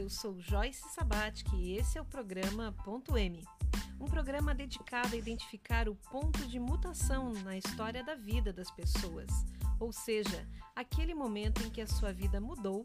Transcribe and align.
Eu 0.00 0.08
sou 0.08 0.40
Joyce 0.40 0.88
Sabatic 0.94 1.52
e 1.52 1.76
esse 1.76 1.98
é 1.98 2.00
o 2.00 2.06
programa 2.06 2.74
Ponto 2.86 3.18
M. 3.18 3.44
Um 4.00 4.06
programa 4.06 4.54
dedicado 4.54 5.14
a 5.14 5.18
identificar 5.18 5.90
o 5.90 5.94
ponto 5.94 6.38
de 6.48 6.58
mutação 6.58 7.34
na 7.44 7.58
história 7.58 8.02
da 8.02 8.14
vida 8.14 8.50
das 8.50 8.70
pessoas, 8.70 9.28
ou 9.78 9.92
seja, 9.92 10.48
aquele 10.74 11.14
momento 11.14 11.62
em 11.62 11.68
que 11.68 11.82
a 11.82 11.86
sua 11.86 12.14
vida 12.14 12.40
mudou 12.40 12.82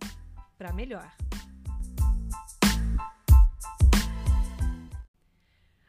para 0.58 0.74
melhor. 0.74 1.10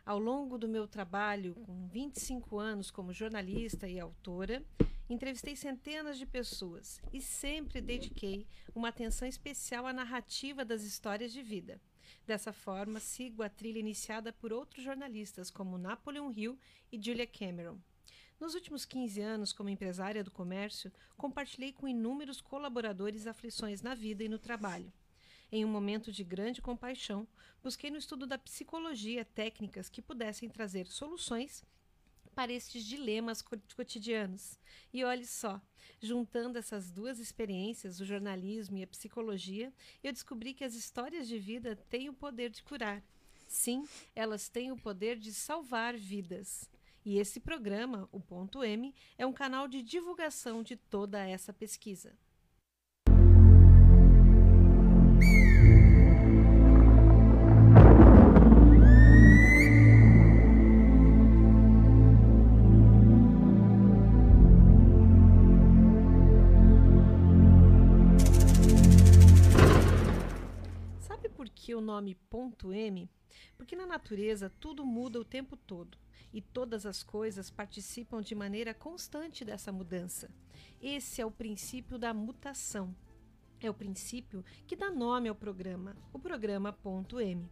Ao 0.05 0.21
longo 0.21 0.57
do 0.57 0.69
meu 0.69 0.87
trabalho, 0.87 1.57
com 1.57 1.89
25 1.89 2.57
anos 2.57 2.89
como 2.93 3.13
jornalista 3.13 3.89
e 3.89 3.99
autora, 3.99 4.65
Entrevistei 5.09 5.55
centenas 5.55 6.19
de 6.19 6.27
pessoas 6.27 7.01
e 7.13 7.21
sempre 7.21 7.81
dediquei 7.81 8.45
uma 8.75 8.89
atenção 8.89 9.29
especial 9.29 9.87
à 9.87 9.93
narrativa 9.93 10.65
das 10.65 10.83
histórias 10.83 11.33
de 11.33 11.43
vida. 11.43 11.81
Dessa 12.27 12.53
forma, 12.53 12.99
sigo 12.99 13.45
a 13.45 13.49
trilha 13.49 13.79
iniciada 13.79 14.33
por 14.33 14.53
outros 14.53 14.83
jornalistas 14.83 15.49
como 15.49 15.79
Napoleon 15.79 16.33
Hill 16.33 16.59
e 16.91 17.01
Julia 17.01 17.27
Cameron. 17.27 17.79
Nos 18.41 18.55
últimos 18.55 18.85
15 18.85 19.21
anos, 19.21 19.53
como 19.53 19.69
empresária 19.69 20.25
do 20.25 20.31
comércio, 20.31 20.93
compartilhei 21.17 21.73
com 21.73 21.87
inúmeros 21.87 22.41
colaboradores 22.41 23.29
aflições 23.29 23.83
na 23.83 23.95
vida 23.95 24.25
e 24.25 24.29
no 24.29 24.41
trabalho. 24.41 24.93
Em 25.53 25.65
um 25.65 25.69
momento 25.69 26.11
de 26.11 26.25
grande 26.25 26.61
compaixão, 26.61 27.29
busquei 27.63 27.91
no 27.91 27.97
estudo 27.97 28.27
da 28.27 28.37
psicologia 28.37 29.25
técnicas 29.25 29.89
que 29.89 30.03
pudessem 30.03 30.51
trazer 30.51 30.89
soluções 30.89 31.65
para 32.37 32.53
estes 32.53 32.85
dilemas 32.85 33.43
cotidianos. 33.75 34.59
E 34.93 35.03
olhe 35.03 35.27
só, 35.27 35.59
juntando 35.99 36.59
essas 36.59 36.91
duas 36.91 37.19
experiências, 37.19 37.99
o 37.99 38.05
jornalismo 38.05 38.77
e 38.77 38.83
a 38.83 38.87
psicologia, 38.87 39.73
eu 40.05 40.13
descobri 40.13 40.53
que 40.53 40.63
as 40.63 40.75
histórias 40.75 41.27
de 41.27 41.39
vida 41.39 41.75
têm 41.89 42.11
o 42.11 42.13
poder 42.13 42.51
de 42.51 42.63
curar. 42.63 43.03
Sim, 43.49 43.89
elas 44.15 44.51
têm 44.51 44.71
o 44.71 44.77
poder 44.77 45.17
de 45.17 45.33
salvar 45.33 45.97
vidas. 45.97 46.69
E 47.07 47.17
esse 47.17 47.41
programa, 47.41 48.07
o 48.13 48.21
Ponto 48.21 48.63
M, 48.63 48.95
é 49.17 49.25
um 49.25 49.33
canal 49.33 49.67
de 49.67 49.81
divulgação 49.81 50.63
de 50.63 50.77
toda 50.77 51.27
essa 51.27 51.55
pesquisa. 51.55 52.13
O 71.75 71.81
nome 71.81 72.15
ponto 72.15 72.73
M? 72.73 73.11
Porque 73.57 73.77
na 73.77 73.87
natureza 73.87 74.51
tudo 74.61 74.85
muda 74.85 75.21
o 75.21 75.25
tempo 75.25 75.57
todo 75.57 75.99
e 76.33 76.41
todas 76.41 76.85
as 76.85 77.03
coisas 77.03 77.51
participam 77.51 78.21
de 78.21 78.35
maneira 78.35 78.75
constante 78.75 79.45
dessa 79.45 79.73
mudança. 79.73 80.31
Esse 80.81 81.21
é 81.21 81.27
o 81.27 81.31
princípio 81.31 81.99
da 81.99 82.13
mutação. 82.13 82.95
É 83.61 83.71
o 83.71 83.75
princípio 83.75 84.45
que 84.67 84.77
dá 84.77 84.91
nome 84.91 85.29
ao 85.29 85.35
programa, 85.35 85.97
o 86.13 86.19
programa 86.19 86.73
ponto 86.73 87.19
M. 87.19 87.51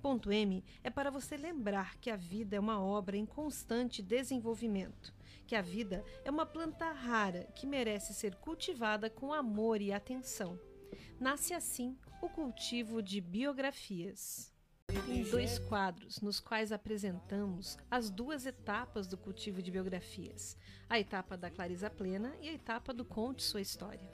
Ponto 0.00 0.32
M 0.32 0.64
é 0.82 0.90
para 0.90 1.10
você 1.10 1.36
lembrar 1.36 1.96
que 1.98 2.10
a 2.10 2.16
vida 2.16 2.56
é 2.56 2.60
uma 2.60 2.82
obra 2.82 3.16
em 3.16 3.26
constante 3.26 4.02
desenvolvimento, 4.02 5.14
que 5.46 5.54
a 5.54 5.62
vida 5.62 6.04
é 6.24 6.30
uma 6.30 6.46
planta 6.46 6.90
rara 6.90 7.44
que 7.54 7.66
merece 7.66 8.14
ser 8.14 8.34
cultivada 8.36 9.10
com 9.10 9.32
amor 9.32 9.80
e 9.80 9.92
atenção. 9.92 10.58
Nasce 11.20 11.54
assim 11.54 11.96
o 12.22 12.28
cultivo 12.28 13.02
de 13.02 13.20
biografias. 13.20 14.54
Em 15.08 15.24
dois 15.24 15.58
quadros, 15.58 16.20
nos 16.20 16.38
quais 16.38 16.70
apresentamos 16.70 17.76
as 17.90 18.10
duas 18.10 18.46
etapas 18.46 19.08
do 19.08 19.18
cultivo 19.18 19.60
de 19.60 19.72
biografias: 19.72 20.56
a 20.88 21.00
etapa 21.00 21.36
da 21.36 21.50
Clarisa 21.50 21.90
Plena 21.90 22.32
e 22.40 22.48
a 22.48 22.52
etapa 22.52 22.94
do 22.94 23.04
Conte 23.04 23.42
Sua 23.42 23.60
História. 23.60 24.08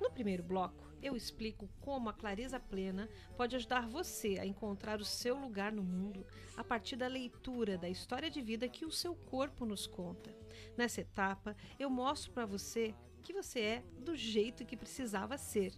No 0.00 0.08
primeiro 0.08 0.44
bloco, 0.44 0.88
eu 1.02 1.16
explico 1.16 1.68
como 1.80 2.08
a 2.08 2.12
Clarisa 2.12 2.60
Plena 2.60 3.08
pode 3.36 3.56
ajudar 3.56 3.88
você 3.88 4.38
a 4.38 4.46
encontrar 4.46 5.00
o 5.00 5.04
seu 5.04 5.36
lugar 5.36 5.72
no 5.72 5.82
mundo 5.82 6.24
a 6.56 6.62
partir 6.62 6.94
da 6.94 7.08
leitura 7.08 7.76
da 7.76 7.88
história 7.88 8.30
de 8.30 8.40
vida 8.40 8.68
que 8.68 8.86
o 8.86 8.92
seu 8.92 9.16
corpo 9.16 9.66
nos 9.66 9.84
conta. 9.84 10.32
Nessa 10.76 11.00
etapa, 11.00 11.56
eu 11.76 11.90
mostro 11.90 12.30
para 12.30 12.46
você 12.46 12.94
que 13.20 13.32
você 13.32 13.60
é 13.60 13.84
do 13.98 14.14
jeito 14.14 14.64
que 14.64 14.76
precisava 14.76 15.36
ser 15.36 15.72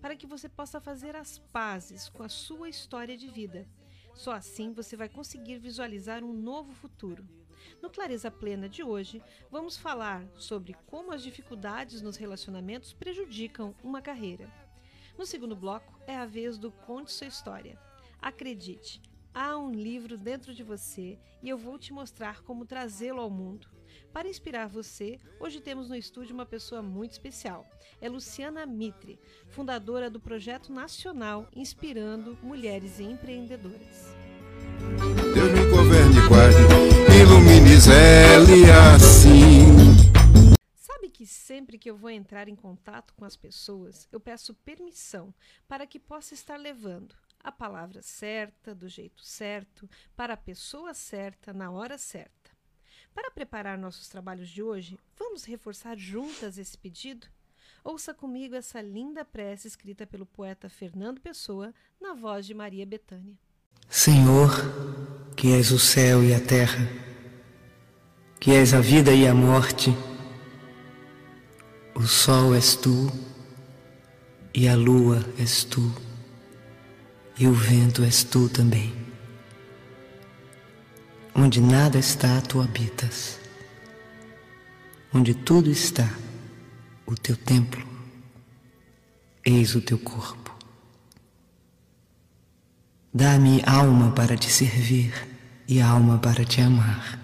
para 0.00 0.16
que 0.16 0.26
você 0.26 0.48
possa 0.48 0.80
fazer 0.80 1.14
as 1.14 1.38
pazes 1.38 2.08
com 2.08 2.22
a 2.22 2.28
sua 2.28 2.68
história 2.68 3.16
de 3.16 3.28
vida. 3.28 3.68
Só 4.14 4.32
assim 4.32 4.72
você 4.72 4.96
vai 4.96 5.08
conseguir 5.08 5.58
visualizar 5.58 6.24
um 6.24 6.32
novo 6.32 6.72
futuro. 6.72 7.26
No 7.80 7.90
Clareza 7.90 8.30
Plena 8.30 8.68
de 8.68 8.82
hoje, 8.82 9.22
vamos 9.50 9.76
falar 9.76 10.26
sobre 10.36 10.74
como 10.86 11.12
as 11.12 11.22
dificuldades 11.22 12.00
nos 12.00 12.16
relacionamentos 12.16 12.92
prejudicam 12.92 13.74
uma 13.82 14.00
carreira. 14.00 14.50
No 15.18 15.26
segundo 15.26 15.54
bloco, 15.54 15.98
é 16.06 16.16
a 16.16 16.24
vez 16.24 16.56
do 16.56 16.70
Conte 16.70 17.12
Sua 17.12 17.26
História. 17.26 17.78
Acredite, 18.20 19.02
há 19.34 19.56
um 19.56 19.70
livro 19.70 20.16
dentro 20.16 20.54
de 20.54 20.62
você 20.62 21.18
e 21.42 21.48
eu 21.48 21.58
vou 21.58 21.78
te 21.78 21.92
mostrar 21.92 22.42
como 22.42 22.64
trazê-lo 22.64 23.20
ao 23.20 23.30
mundo. 23.30 23.68
Para 24.12 24.28
inspirar 24.28 24.66
você, 24.66 25.20
hoje 25.38 25.60
temos 25.60 25.88
no 25.88 25.94
estúdio 25.94 26.34
uma 26.34 26.44
pessoa 26.44 26.82
muito 26.82 27.12
especial. 27.12 27.64
É 28.00 28.08
Luciana 28.08 28.66
Mitre, 28.66 29.20
fundadora 29.48 30.10
do 30.10 30.18
projeto 30.18 30.72
nacional 30.72 31.48
Inspirando 31.54 32.36
Mulheres 32.42 32.98
Empreendedoras. 32.98 34.14
Deus 35.32 35.52
me 35.52 35.70
governe, 35.70 36.28
guarde, 36.28 36.58
ilumine 37.20 37.76
assim. 38.96 39.66
Sabe 40.74 41.08
que 41.08 41.24
sempre 41.24 41.78
que 41.78 41.88
eu 41.88 41.96
vou 41.96 42.10
entrar 42.10 42.48
em 42.48 42.56
contato 42.56 43.14
com 43.14 43.24
as 43.24 43.36
pessoas, 43.36 44.08
eu 44.10 44.18
peço 44.18 44.54
permissão 44.54 45.32
para 45.68 45.86
que 45.86 46.00
possa 46.00 46.34
estar 46.34 46.56
levando 46.56 47.14
a 47.42 47.52
palavra 47.52 48.02
certa, 48.02 48.74
do 48.74 48.88
jeito 48.88 49.24
certo, 49.24 49.88
para 50.16 50.34
a 50.34 50.36
pessoa 50.36 50.92
certa, 50.94 51.52
na 51.52 51.70
hora 51.70 51.96
certa. 51.96 52.39
Para 53.14 53.30
preparar 53.30 53.78
nossos 53.78 54.08
trabalhos 54.08 54.48
de 54.48 54.62
hoje, 54.62 54.98
vamos 55.18 55.44
reforçar 55.44 55.96
juntas 55.96 56.58
esse 56.58 56.76
pedido? 56.76 57.26
Ouça 57.82 58.12
comigo 58.12 58.54
essa 58.54 58.80
linda 58.80 59.24
prece 59.24 59.66
escrita 59.66 60.06
pelo 60.06 60.26
poeta 60.26 60.68
Fernando 60.68 61.20
Pessoa 61.20 61.72
na 62.00 62.14
voz 62.14 62.46
de 62.46 62.54
Maria 62.54 62.84
Bethânia. 62.84 63.34
Senhor, 63.88 64.50
que 65.36 65.52
és 65.52 65.70
o 65.70 65.78
céu 65.78 66.22
e 66.22 66.34
a 66.34 66.40
terra, 66.40 66.86
que 68.38 68.52
és 68.52 68.74
a 68.74 68.80
vida 68.80 69.12
e 69.12 69.26
a 69.26 69.34
morte, 69.34 69.90
o 71.94 72.02
sol 72.02 72.54
és 72.54 72.76
tu, 72.76 73.10
e 74.54 74.68
a 74.68 74.76
lua 74.76 75.24
és 75.38 75.64
tu, 75.64 75.92
e 77.38 77.46
o 77.46 77.52
vento 77.52 78.04
és 78.04 78.22
tu 78.22 78.48
também. 78.48 78.99
Onde 81.34 81.60
nada 81.60 81.98
está, 81.98 82.40
tu 82.40 82.60
habitas. 82.60 83.38
Onde 85.12 85.34
tudo 85.34 85.70
está, 85.70 86.08
o 87.06 87.14
teu 87.14 87.36
templo, 87.36 87.84
eis 89.44 89.74
o 89.74 89.80
teu 89.80 89.98
corpo. 89.98 90.54
Dá-me 93.12 93.62
alma 93.66 94.12
para 94.12 94.36
te 94.36 94.48
servir 94.48 95.12
e 95.66 95.80
alma 95.80 96.18
para 96.18 96.44
te 96.44 96.60
amar. 96.60 97.18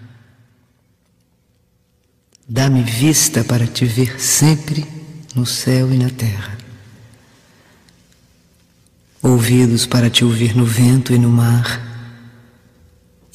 Dá-me 2.47 2.83
vista 2.83 3.43
para 3.43 3.65
te 3.67 3.85
ver 3.85 4.19
sempre 4.19 4.85
no 5.35 5.45
céu 5.45 5.93
e 5.93 5.97
na 5.97 6.09
terra. 6.09 6.57
Ouvidos 9.21 9.85
para 9.85 10.09
te 10.09 10.25
ouvir 10.25 10.55
no 10.55 10.65
vento 10.65 11.13
e 11.13 11.17
no 11.17 11.29
mar 11.29 11.86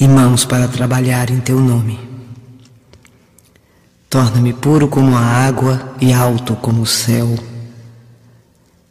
e 0.02 0.08
mãos 0.08 0.44
para 0.44 0.66
trabalhar 0.66 1.30
em 1.30 1.38
teu 1.38 1.60
nome. 1.60 1.96
Torna-me 4.10 4.52
puro 4.52 4.88
como 4.88 5.16
a 5.16 5.20
água 5.20 5.94
e 6.00 6.12
alto 6.12 6.56
como 6.56 6.82
o 6.82 6.86
céu. 6.86 7.38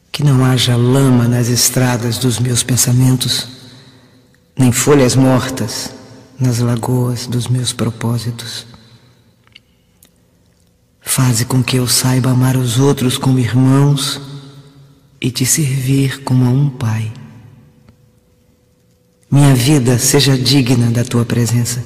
Que 0.10 0.24
não 0.24 0.46
haja 0.46 0.78
lama 0.78 1.28
nas 1.28 1.50
estradas 1.50 2.18
dos 2.18 2.40
meus 2.40 2.64
pensamentos, 2.64 3.46
nem 4.58 4.72
folhas 4.72 5.14
mortas 5.14 5.92
nas 6.40 6.60
lagoas 6.60 7.28
dos 7.28 7.50
meus 7.50 7.74
propósitos. 7.74 8.66
Faze 11.02 11.44
com 11.44 11.62
que 11.62 11.76
eu 11.76 11.90
saiba 11.90 12.32
amar 12.32 12.56
os 12.56 12.80
outros 12.80 13.18
como 13.18 13.38
irmãos 13.38 14.22
e 15.20 15.30
te 15.30 15.46
servir 15.46 16.24
como 16.24 16.46
a 16.46 16.50
um 16.50 16.70
pai. 16.70 17.12
Minha 19.32 19.56
vida 19.56 19.98
seja 19.98 20.38
digna 20.38 20.92
da 20.92 21.06
tua 21.06 21.24
presença. 21.24 21.82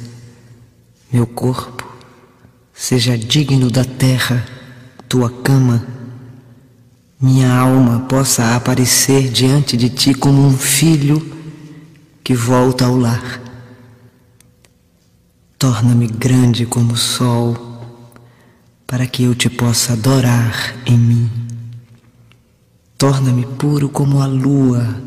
Meu 1.13 1.27
corpo 1.27 1.87
seja 2.73 3.15
digno 3.15 3.69
da 3.69 3.85
terra, 3.85 4.43
tua 5.07 5.29
cama. 5.29 5.85
minha 7.21 7.55
alma 7.55 8.01
possa 8.01 8.55
aparecer 8.55 9.29
diante 9.29 9.77
de 9.77 9.89
ti 9.89 10.13
como 10.15 10.43
um 10.43 10.57
filho 10.57 11.23
que 12.23 12.33
volta 12.33 12.85
ao 12.85 12.97
lar. 12.97 13.39
Torna-me 15.59 16.07
grande 16.07 16.65
como 16.65 16.93
o 16.93 16.97
sol, 16.97 17.55
para 18.87 19.05
que 19.05 19.23
eu 19.23 19.35
te 19.35 19.51
possa 19.51 19.93
adorar 19.93 20.75
em 20.85 20.97
mim. 20.97 21.31
Torna-me 22.97 23.45
puro 23.45 23.87
como 23.87 24.19
a 24.19 24.25
lua, 24.25 25.01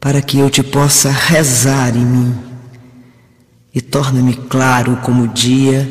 para 0.00 0.22
que 0.22 0.38
eu 0.38 0.48
te 0.48 0.62
possa 0.62 1.10
rezar 1.10 1.94
em 1.94 2.04
mim. 2.04 2.34
E 3.72 3.80
torna-me 3.80 4.34
claro 4.34 4.96
como 5.04 5.24
o 5.24 5.28
dia, 5.28 5.88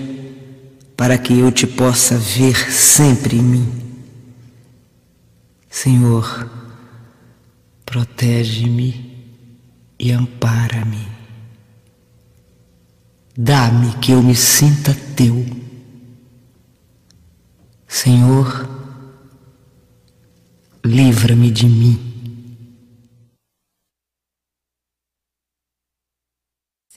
para 0.98 1.18
que 1.18 1.38
eu 1.38 1.52
te 1.52 1.68
possa 1.68 2.18
ver 2.18 2.72
sempre 2.72 3.38
em 3.38 3.42
mim. 3.42 3.72
Senhor, 5.70 6.50
protege-me 7.86 9.24
e 9.98 10.12
ampara-me. 10.12 11.08
Dá-me 13.38 13.94
que 14.00 14.12
eu 14.12 14.22
me 14.22 14.36
sinta 14.36 14.94
teu. 15.16 15.46
Senhor, 17.88 18.68
livra-me 20.84 21.50
de 21.50 21.68
mim. 21.68 22.09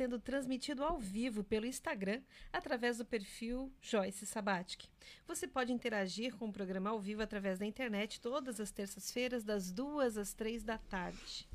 Sendo 0.02 0.18
transmitido 0.18 0.82
ao 0.82 0.98
vivo 0.98 1.44
pelo 1.44 1.64
Instagram 1.64 2.20
através 2.52 2.98
do 2.98 3.04
perfil 3.04 3.72
Joyce 3.80 4.26
Sabatic. 4.26 4.88
Você 5.28 5.46
pode 5.46 5.72
interagir 5.72 6.34
com 6.34 6.48
o 6.48 6.52
programa 6.52 6.90
ao 6.90 6.98
vivo 6.98 7.22
através 7.22 7.56
da 7.60 7.66
internet 7.66 8.20
todas 8.20 8.58
as 8.58 8.72
terças-feiras, 8.72 9.44
das 9.44 9.70
duas 9.70 10.18
às 10.18 10.34
três 10.34 10.64
da 10.64 10.76
tarde. 10.76 11.48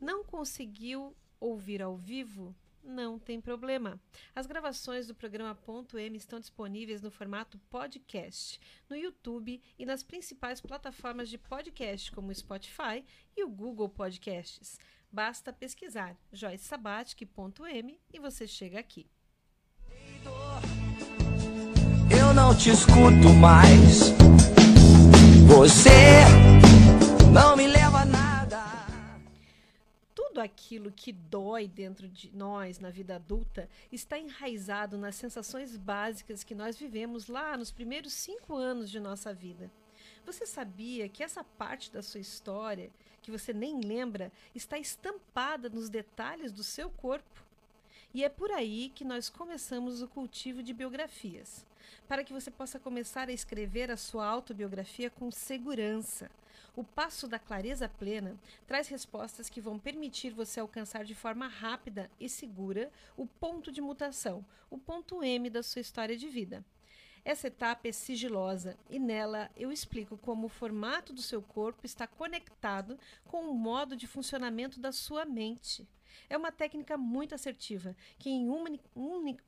Não 0.00 0.24
conseguiu 0.24 1.14
ouvir 1.38 1.82
ao 1.82 1.98
vivo? 1.98 2.56
Não 2.82 3.18
tem 3.18 3.42
problema. 3.42 4.00
As 4.34 4.46
gravações 4.46 5.06
do 5.06 5.14
programa 5.14 5.54
Ponto 5.54 5.98
M 5.98 6.16
estão 6.16 6.40
disponíveis 6.40 7.02
no 7.02 7.10
formato 7.10 7.58
podcast, 7.68 8.58
no 8.88 8.96
YouTube 8.96 9.60
e 9.78 9.84
nas 9.84 10.02
principais 10.02 10.62
plataformas 10.62 11.28
de 11.28 11.36
podcast, 11.36 12.10
como 12.10 12.30
o 12.30 12.34
Spotify 12.34 13.04
e 13.36 13.44
o 13.44 13.50
Google 13.50 13.90
Podcasts. 13.90 14.78
Basta 15.14 15.52
pesquisar 15.52 16.16
joycesabatic.m 16.32 18.00
e 18.12 18.18
você 18.18 18.48
chega 18.48 18.80
aqui. 18.80 19.06
Eu 22.10 22.34
não 22.34 22.52
te 22.52 22.70
escuto 22.70 23.28
mais. 23.40 24.10
Você 25.46 25.88
não 27.32 27.56
me 27.56 27.68
leva 27.68 28.00
a 28.00 28.04
nada. 28.04 28.64
Tudo 30.12 30.40
aquilo 30.40 30.90
que 30.90 31.12
dói 31.12 31.68
dentro 31.68 32.08
de 32.08 32.34
nós 32.34 32.80
na 32.80 32.90
vida 32.90 33.14
adulta 33.14 33.70
está 33.92 34.18
enraizado 34.18 34.98
nas 34.98 35.14
sensações 35.14 35.76
básicas 35.76 36.42
que 36.42 36.56
nós 36.56 36.76
vivemos 36.76 37.28
lá 37.28 37.56
nos 37.56 37.70
primeiros 37.70 38.14
cinco 38.14 38.56
anos 38.56 38.90
de 38.90 38.98
nossa 38.98 39.32
vida. 39.32 39.70
Você 40.26 40.44
sabia 40.44 41.08
que 41.08 41.22
essa 41.22 41.44
parte 41.44 41.92
da 41.92 42.02
sua 42.02 42.20
história 42.20 42.90
que 43.24 43.30
você 43.30 43.54
nem 43.54 43.80
lembra 43.80 44.30
está 44.54 44.78
estampada 44.78 45.70
nos 45.70 45.88
detalhes 45.88 46.52
do 46.52 46.62
seu 46.62 46.90
corpo. 46.90 47.42
E 48.12 48.22
é 48.22 48.28
por 48.28 48.52
aí 48.52 48.92
que 48.94 49.02
nós 49.02 49.30
começamos 49.30 50.02
o 50.02 50.08
cultivo 50.08 50.62
de 50.62 50.74
biografias, 50.74 51.64
para 52.06 52.22
que 52.22 52.34
você 52.34 52.50
possa 52.50 52.78
começar 52.78 53.30
a 53.30 53.32
escrever 53.32 53.90
a 53.90 53.96
sua 53.96 54.26
autobiografia 54.26 55.08
com 55.08 55.30
segurança. 55.30 56.30
O 56.76 56.84
passo 56.84 57.26
da 57.26 57.38
clareza 57.38 57.88
plena 57.88 58.36
traz 58.66 58.88
respostas 58.88 59.48
que 59.48 59.60
vão 59.60 59.78
permitir 59.78 60.30
você 60.30 60.60
alcançar 60.60 61.02
de 61.02 61.14
forma 61.14 61.48
rápida 61.48 62.10
e 62.20 62.28
segura 62.28 62.90
o 63.16 63.26
ponto 63.26 63.72
de 63.72 63.80
mutação, 63.80 64.44
o 64.70 64.76
ponto 64.76 65.24
M 65.24 65.48
da 65.48 65.62
sua 65.62 65.80
história 65.80 66.16
de 66.16 66.28
vida. 66.28 66.62
Essa 67.24 67.46
etapa 67.46 67.88
é 67.88 67.92
sigilosa 67.92 68.76
e 68.90 68.98
nela 68.98 69.50
eu 69.56 69.72
explico 69.72 70.18
como 70.18 70.46
o 70.46 70.50
formato 70.50 71.12
do 71.12 71.22
seu 71.22 71.40
corpo 71.40 71.86
está 71.86 72.06
conectado 72.06 72.98
com 73.24 73.48
o 73.48 73.54
modo 73.54 73.96
de 73.96 74.06
funcionamento 74.06 74.78
da 74.78 74.92
sua 74.92 75.24
mente. 75.24 75.88
É 76.28 76.36
uma 76.36 76.52
técnica 76.52 76.96
muito 76.96 77.34
assertiva 77.34 77.96
que, 78.18 78.30
em 78.30 78.48
uma, 78.48 78.70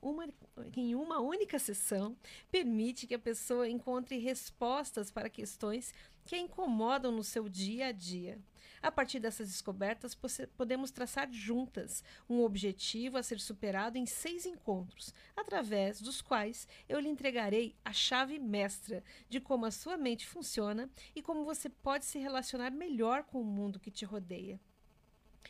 uma, 0.01 0.27
em 0.75 0.95
uma 0.95 1.19
única 1.19 1.57
sessão, 1.59 2.17
permite 2.51 3.07
que 3.07 3.15
a 3.15 3.19
pessoa 3.19 3.69
encontre 3.69 4.17
respostas 4.17 5.09
para 5.09 5.29
questões 5.29 5.93
que 6.25 6.35
a 6.35 6.39
incomodam 6.39 7.11
no 7.11 7.23
seu 7.23 7.47
dia 7.47 7.87
a 7.87 7.91
dia. 7.91 8.37
A 8.87 8.91
partir 8.97 9.19
dessas 9.19 9.49
descobertas, 9.49 10.17
podemos 10.55 10.91
traçar 10.91 11.29
juntas 11.29 12.01
um 12.29 12.39
objetivo 12.39 13.17
a 13.17 13.21
ser 13.21 13.37
superado 13.37 13.97
em 13.97 14.05
seis 14.05 14.45
encontros, 14.45 15.13
através 15.35 15.99
dos 15.99 16.21
quais 16.21 16.65
eu 16.87 16.97
lhe 16.97 17.09
entregarei 17.09 17.75
a 17.83 17.91
chave 17.91 18.39
mestra 18.39 19.03
de 19.27 19.41
como 19.41 19.65
a 19.65 19.71
sua 19.71 19.97
mente 19.97 20.25
funciona 20.25 20.89
e 21.13 21.21
como 21.21 21.43
você 21.43 21.67
pode 21.67 22.05
se 22.05 22.17
relacionar 22.17 22.71
melhor 22.71 23.25
com 23.25 23.41
o 23.41 23.43
mundo 23.43 23.77
que 23.77 23.91
te 23.91 24.05
rodeia. 24.05 24.57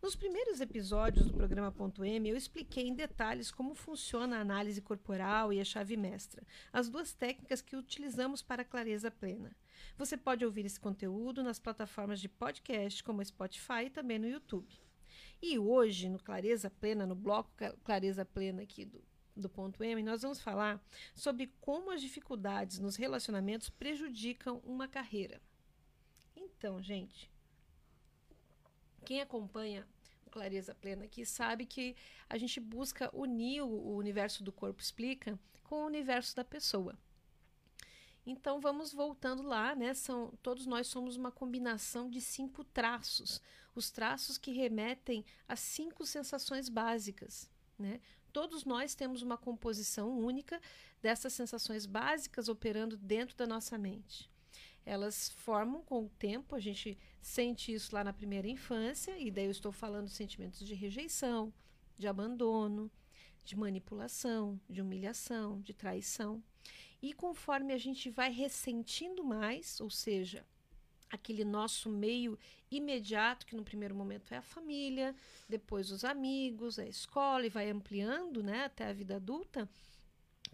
Nos 0.00 0.14
primeiros 0.14 0.60
episódios 0.60 1.26
do 1.26 1.34
programa 1.34 1.72
Ponto 1.72 2.04
M, 2.04 2.28
eu 2.28 2.36
expliquei 2.36 2.86
em 2.86 2.94
detalhes 2.94 3.50
como 3.50 3.74
funciona 3.74 4.36
a 4.36 4.40
análise 4.40 4.80
corporal 4.80 5.52
e 5.52 5.60
a 5.60 5.64
chave 5.64 5.96
mestra, 5.96 6.46
as 6.72 6.88
duas 6.88 7.12
técnicas 7.14 7.60
que 7.60 7.74
utilizamos 7.74 8.42
para 8.42 8.62
a 8.62 8.66
clareza 8.66 9.10
plena. 9.10 9.56
Você 9.96 10.16
pode 10.16 10.44
ouvir 10.44 10.66
esse 10.66 10.78
conteúdo 10.78 11.42
nas 11.42 11.58
plataformas 11.58 12.20
de 12.20 12.28
podcast, 12.28 13.02
como 13.02 13.24
Spotify 13.24 13.86
e 13.86 13.90
também 13.90 14.18
no 14.18 14.28
YouTube. 14.28 14.72
E 15.42 15.58
hoje, 15.58 16.08
no 16.08 16.18
Clareza 16.18 16.70
Plena, 16.70 17.06
no 17.06 17.14
bloco 17.14 17.50
Clareza 17.82 18.24
Plena 18.24 18.62
aqui 18.62 18.84
do, 18.84 19.02
do 19.34 19.48
ponto 19.48 19.82
M, 19.82 20.02
nós 20.02 20.22
vamos 20.22 20.40
falar 20.40 20.82
sobre 21.14 21.52
como 21.60 21.90
as 21.90 22.00
dificuldades 22.00 22.78
nos 22.78 22.96
relacionamentos 22.96 23.70
prejudicam 23.70 24.60
uma 24.64 24.86
carreira. 24.86 25.40
Então, 26.64 26.80
gente, 26.80 27.30
quem 29.04 29.20
acompanha 29.20 29.86
o 30.26 30.30
Clareza 30.30 30.74
Plena 30.74 31.04
aqui 31.04 31.26
sabe 31.26 31.66
que 31.66 31.94
a 32.26 32.38
gente 32.38 32.58
busca 32.58 33.14
unir 33.14 33.60
o 33.60 33.94
universo 33.94 34.42
do 34.42 34.50
corpo 34.50 34.80
explica 34.80 35.38
com 35.62 35.82
o 35.82 35.86
universo 35.86 36.34
da 36.34 36.42
pessoa. 36.42 36.98
Então 38.24 38.62
vamos 38.62 38.94
voltando 38.94 39.42
lá, 39.42 39.74
né? 39.74 39.92
São, 39.92 40.32
todos 40.42 40.64
nós 40.64 40.86
somos 40.86 41.16
uma 41.16 41.30
combinação 41.30 42.08
de 42.08 42.18
cinco 42.22 42.64
traços, 42.64 43.42
os 43.74 43.90
traços 43.90 44.38
que 44.38 44.50
remetem 44.50 45.22
a 45.46 45.56
cinco 45.56 46.06
sensações 46.06 46.70
básicas, 46.70 47.50
né? 47.78 48.00
Todos 48.32 48.64
nós 48.64 48.94
temos 48.94 49.20
uma 49.20 49.36
composição 49.36 50.18
única 50.18 50.58
dessas 51.02 51.34
sensações 51.34 51.84
básicas 51.84 52.48
operando 52.48 52.96
dentro 52.96 53.36
da 53.36 53.46
nossa 53.46 53.76
mente 53.76 54.32
elas 54.84 55.30
formam 55.30 55.82
com 55.82 56.04
o 56.04 56.10
tempo, 56.18 56.54
a 56.54 56.60
gente 56.60 56.98
sente 57.20 57.72
isso 57.72 57.94
lá 57.94 58.04
na 58.04 58.12
primeira 58.12 58.48
infância, 58.48 59.18
e 59.18 59.30
daí 59.30 59.46
eu 59.46 59.50
estou 59.50 59.72
falando 59.72 60.08
sentimentos 60.08 60.66
de 60.66 60.74
rejeição, 60.74 61.52
de 61.96 62.06
abandono, 62.06 62.90
de 63.44 63.56
manipulação, 63.56 64.60
de 64.68 64.80
humilhação, 64.80 65.60
de 65.60 65.72
traição. 65.72 66.42
E 67.02 67.12
conforme 67.12 67.72
a 67.72 67.78
gente 67.78 68.08
vai 68.10 68.30
ressentindo 68.30 69.22
mais, 69.22 69.80
ou 69.80 69.90
seja, 69.90 70.44
aquele 71.10 71.44
nosso 71.44 71.88
meio 71.90 72.38
imediato, 72.70 73.46
que 73.46 73.54
no 73.54 73.62
primeiro 73.62 73.94
momento 73.94 74.32
é 74.32 74.38
a 74.38 74.42
família, 74.42 75.14
depois 75.48 75.90
os 75.90 76.04
amigos, 76.04 76.78
a 76.78 76.86
escola, 76.86 77.46
e 77.46 77.50
vai 77.50 77.70
ampliando 77.70 78.42
né, 78.42 78.64
até 78.64 78.88
a 78.88 78.92
vida 78.92 79.16
adulta, 79.16 79.68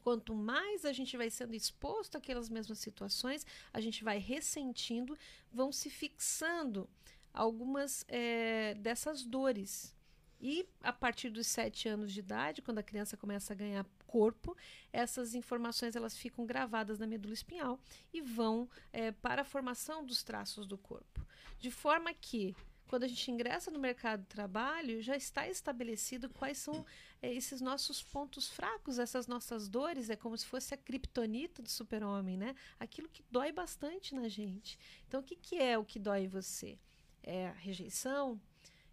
Quanto 0.02 0.34
mais 0.34 0.84
a 0.84 0.92
gente 0.92 1.16
vai 1.16 1.30
sendo 1.30 1.54
exposto 1.54 2.16
àquelas 2.16 2.48
mesmas 2.48 2.78
situações, 2.78 3.46
a 3.72 3.80
gente 3.80 4.02
vai 4.02 4.18
ressentindo, 4.18 5.16
vão 5.52 5.70
se 5.70 5.90
fixando 5.90 6.88
algumas 7.32 8.04
é, 8.08 8.74
dessas 8.74 9.24
dores. 9.24 9.94
E 10.40 10.66
a 10.82 10.92
partir 10.92 11.28
dos 11.28 11.46
sete 11.46 11.86
anos 11.86 12.12
de 12.12 12.20
idade, 12.20 12.62
quando 12.62 12.78
a 12.78 12.82
criança 12.82 13.16
começa 13.16 13.52
a 13.52 13.56
ganhar 13.56 13.86
corpo, 14.06 14.56
essas 14.90 15.34
informações 15.34 15.94
elas 15.94 16.16
ficam 16.16 16.46
gravadas 16.46 16.98
na 16.98 17.06
medula 17.06 17.34
espinhal 17.34 17.78
e 18.12 18.22
vão 18.22 18.68
é, 18.92 19.12
para 19.12 19.42
a 19.42 19.44
formação 19.44 20.04
dos 20.04 20.22
traços 20.22 20.66
do 20.66 20.78
corpo. 20.78 21.24
De 21.58 21.70
forma 21.70 22.12
que 22.14 22.56
quando 22.90 23.04
a 23.04 23.08
gente 23.08 23.30
ingressa 23.30 23.70
no 23.70 23.78
mercado 23.78 24.22
de 24.22 24.26
trabalho, 24.26 25.00
já 25.00 25.16
está 25.16 25.48
estabelecido 25.48 26.28
quais 26.28 26.58
são 26.58 26.84
é, 27.22 27.32
esses 27.32 27.60
nossos 27.60 28.02
pontos 28.02 28.48
fracos, 28.48 28.98
essas 28.98 29.28
nossas 29.28 29.68
dores, 29.68 30.10
é 30.10 30.16
como 30.16 30.36
se 30.36 30.44
fosse 30.44 30.74
a 30.74 30.76
criptonita 30.76 31.62
do 31.62 31.70
super-homem, 31.70 32.36
né? 32.36 32.52
Aquilo 32.80 33.08
que 33.08 33.24
dói 33.30 33.52
bastante 33.52 34.12
na 34.12 34.26
gente. 34.26 34.76
Então, 35.06 35.20
o 35.20 35.22
que, 35.22 35.36
que 35.36 35.56
é 35.56 35.78
o 35.78 35.84
que 35.84 36.00
dói 36.00 36.24
em 36.24 36.26
você? 36.26 36.76
É 37.22 37.46
a 37.46 37.52
rejeição? 37.52 38.40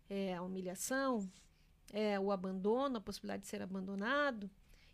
É 0.07 0.35
a 0.35 0.43
humilhação? 0.43 1.27
É 1.91 2.19
o 2.19 2.31
abandono, 2.31 2.97
a 2.97 3.01
possibilidade 3.01 3.41
de 3.41 3.49
ser 3.49 3.63
abandonado? 3.63 4.47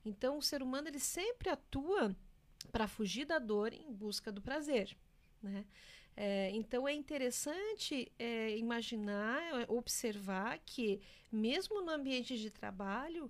Então, 0.06 0.38
o 0.38 0.42
ser 0.42 0.64
humano 0.64 0.88
ele 0.88 1.00
sempre 1.00 1.50
atua 1.50 2.16
para 2.72 2.88
fugir 2.88 3.26
da 3.26 3.38
dor 3.38 3.74
em 3.74 3.92
busca 3.92 4.32
do 4.32 4.42
prazer, 4.42 4.96
né? 5.42 5.66
É, 6.16 6.52
então 6.52 6.88
é 6.88 6.94
interessante 6.94 8.12
é, 8.20 8.56
imaginar, 8.58 9.42
observar 9.68 10.60
que 10.60 11.02
mesmo 11.32 11.82
no 11.82 11.92
ambiente 11.92 12.38
de 12.38 12.52
trabalho, 12.52 13.30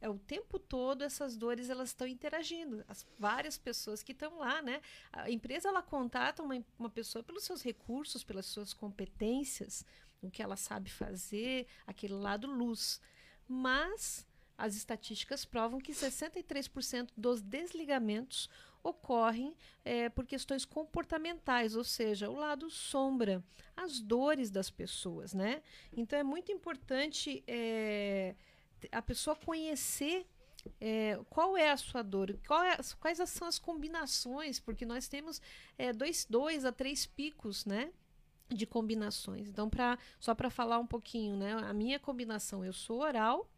é 0.00 0.08
o 0.08 0.18
tempo 0.18 0.58
todo 0.58 1.02
essas 1.02 1.36
dores 1.36 1.70
elas 1.70 1.88
estão 1.88 2.06
interagindo. 2.06 2.84
As 2.86 3.06
várias 3.18 3.56
pessoas 3.56 4.02
que 4.02 4.12
estão 4.12 4.38
lá 4.38 4.62
né? 4.62 4.80
A 5.12 5.30
empresa 5.30 5.68
ela 5.68 5.82
contata 5.82 6.42
uma, 6.42 6.62
uma 6.78 6.90
pessoa 6.90 7.22
pelos 7.22 7.44
seus 7.44 7.62
recursos 7.62 8.22
pelas 8.22 8.46
suas 8.46 8.72
competências 8.72 9.84
o 10.22 10.30
que 10.30 10.42
ela 10.42 10.56
sabe 10.56 10.90
fazer 10.90 11.66
aquele 11.86 12.14
lado 12.14 12.46
luz. 12.46 13.00
Mas 13.46 14.26
as 14.56 14.74
estatísticas 14.74 15.44
provam 15.44 15.80
que 15.80 15.92
63% 15.92 17.10
dos 17.16 17.40
desligamentos 17.40 18.48
ocorrem 18.82 19.54
é, 19.84 20.08
por 20.08 20.26
questões 20.26 20.64
comportamentais, 20.64 21.76
ou 21.76 21.84
seja, 21.84 22.28
o 22.30 22.36
lado 22.36 22.70
sombra, 22.70 23.42
as 23.76 24.00
dores 24.00 24.50
das 24.50 24.70
pessoas, 24.70 25.32
né? 25.32 25.62
Então 25.96 26.18
é 26.18 26.22
muito 26.22 26.50
importante 26.52 27.42
é, 27.46 28.34
a 28.92 29.02
pessoa 29.02 29.36
conhecer 29.36 30.26
é, 30.80 31.18
qual 31.30 31.56
é 31.56 31.70
a 31.70 31.76
sua 31.76 32.02
dor, 32.02 32.30
é, 32.30 32.36
quais 33.00 33.18
são 33.30 33.46
as 33.48 33.58
combinações, 33.58 34.58
porque 34.58 34.84
nós 34.84 35.08
temos 35.08 35.40
é, 35.76 35.92
dois, 35.92 36.26
dois 36.28 36.64
a 36.64 36.72
três 36.72 37.06
picos, 37.06 37.64
né? 37.64 37.92
De 38.48 38.64
combinações. 38.66 39.48
Então, 39.48 39.68
pra, 39.68 39.98
só 40.18 40.34
para 40.34 40.48
falar 40.48 40.78
um 40.78 40.86
pouquinho, 40.86 41.36
né? 41.36 41.52
A 41.52 41.72
minha 41.72 41.98
combinação, 41.98 42.64
eu 42.64 42.72
sou 42.72 43.00
oral, 43.00 43.48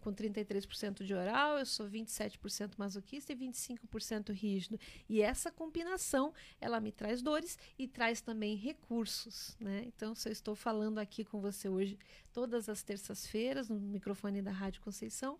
com 0.00 0.12
33% 0.12 1.04
de 1.04 1.14
oral, 1.14 1.58
eu 1.58 1.66
sou 1.66 1.86
27% 1.88 2.72
masoquista 2.76 3.32
e 3.32 3.36
25% 3.36 4.32
rígido. 4.32 4.78
E 5.08 5.20
essa 5.20 5.50
combinação, 5.50 6.32
ela 6.60 6.80
me 6.80 6.90
traz 6.90 7.22
dores 7.22 7.58
e 7.78 7.86
traz 7.86 8.20
também 8.20 8.56
recursos, 8.56 9.56
né? 9.60 9.84
Então, 9.86 10.14
se 10.14 10.28
eu 10.28 10.32
estou 10.32 10.54
falando 10.54 10.98
aqui 10.98 11.24
com 11.24 11.40
você 11.40 11.68
hoje, 11.68 11.98
todas 12.32 12.68
as 12.68 12.82
terças-feiras, 12.82 13.68
no 13.68 13.78
microfone 13.78 14.42
da 14.42 14.50
Rádio 14.50 14.82
Conceição, 14.82 15.38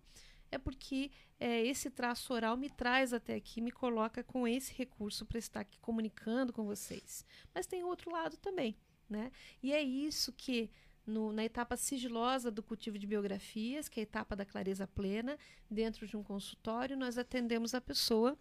é 0.51 0.57
porque 0.57 1.09
é, 1.39 1.65
esse 1.65 1.89
traço 1.89 2.33
oral 2.33 2.57
me 2.57 2.69
traz 2.69 3.13
até 3.13 3.35
aqui, 3.35 3.61
me 3.61 3.71
coloca 3.71 4.23
com 4.23 4.47
esse 4.47 4.73
recurso 4.73 5.25
para 5.25 5.39
estar 5.39 5.61
aqui 5.61 5.79
comunicando 5.79 6.51
com 6.51 6.65
vocês. 6.65 7.25
Mas 7.55 7.65
tem 7.65 7.83
outro 7.83 8.11
lado 8.11 8.37
também, 8.37 8.75
né? 9.09 9.31
E 9.63 9.71
é 9.71 9.81
isso 9.81 10.33
que 10.33 10.69
no, 11.05 11.31
na 11.31 11.43
etapa 11.43 11.75
sigilosa 11.75 12.51
do 12.51 12.61
cultivo 12.61 12.97
de 12.97 13.07
biografias, 13.07 13.89
que 13.89 13.99
é 13.99 14.01
a 14.01 14.03
etapa 14.03 14.35
da 14.35 14.45
clareza 14.45 14.87
plena, 14.87 15.37
dentro 15.69 16.07
de 16.07 16.15
um 16.15 16.23
consultório, 16.23 16.97
nós 16.97 17.17
atendemos 17.17 17.73
a 17.73 17.81
pessoa 17.81 18.37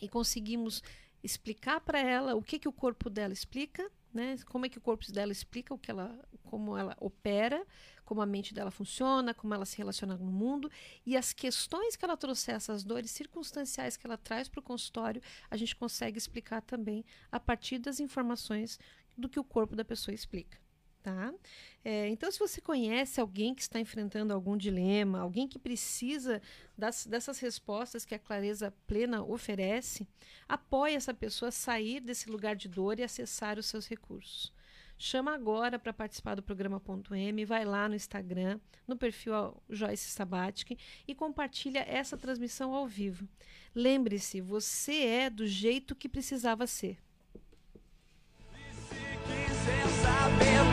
e 0.00 0.08
conseguimos 0.08 0.82
explicar 1.22 1.80
para 1.80 2.00
ela 2.00 2.34
o 2.34 2.42
que, 2.42 2.58
que 2.58 2.68
o 2.68 2.72
corpo 2.72 3.10
dela 3.10 3.32
explica, 3.32 3.90
né? 4.12 4.36
Como 4.46 4.66
é 4.66 4.68
que 4.68 4.78
o 4.78 4.80
corpo 4.80 5.10
dela 5.12 5.30
explica 5.30 5.74
o 5.74 5.78
que 5.78 5.90
ela, 5.90 6.18
como 6.44 6.76
ela 6.76 6.96
opera, 6.98 7.64
como 8.04 8.20
a 8.20 8.26
mente 8.26 8.52
dela 8.52 8.70
funciona, 8.70 9.32
como 9.32 9.54
ela 9.54 9.64
se 9.64 9.76
relaciona 9.76 10.16
no 10.16 10.32
mundo 10.32 10.70
e 11.06 11.16
as 11.16 11.32
questões 11.32 11.94
que 11.94 12.04
ela 12.04 12.16
trouxe, 12.16 12.50
essas 12.50 12.82
dores 12.82 13.10
circunstanciais 13.10 13.96
que 13.96 14.06
ela 14.06 14.16
traz 14.16 14.48
para 14.48 14.60
o 14.60 14.62
consultório, 14.62 15.22
a 15.48 15.56
gente 15.56 15.76
consegue 15.76 16.18
explicar 16.18 16.62
também 16.62 17.04
a 17.30 17.38
partir 17.38 17.78
das 17.78 18.00
informações 18.00 18.80
do 19.16 19.28
que 19.28 19.38
o 19.38 19.44
corpo 19.44 19.76
da 19.76 19.84
pessoa 19.84 20.14
explica. 20.14 20.58
Tá? 21.02 21.32
É, 21.82 22.08
então, 22.08 22.30
se 22.30 22.38
você 22.38 22.60
conhece 22.60 23.22
alguém 23.22 23.54
que 23.54 23.62
está 23.62 23.80
enfrentando 23.80 24.34
algum 24.34 24.54
dilema, 24.54 25.20
alguém 25.20 25.48
que 25.48 25.58
precisa 25.58 26.42
das, 26.76 27.06
dessas 27.06 27.38
respostas 27.38 28.04
que 28.04 28.14
a 28.14 28.18
clareza 28.18 28.74
plena 28.86 29.22
oferece, 29.24 30.06
apoie 30.46 30.94
essa 30.94 31.14
pessoa 31.14 31.48
a 31.48 31.52
sair 31.52 32.00
desse 32.00 32.28
lugar 32.28 32.54
de 32.54 32.68
dor 32.68 32.98
e 32.98 33.02
acessar 33.02 33.58
os 33.58 33.64
seus 33.64 33.88
recursos. 33.88 34.52
Chama 34.98 35.32
agora 35.32 35.78
para 35.78 35.94
participar 35.94 36.34
do 36.34 36.42
programa 36.42 36.78
Ponto 36.78 37.14
M, 37.14 37.42
vai 37.46 37.64
lá 37.64 37.88
no 37.88 37.94
Instagram, 37.94 38.60
no 38.86 38.94
perfil 38.94 39.56
Joyce 39.70 40.10
Sabatic 40.10 40.76
e 41.08 41.14
compartilha 41.14 41.78
essa 41.88 42.18
transmissão 42.18 42.74
ao 42.74 42.86
vivo. 42.86 43.26
Lembre-se, 43.74 44.42
você 44.42 45.06
é 45.06 45.30
do 45.30 45.46
jeito 45.46 45.94
que 45.94 46.06
precisava 46.06 46.66
ser. 46.66 46.98
Era 50.42 50.69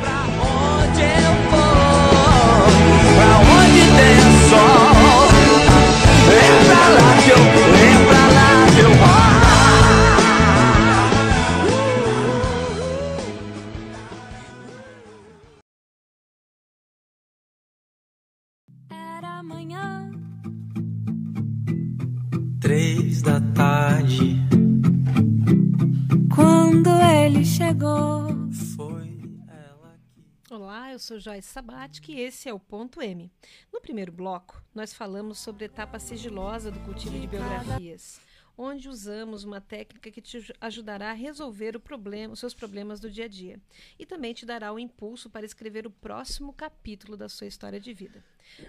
Olá, 30.50 30.91
eu 30.91 30.98
sou 30.98 31.19
Joyce 31.19 31.48
Sabatic 31.48 32.10
e 32.10 32.19
esse 32.19 32.50
é 32.50 32.53
o 32.53 32.60
Ponto 32.60 33.01
M. 33.01 33.31
No 33.72 33.79
primeiro 33.79 34.12
bloco, 34.12 34.63
nós 34.74 34.93
falamos 34.93 35.38
sobre 35.38 35.65
a 35.65 35.67
etapa 35.67 36.00
sigilosa 36.00 36.72
do 36.72 36.79
cultivo 36.79 37.19
de 37.19 37.27
biografias, 37.27 38.19
onde 38.58 38.90
usamos 38.90 39.44
uma 39.44 39.62
técnica 39.62 40.10
que 40.10 40.22
te 40.22 40.54
ajudará 40.60 41.12
a 41.12 41.14
resolver 41.14 41.78
problema, 41.80 42.34
os 42.34 42.40
seus 42.40 42.54
problemas 42.54 43.00
do 43.00 43.10
dia 43.10 43.26
a 43.26 43.28
dia 43.28 43.60
e 44.00 44.06
também 44.06 44.34
te 44.34 44.46
dará 44.46 44.74
o 44.74 44.80
impulso 44.80 45.30
para 45.30 45.46
escrever 45.46 45.86
o 45.86 45.92
próximo 45.92 46.52
capítulo 46.52 47.16
da 47.16 47.30
sua 47.30 47.48
história 47.48 47.80
de 47.80 47.94
vida. 47.94 48.24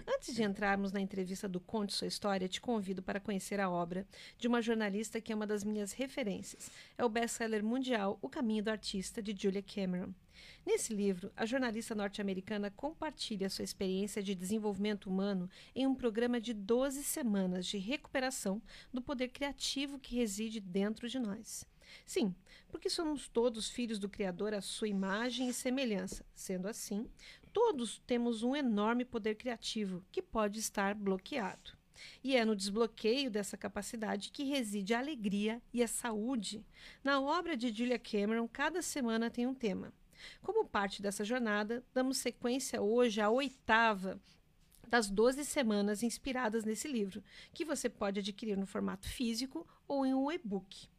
Antes 0.07 0.35
de 0.35 0.43
entrarmos 0.43 0.91
na 0.91 1.01
entrevista 1.01 1.47
do 1.47 1.59
Conte 1.59 1.93
Sua 1.93 2.07
História, 2.07 2.47
te 2.47 2.61
convido 2.61 3.01
para 3.01 3.19
conhecer 3.19 3.59
a 3.59 3.69
obra 3.69 4.05
de 4.37 4.47
uma 4.47 4.61
jornalista 4.61 5.21
que 5.21 5.31
é 5.31 5.35
uma 5.35 5.47
das 5.47 5.63
minhas 5.63 5.93
referências. 5.93 6.69
É 6.97 7.03
o 7.03 7.09
best-seller 7.09 7.63
mundial 7.63 8.19
O 8.21 8.29
Caminho 8.29 8.63
do 8.63 8.69
Artista, 8.69 9.21
de 9.21 9.35
Julia 9.35 9.63
Cameron. 9.63 10.13
Nesse 10.65 10.93
livro, 10.93 11.31
a 11.35 11.45
jornalista 11.45 11.95
norte-americana 11.95 12.69
compartilha 12.69 13.49
sua 13.49 13.63
experiência 13.63 14.21
de 14.21 14.35
desenvolvimento 14.35 15.09
humano 15.09 15.49
em 15.75 15.87
um 15.87 15.95
programa 15.95 16.39
de 16.39 16.53
12 16.53 17.03
semanas 17.03 17.65
de 17.65 17.77
recuperação 17.77 18.61
do 18.93 19.01
poder 19.01 19.29
criativo 19.29 19.99
que 19.99 20.15
reside 20.15 20.59
dentro 20.59 21.07
de 21.09 21.17
nós. 21.17 21.65
Sim, 22.05 22.35
porque 22.69 22.89
somos 22.89 23.27
todos 23.27 23.69
filhos 23.69 23.99
do 23.99 24.09
Criador 24.09 24.53
à 24.53 24.61
sua 24.61 24.87
imagem 24.87 25.49
e 25.49 25.53
semelhança. 25.53 26.25
Sendo 26.35 26.67
assim, 26.67 27.09
todos 27.51 27.99
temos 28.05 28.43
um 28.43 28.55
enorme 28.55 29.05
poder 29.05 29.35
criativo 29.35 30.03
que 30.11 30.21
pode 30.21 30.59
estar 30.59 30.93
bloqueado. 30.93 31.77
E 32.23 32.35
é 32.35 32.45
no 32.45 32.55
desbloqueio 32.55 33.29
dessa 33.29 33.57
capacidade 33.57 34.31
que 34.31 34.43
reside 34.43 34.93
a 34.93 34.99
alegria 34.99 35.61
e 35.73 35.83
a 35.83 35.87
saúde. 35.87 36.65
Na 37.03 37.19
obra 37.19 37.57
de 37.57 37.69
Julia 37.69 37.99
Cameron, 37.99 38.47
cada 38.47 38.81
semana 38.81 39.29
tem 39.29 39.45
um 39.45 39.53
tema. 39.53 39.93
Como 40.41 40.65
parte 40.65 41.01
dessa 41.01 41.23
jornada, 41.23 41.83
damos 41.93 42.17
sequência 42.17 42.81
hoje 42.81 43.21
à 43.21 43.29
oitava 43.29 44.19
das 44.87 45.09
12 45.09 45.45
semanas 45.45 46.01
inspiradas 46.01 46.63
nesse 46.63 46.87
livro, 46.87 47.23
que 47.53 47.63
você 47.63 47.87
pode 47.87 48.19
adquirir 48.19 48.57
no 48.57 48.65
formato 48.65 49.07
físico 49.07 49.67
ou 49.87 50.05
em 50.05 50.13
um 50.13 50.31
e-book. 50.31 50.89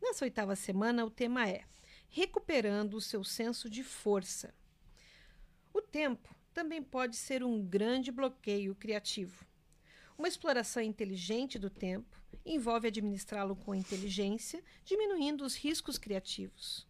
Nessa 0.00 0.24
oitava 0.24 0.54
semana, 0.54 1.04
o 1.04 1.10
tema 1.10 1.48
é 1.48 1.64
Recuperando 2.08 2.94
o 2.94 3.00
seu 3.00 3.22
senso 3.22 3.68
de 3.68 3.84
força. 3.84 4.54
O 5.72 5.80
tempo 5.80 6.34
também 6.52 6.82
pode 6.82 7.16
ser 7.16 7.44
um 7.44 7.62
grande 7.62 8.10
bloqueio 8.10 8.74
criativo. 8.74 9.46
Uma 10.18 10.28
exploração 10.28 10.82
inteligente 10.82 11.58
do 11.58 11.70
tempo 11.70 12.20
envolve 12.44 12.88
administrá-lo 12.88 13.54
com 13.54 13.74
inteligência, 13.74 14.62
diminuindo 14.84 15.44
os 15.44 15.54
riscos 15.54 15.98
criativos. 15.98 16.86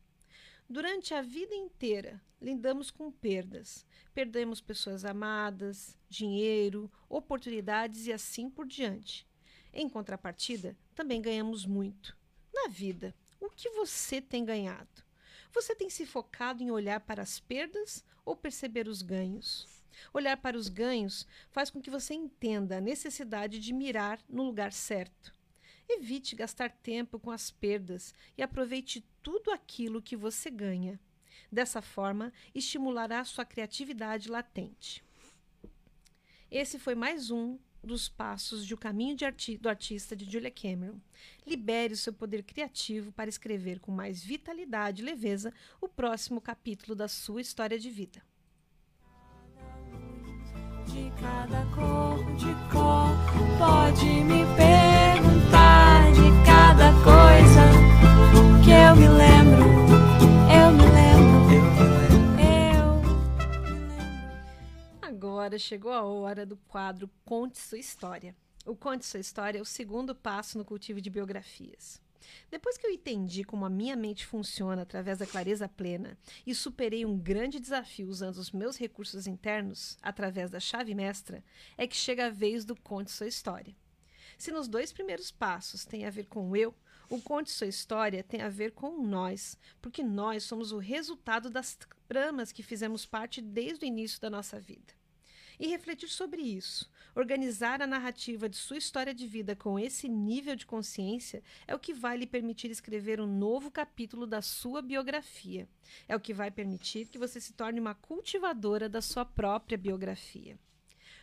Durante 0.73 1.12
a 1.15 1.21
vida 1.21 1.53
inteira, 1.53 2.23
lidamos 2.41 2.93
com 2.93 3.11
perdas. 3.11 3.85
Perdemos 4.15 4.61
pessoas 4.61 5.05
amadas, 5.05 5.97
dinheiro, 6.09 6.89
oportunidades 7.09 8.07
e 8.07 8.12
assim 8.12 8.49
por 8.49 8.69
diante. 8.69 9.27
Em 9.73 9.89
contrapartida, 9.89 10.79
também 10.95 11.21
ganhamos 11.21 11.67
muito. 11.67 12.17
Na 12.55 12.69
vida, 12.69 13.12
o 13.41 13.50
que 13.50 13.69
você 13.71 14.21
tem 14.21 14.45
ganhado? 14.45 15.03
Você 15.53 15.75
tem 15.75 15.91
se 15.91 16.07
focado 16.07 16.62
em 16.62 16.71
olhar 16.71 17.00
para 17.00 17.21
as 17.21 17.41
perdas 17.41 18.05
ou 18.25 18.37
perceber 18.37 18.87
os 18.87 19.03
ganhos? 19.03 19.67
Olhar 20.15 20.37
para 20.37 20.57
os 20.57 20.69
ganhos 20.69 21.27
faz 21.50 21.69
com 21.69 21.83
que 21.83 21.91
você 21.91 22.15
entenda 22.15 22.77
a 22.77 22.81
necessidade 22.81 23.59
de 23.59 23.73
mirar 23.73 24.21
no 24.29 24.45
lugar 24.45 24.73
certo. 24.73 25.35
Evite 25.92 26.37
gastar 26.37 26.70
tempo 26.70 27.18
com 27.18 27.32
as 27.32 27.50
perdas 27.50 28.14
e 28.38 28.42
aproveite 28.42 29.04
tudo 29.20 29.50
aquilo 29.50 30.00
que 30.00 30.14
você 30.14 30.49
ganha. 30.49 31.00
Dessa 31.50 31.82
forma, 31.82 32.32
estimulará 32.54 33.25
sua 33.25 33.44
criatividade 33.44 34.28
latente. 34.28 35.02
Esse 36.49 36.78
foi 36.78 36.94
mais 36.94 37.32
um 37.32 37.59
dos 37.82 38.09
passos 38.09 38.64
de 38.64 38.73
O 38.73 38.76
Caminho 38.76 39.16
arti 39.25 39.59
do 39.59 39.68
Artista 39.68 40.14
de 40.14 40.30
Julia 40.30 40.50
Cameron. 40.50 41.00
Libere 41.44 41.94
o 41.94 41.97
seu 41.97 42.12
poder 42.12 42.44
criativo 42.44 43.11
para 43.11 43.28
escrever 43.28 43.80
com 43.80 43.90
mais 43.90 44.23
vitalidade 44.23 45.02
e 45.02 45.04
leveza 45.04 45.52
o 45.80 45.88
próximo 45.88 46.40
capítulo 46.40 46.94
da 46.94 47.09
sua 47.09 47.40
história 47.40 47.80
de 47.80 47.90
vida. 47.90 48.23
De 50.87 51.11
cada 51.20 51.66
cor, 51.75 52.25
de 52.37 52.52
cor, 52.70 53.11
pode 53.59 54.06
me 54.25 54.44
de 54.56 54.89
cada 56.80 56.92
coisa 57.04 57.60
que 58.64 58.70
eu 58.70 58.96
me 58.96 59.06
lembro, 59.06 59.64
eu 60.49 60.72
me 60.72 60.87
lembro, 60.96 61.52
eu 61.52 61.62
me 62.16 62.37
lembro. 62.37 63.10
Agora 65.02 65.58
chegou 65.58 65.92
a 65.92 66.02
hora 66.02 66.46
do 66.46 66.56
quadro 66.56 67.10
Conte 67.22 67.58
Sua 67.58 67.76
História. 67.76 68.34
O 68.64 68.75
Conte 68.75 69.04
Sua 69.04 69.20
História 69.20 69.58
é 69.58 69.60
o 69.60 69.64
segundo 69.64 70.14
passo 70.14 70.56
no 70.56 70.64
cultivo 70.64 71.02
de 71.02 71.10
biografias. 71.10 72.00
Depois 72.50 72.78
que 72.78 72.87
eu 72.87 72.90
entendi 72.90 73.44
como 73.44 73.66
a 73.66 73.70
minha 73.70 73.94
mente 73.94 74.25
funciona 74.25 74.80
através 74.80 75.18
da 75.18 75.26
clareza 75.26 75.68
plena 75.68 76.16
e 76.46 76.54
superei 76.54 77.04
um 77.04 77.18
grande 77.18 77.60
desafio 77.60 78.08
usando 78.08 78.37
os 78.37 78.52
meus 78.52 78.78
recursos 78.78 79.26
internos, 79.26 79.99
através 80.00 80.50
da 80.50 80.60
chave 80.60 80.94
mestra, 80.94 81.44
é 81.76 81.87
que 81.87 81.96
chega 81.96 82.28
a 82.28 82.30
vez 82.30 82.64
do 82.64 82.75
Conte 82.75 83.10
Sua 83.10 83.26
História. 83.26 83.76
Se 84.40 84.50
nos 84.50 84.68
dois 84.68 84.90
primeiros 84.90 85.30
passos 85.30 85.85
tem 85.85 86.06
a 86.06 86.11
ver 86.11 86.25
com 86.25 86.56
eu, 86.56 86.75
o 87.11 87.20
Conte 87.20 87.50
Sua 87.50 87.66
História 87.66 88.25
tem 88.25 88.40
a 88.40 88.49
ver 88.49 88.73
com 88.73 89.02
nós, 89.02 89.59
porque 89.82 90.02
nós 90.02 90.44
somos 90.44 90.73
o 90.73 90.78
resultado 90.78 91.50
das 91.50 91.76
tramas 92.09 92.50
que 92.50 92.62
fizemos 92.62 93.04
parte 93.04 93.42
desde 93.42 93.85
o 93.85 93.87
início 93.87 94.18
da 94.18 94.30
nossa 94.30 94.59
vida 94.59 94.94
e 95.59 95.66
refletir 95.66 96.09
sobre 96.09 96.40
isso. 96.40 96.90
Organizar 97.14 97.82
a 97.82 97.87
narrativa 97.87 98.49
de 98.49 98.56
sua 98.56 98.78
história 98.78 99.12
de 99.12 99.26
vida 99.26 99.54
com 99.54 99.78
esse 99.78 100.09
nível 100.09 100.56
de 100.56 100.64
consciência 100.64 101.42
é 101.66 101.75
o 101.75 101.78
que 101.78 101.92
vai 101.92 102.16
lhe 102.16 102.26
permitir 102.26 102.70
escrever 102.70 103.20
um 103.20 103.26
novo 103.26 103.70
capítulo 103.70 104.26
da 104.26 104.40
sua 104.40 104.80
biografia. 104.80 105.68
É 106.09 106.16
o 106.16 106.20
que 106.20 106.32
vai 106.32 106.50
permitir 106.50 107.09
que 107.09 107.18
você 107.18 107.42
se 107.42 107.52
torne 107.52 107.78
uma 107.78 107.94
cultivadora 107.94 108.88
da 108.88 109.02
sua 109.02 109.26
própria 109.26 109.76
biografia. 109.76 110.59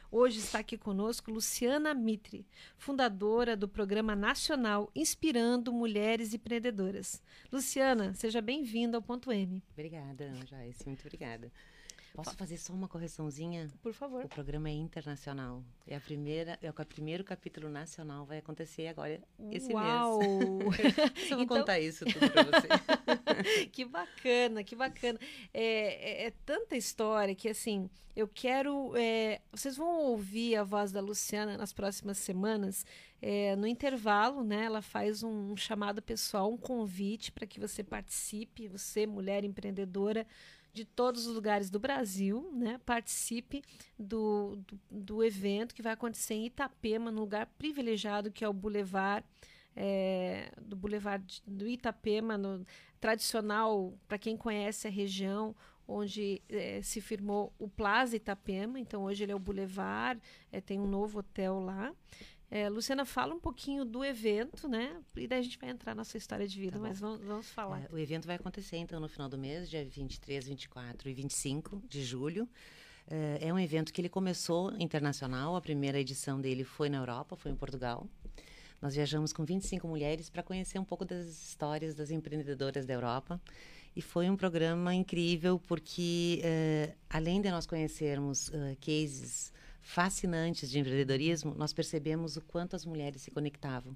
Hoje 0.09 0.39
está 0.39 0.59
aqui 0.59 0.77
conosco 0.77 1.29
Luciana 1.31 1.93
Mitre, 1.93 2.45
fundadora 2.77 3.57
do 3.57 3.67
Programa 3.67 4.15
Nacional 4.15 4.89
Inspirando 4.95 5.73
Mulheres 5.73 6.33
Empreendedoras. 6.33 7.21
Luciana, 7.51 8.13
seja 8.13 8.41
bem-vinda 8.41 8.97
ao 8.97 9.01
Ponto 9.01 9.31
M. 9.31 9.61
Obrigada, 9.73 10.31
Joyce, 10.49 10.85
muito 10.85 11.01
obrigada. 11.01 11.51
Posso 12.13 12.35
fazer 12.35 12.57
só 12.57 12.73
uma 12.73 12.87
correçãozinha? 12.87 13.67
Por 13.83 13.93
favor. 13.93 14.25
O 14.25 14.29
programa 14.29 14.69
é 14.69 14.73
internacional. 14.73 15.63
É 15.85 15.95
a 15.95 15.99
primeira, 15.99 16.57
é 16.63 16.69
o 16.69 16.73
primeiro 16.73 17.23
capítulo 17.23 17.69
nacional 17.69 18.25
vai 18.25 18.39
acontecer 18.39 18.87
agora 18.87 19.21
esse 19.51 19.71
Uau! 19.71 20.17
mês. 20.71 21.27
Só 21.29 21.35
vou 21.35 21.43
Então- 21.43 21.57
contar 21.59 21.79
isso 21.79 22.05
tudo 22.05 22.31
para 22.31 22.43
você. 22.43 22.67
que 23.72 23.86
bacana, 23.86 24.63
que 24.63 24.75
bacana. 24.75 25.20
É, 25.53 26.24
é- 26.24 26.27
é 26.27 26.32
tanta 26.46 26.75
história 26.75 27.36
que, 27.36 27.50
assim, 27.50 27.89
eu 28.15 28.27
quero. 28.27 28.96
é, 28.96 29.41
vocês 29.51 29.77
vão 29.77 30.00
ouvir 30.06 30.56
a 30.56 30.63
voz 30.63 30.91
da 30.91 31.00
Luciana 31.01 31.58
nas 31.58 31.74
próximas 31.74 32.17
semanas. 32.17 32.86
É, 33.22 33.56
no 33.56 33.65
intervalo, 33.67 34.44
né, 34.44 34.65
ela 34.65 34.82
faz 34.82 35.24
um 35.24 35.56
chamado 35.58 36.01
pessoal, 36.01 36.51
um 36.51 36.58
convite 36.58 37.32
para 37.32 37.48
que 37.48 37.60
você 37.60 37.84
participe, 37.84 38.67
você, 38.67 39.08
mulher 39.08 39.44
empreendedora 39.44 40.25
de 40.74 40.85
todos 40.85 41.25
os 41.25 41.33
lugares 41.33 41.72
do 41.72 41.79
Brasil, 41.79 42.51
né, 42.53 42.79
participe 42.85 43.64
do, 43.98 44.57
do, 44.68 44.79
do 44.92 45.24
evento 45.24 45.74
que 45.74 45.81
vai 45.81 45.94
acontecer 45.94 46.35
em 46.35 46.46
Itapema, 46.46 47.09
num 47.09 47.22
lugar 47.22 47.48
privilegiado 47.57 48.31
que 48.31 48.44
é 48.46 48.48
o 48.48 48.53
Boulevard, 48.53 49.25
é, 49.79 50.51
do 50.59 50.75
Boulevard 50.75 51.42
do 51.46 51.68
Itapema, 51.68 52.35
no, 52.35 52.66
tradicional, 53.00 53.94
para 54.07 54.18
quem 54.18 54.35
conhece 54.35 54.87
a 54.87 54.90
região, 54.90 55.55
onde 55.87 56.42
eh, 56.50 56.81
se 56.81 57.00
firmou 57.00 57.53
o 57.57 57.70
Plaza 57.70 58.16
Itapema, 58.16 58.79
então 58.79 59.03
hoje 59.03 59.24
ele 59.24 59.31
é 59.31 59.35
o 59.35 59.40
Boulevard, 59.40 60.22
eh, 60.51 60.59
tem 60.59 60.79
um 60.79 60.87
novo 60.87 61.20
hotel 61.20 61.59
lá. 61.59 61.94
Eh, 62.50 62.68
Luciana, 62.70 63.05
fala 63.05 63.35
um 63.35 63.40
pouquinho 63.40 63.85
do 63.85 64.03
evento, 64.03 64.68
né? 64.68 65.00
E 65.16 65.27
daí 65.27 65.40
a 65.40 65.42
gente 65.42 65.57
vai 65.59 65.70
entrar 65.70 65.94
na 65.96 66.03
sua 66.03 66.18
história 66.18 66.48
de 66.48 66.59
vida, 66.59 66.77
Tá 66.77 66.79
mas 66.79 67.00
vamos, 67.00 67.22
vamos 67.22 67.50
falar. 67.50 67.83
É, 67.83 67.87
o 67.94 67.98
evento 67.98 68.25
vai 68.25 68.35
acontecer 68.35 68.77
então 68.77 69.00
no 69.00 69.07
final 69.07 69.29
do 69.29 69.37
mês, 69.37 69.70
dia 69.70 69.85
23, 69.85 70.48
24 70.48 71.07
e 71.07 71.13
25 71.13 71.83
de 71.87 72.03
julho. 72.03 72.50
É, 73.09 73.48
é 73.48 73.53
um 73.53 73.59
evento 73.59 73.94
que 73.94 74.01
ele 74.01 74.09
começou 74.09 74.74
internacional, 74.79 75.55
a 75.55 75.61
primeira 75.61 76.00
edição 76.00 76.42
dele 76.42 76.63
foi 76.63 76.90
na 76.90 76.98
Europa, 76.98 77.35
foi 77.35 77.51
em 77.51 77.55
Portugal. 77.55 78.07
Nós 78.81 78.94
viajamos 78.96 79.33
com 79.33 79.44
25 79.44 79.87
mulheres 79.87 80.29
para 80.29 80.44
conhecer 80.44 80.77
um 80.79 80.83
pouco 80.83 81.03
das 81.03 81.25
histórias 81.48 81.96
das 81.96 82.11
empreendedoras 82.11 82.85
da 82.85 82.94
Europa. 82.94 83.42
E 83.96 84.01
foi 84.01 84.29
um 84.29 84.35
programa 84.37 84.94
incrível 84.94 85.59
porque, 85.68 86.40
eh, 86.44 86.94
além 87.09 87.42
de 87.42 87.50
nós 87.50 87.66
conhecermos 87.66 88.51
eh, 88.53 88.75
cases 88.79 89.51
fascinantes 89.81 90.70
de 90.70 90.77
empreendedorismo, 90.79 91.55
nós 91.55 91.74
percebemos 91.74 92.37
o 92.37 92.42
quanto 92.42 92.75
as 92.75 92.85
mulheres 92.85 93.22
se 93.22 93.31
conectavam, 93.31 93.96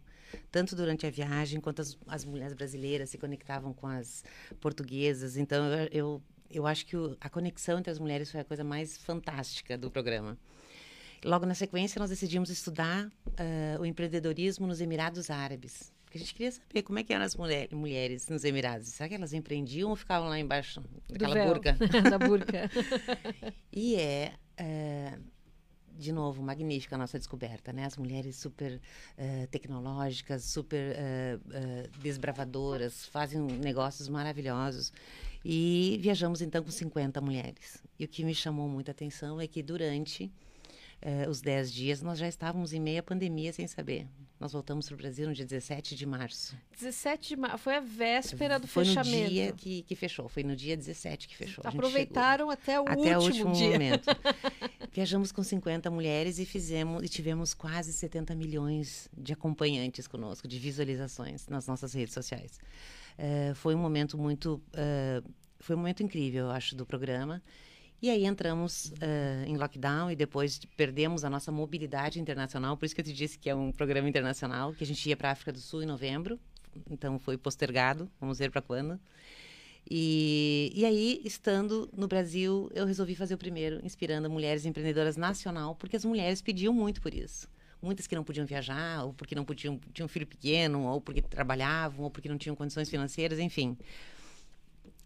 tanto 0.52 0.76
durante 0.76 1.06
a 1.06 1.12
viagem 1.12 1.60
quanto 1.60 1.82
as, 1.82 1.98
as 2.08 2.26
mulheres 2.26 2.54
brasileiras 2.56 3.10
se 3.10 3.18
conectavam 3.18 3.74
com 3.74 3.86
as 3.86 4.24
portuguesas. 4.62 5.36
Então, 5.38 5.64
eu, 5.92 6.22
eu 6.50 6.66
acho 6.66 6.86
que 6.86 6.96
o- 6.98 7.16
a 7.20 7.30
conexão 7.30 7.78
entre 7.78 7.92
as 7.92 8.00
mulheres 8.00 8.32
foi 8.32 8.40
a 8.40 8.46
coisa 8.46 8.64
mais 8.64 8.98
fantástica 8.98 9.78
do 9.78 9.92
programa. 9.92 10.38
Logo 11.24 11.46
na 11.46 11.54
sequência, 11.54 12.00
nós 12.00 12.10
decidimos 12.10 12.50
estudar 12.50 13.12
ah, 13.38 13.80
o 13.80 13.86
empreendedorismo 13.86 14.66
nos 14.66 14.82
Emirados 14.82 15.30
Árabes. 15.30 15.94
Porque 16.04 16.18
a 16.18 16.22
gente 16.22 16.34
queria 16.34 16.52
saber 16.52 16.82
como 16.82 17.00
é 17.00 17.04
que 17.04 17.14
eram 17.14 17.24
as 17.24 17.36
mulher, 17.36 17.70
mulheres 17.72 18.28
nos 18.28 18.44
Emirados. 18.44 18.88
Será 18.90 19.08
que 19.08 19.16
elas 19.16 19.32
empreendiam 19.32 19.90
ou 19.90 19.96
ficavam 19.96 20.28
lá 20.28 20.38
embaixo 20.38 20.84
daquela 21.08 21.34
véu, 21.34 21.48
burca? 21.48 21.78
da 22.10 22.18
burca. 22.20 22.70
E 23.72 23.96
é, 23.96 24.34
é, 24.58 25.18
de 25.98 26.12
novo, 26.12 26.44
magnífica 26.44 26.96
a 26.96 26.98
nossa 26.98 27.18
descoberta, 27.18 27.72
né? 27.72 27.86
As 27.86 27.96
mulheres 27.96 28.36
super 28.36 28.82
eh, 29.18 29.48
tecnológicas, 29.50 30.44
super 30.44 30.98
desbravadoras, 32.02 33.06
fazem 33.06 33.40
negócios 33.40 34.10
maravilhosos. 34.10 34.92
E 35.46 35.98
viajamos 36.02 36.42
então 36.42 36.62
com 36.62 36.72
50 36.72 37.22
mulheres. 37.22 37.82
E 37.98 38.04
o 38.04 38.08
que 38.08 38.26
me 38.26 38.36
chamou 38.36 38.68
muita 38.68 38.92
atenção 38.92 39.40
é 39.40 39.48
que 39.48 39.64
durante 39.64 40.30
eh, 41.02 41.28
os 41.30 41.42
10 41.42 41.72
dias 41.72 42.02
nós 42.02 42.20
já 42.20 42.28
estávamos 42.28 42.74
em 42.74 42.80
meia 42.80 43.02
pandemia 43.02 43.52
sem 43.52 43.68
saber. 43.68 44.08
Nós 44.40 44.54
voltamos 44.54 44.88
para 44.88 44.96
o 44.96 44.98
Brasil 44.98 45.28
no 45.28 45.36
dia 45.36 45.46
17 45.46 45.96
de 45.96 46.04
março. 46.04 46.58
17 46.80 47.30
de 47.30 47.36
março, 47.36 47.60
foi 47.60 47.76
a 47.76 47.80
véspera 47.80 48.60
do 48.60 48.68
foi 48.68 48.86
fechamento. 48.86 49.24
no 49.24 49.30
dia 49.30 49.52
que, 49.52 49.84
que 49.84 49.96
fechou, 49.96 50.28
foi 50.28 50.44
no 50.44 50.56
dia 50.56 50.76
17 50.76 51.28
que 51.28 51.38
fechou. 51.38 51.64
Aproveitaram 51.64 52.50
até 52.50 52.82
o 52.82 52.88
até 52.88 53.18
o 53.18 53.22
último 53.22 53.50
último 53.50 53.54
dia. 53.54 53.72
momento. 53.74 54.08
Viajamos 54.92 55.32
com 55.32 55.44
50 55.44 55.92
mulheres 55.92 56.40
e 56.40 56.46
fizemos 56.46 57.04
e 57.04 57.08
tivemos 57.08 57.54
quase 57.54 57.94
70 57.94 58.34
milhões 58.34 59.08
de 59.16 59.32
acompanhantes 59.32 60.08
conosco, 60.08 60.48
de 60.48 60.58
visualizações 60.58 61.48
nas 61.48 61.68
nossas 61.68 61.94
redes 61.94 62.14
sociais. 62.16 62.60
Eh, 63.20 63.54
foi 63.54 63.76
um 63.76 63.80
momento 63.80 64.18
muito, 64.18 64.60
eh, 64.74 65.22
foi 65.60 65.76
um 65.76 65.80
momento 65.80 66.02
incrível, 66.02 66.46
eu 66.46 66.52
acho, 66.52 66.76
do 66.76 66.84
programa. 66.84 67.44
E 68.02 68.10
aí 68.10 68.26
entramos 68.26 68.92
eh, 69.00 69.44
em 69.46 69.56
lockdown 69.58 70.10
e 70.10 70.16
depois 70.16 70.60
perdemos 70.76 71.24
a 71.24 71.30
nossa 71.30 71.52
mobilidade 71.52 72.20
internacional. 72.20 72.76
Por 72.76 72.86
isso 72.86 72.96
que 72.96 73.02
eu 73.02 73.06
te 73.06 73.14
disse 73.14 73.38
que 73.38 73.48
é 73.48 73.54
um 73.54 73.72
programa 73.72 74.10
internacional, 74.10 74.74
que 74.74 74.84
a 74.84 74.88
gente 74.88 75.08
ia 75.08 75.16
para 75.16 75.30
a 75.30 75.32
África 75.34 75.52
do 75.52 75.60
Sul 75.60 75.84
em 75.84 75.86
novembro. 75.86 76.40
Então 76.90 77.20
foi 77.20 77.38
postergado, 77.38 78.10
vamos 78.20 78.40
ver 78.40 78.50
para 78.50 78.62
quando. 78.62 79.00
E, 79.90 80.72
e 80.74 80.86
aí, 80.86 81.22
estando 81.24 81.90
no 81.96 82.08
Brasil, 82.08 82.72
eu 82.74 82.86
resolvi 82.86 83.16
fazer 83.16 83.36
o 83.36 83.38
primeiro, 83.38 83.80
inspirando 83.84 84.30
mulheres 84.30 84.66
empreendedoras 84.66 85.18
nacional, 85.18 85.76
porque 85.76 85.96
as 85.96 86.06
mulheres 86.06 86.42
pediam 86.42 86.74
muito 86.74 87.02
por 87.02 87.14
isso. 87.14 87.48
Muitas 87.82 88.08
que 88.08 88.16
não 88.16 88.24
podiam 88.24 88.46
viajar, 88.46 89.04
ou 89.04 89.14
porque 89.14 89.36
não 89.36 89.44
podiam, 89.44 89.80
tinham 89.94 90.06
um 90.06 90.10
filho 90.10 90.28
pequeno, 90.28 90.86
ou 90.86 91.02
porque 91.02 91.22
trabalhavam, 91.22 92.06
ou 92.06 92.12
porque 92.12 92.30
não 92.30 92.38
tinham 92.38 92.56
condições 92.56 92.90
financeiras, 92.90 93.40
enfim. 93.40 93.78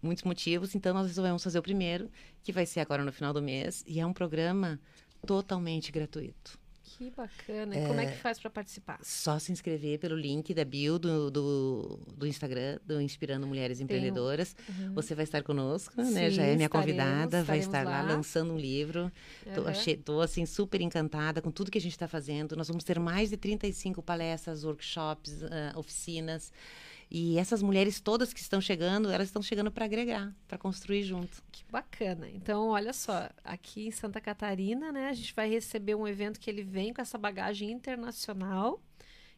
Muitos 0.05 0.23
motivos, 0.23 0.75
então 0.75 0.93
nós 0.93 1.07
resolvemos 1.07 1.43
fazer 1.43 1.59
o 1.59 1.63
primeiro, 1.63 2.09
que 2.43 2.51
vai 2.51 2.65
ser 2.65 2.79
agora 2.79 3.03
no 3.03 3.11
final 3.11 3.33
do 3.33 3.41
mês, 3.41 3.83
e 3.87 3.99
é 3.99 4.05
um 4.05 4.13
programa 4.13 4.79
totalmente 5.25 5.91
gratuito. 5.91 6.59
Que 6.97 7.09
bacana. 7.09 7.75
E 7.75 7.87
como 7.87 7.99
é 7.99 8.05
que 8.05 8.17
faz 8.17 8.39
para 8.39 8.49
participar? 8.49 8.99
Só 9.03 9.37
se 9.37 9.51
inscrever 9.51 9.99
pelo 9.99 10.15
link 10.15 10.53
da 10.53 10.63
bio 10.63 10.97
do, 10.97 11.29
do, 11.29 11.99
do 12.15 12.25
Instagram, 12.25 12.79
do 12.85 13.01
Inspirando 13.01 13.45
Mulheres 13.45 13.81
Empreendedoras. 13.81 14.55
Você 14.93 15.13
vai 15.13 15.23
estar 15.25 15.43
conosco, 15.43 16.01
né? 16.01 16.29
Já 16.29 16.43
Sim, 16.43 16.49
é 16.51 16.55
minha 16.55 16.69
convidada, 16.69 17.43
vai 17.43 17.59
estar 17.59 17.83
lá. 17.83 18.01
lá. 18.01 18.13
lançando 18.13 18.53
um 18.53 18.57
livro. 18.57 19.11
Tô, 20.05 20.21
assim, 20.21 20.45
super 20.45 20.79
encantada 20.79 21.41
com 21.41 21.51
tudo 21.51 21.69
que 21.69 21.77
a 21.77 21.81
gente 21.81 21.93
está 21.93 22.07
fazendo. 22.07 22.55
Nós 22.55 22.67
vamos 22.67 22.83
ter 22.83 22.97
mais 22.97 23.29
de 23.29 23.35
35 23.35 24.01
palestras, 24.01 24.63
workshops, 24.63 25.43
ah, 25.43 25.73
oficinas. 25.77 26.53
E 27.09 27.37
essas 27.37 27.61
mulheres 27.61 27.99
todas 27.99 28.33
que 28.33 28.39
estão 28.39 28.59
chegando, 28.59 29.11
elas 29.11 29.27
estão 29.27 29.41
chegando 29.41 29.71
para 29.71 29.85
agregar, 29.85 30.33
para 30.47 30.57
construir 30.57 31.03
junto. 31.03 31.43
Que 31.51 31.63
bacana. 31.71 32.29
Então, 32.29 32.69
olha 32.69 32.93
só, 32.93 33.29
aqui 33.43 33.87
em 33.87 33.91
Santa 33.91 34.19
Catarina, 34.19 34.91
né, 34.91 35.09
a 35.09 35.13
gente 35.13 35.33
vai 35.33 35.49
receber 35.49 35.95
um 35.95 36.07
evento 36.07 36.39
que 36.39 36.49
ele 36.49 36.63
vem 36.63 36.93
com 36.93 37.01
essa 37.01 37.17
bagagem 37.17 37.71
internacional. 37.71 38.81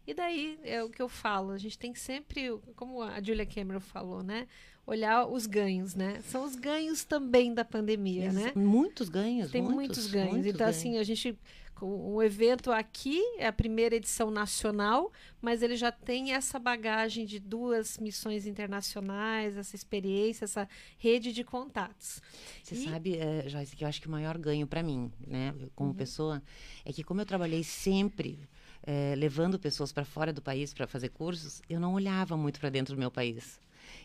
E 0.05 0.13
daí 0.13 0.57
é 0.63 0.81
o 0.81 0.89
que 0.89 1.01
eu 1.01 1.09
falo, 1.09 1.51
a 1.51 1.57
gente 1.57 1.77
tem 1.77 1.93
sempre, 1.93 2.49
como 2.77 3.01
a 3.01 3.21
Julia 3.21 3.45
Cameron 3.45 3.81
falou, 3.81 4.23
né, 4.23 4.47
olhar 4.87 5.27
os 5.27 5.45
ganhos, 5.45 5.93
né? 5.93 6.21
São 6.27 6.45
os 6.45 6.55
ganhos 6.55 7.03
também 7.03 7.53
da 7.53 7.65
pandemia, 7.65 8.31
né? 8.31 8.53
Muitos 8.55 9.09
ganhos, 9.09 9.51
Tem 9.51 9.61
muitos, 9.61 9.75
muitos, 9.75 10.07
ganhos. 10.07 10.31
muitos 10.31 10.53
então, 10.55 10.67
assim, 10.67 10.97
a 10.97 11.03
gente. 11.03 11.37
O 11.79 12.23
evento 12.23 12.71
aqui 12.71 13.21
é 13.37 13.45
a 13.45 13.53
primeira 13.53 13.95
edição 13.95 14.31
nacional, 14.31 15.11
mas 15.39 15.61
ele 15.61 15.75
já 15.75 15.91
tem 15.91 16.33
essa 16.33 16.57
bagagem 16.57 17.23
de 17.23 17.39
duas 17.39 17.99
missões 17.99 18.47
internacionais, 18.47 19.55
essa 19.55 19.75
experiência, 19.75 20.45
essa 20.45 20.67
rede 20.97 21.31
de 21.31 21.43
contatos. 21.43 22.19
Você 22.63 22.73
E- 22.73 22.83
sabe, 22.83 23.17
eh, 23.17 23.43
Joyce, 23.47 23.75
que 23.75 23.83
eu 23.83 23.87
acho 23.87 24.01
que 24.01 24.07
o 24.07 24.11
maior 24.11 24.39
ganho 24.39 24.65
para 24.65 24.81
mim, 24.81 25.11
né, 25.27 25.53
como 25.75 25.93
pessoa, 25.93 26.41
é 26.83 26.91
que 26.91 27.03
como 27.03 27.21
eu 27.21 27.25
trabalhei 27.27 27.63
sempre 27.63 28.39
eh, 28.81 29.13
levando 29.15 29.59
pessoas 29.59 29.91
para 29.91 30.03
fora 30.05 30.33
do 30.33 30.41
país 30.41 30.73
para 30.73 30.87
fazer 30.87 31.09
cursos, 31.09 31.61
eu 31.69 31.79
não 31.79 31.93
olhava 31.93 32.35
muito 32.35 32.59
para 32.59 32.69
dentro 32.71 32.95
do 32.95 32.99
meu 32.99 33.11
país. 33.11 33.59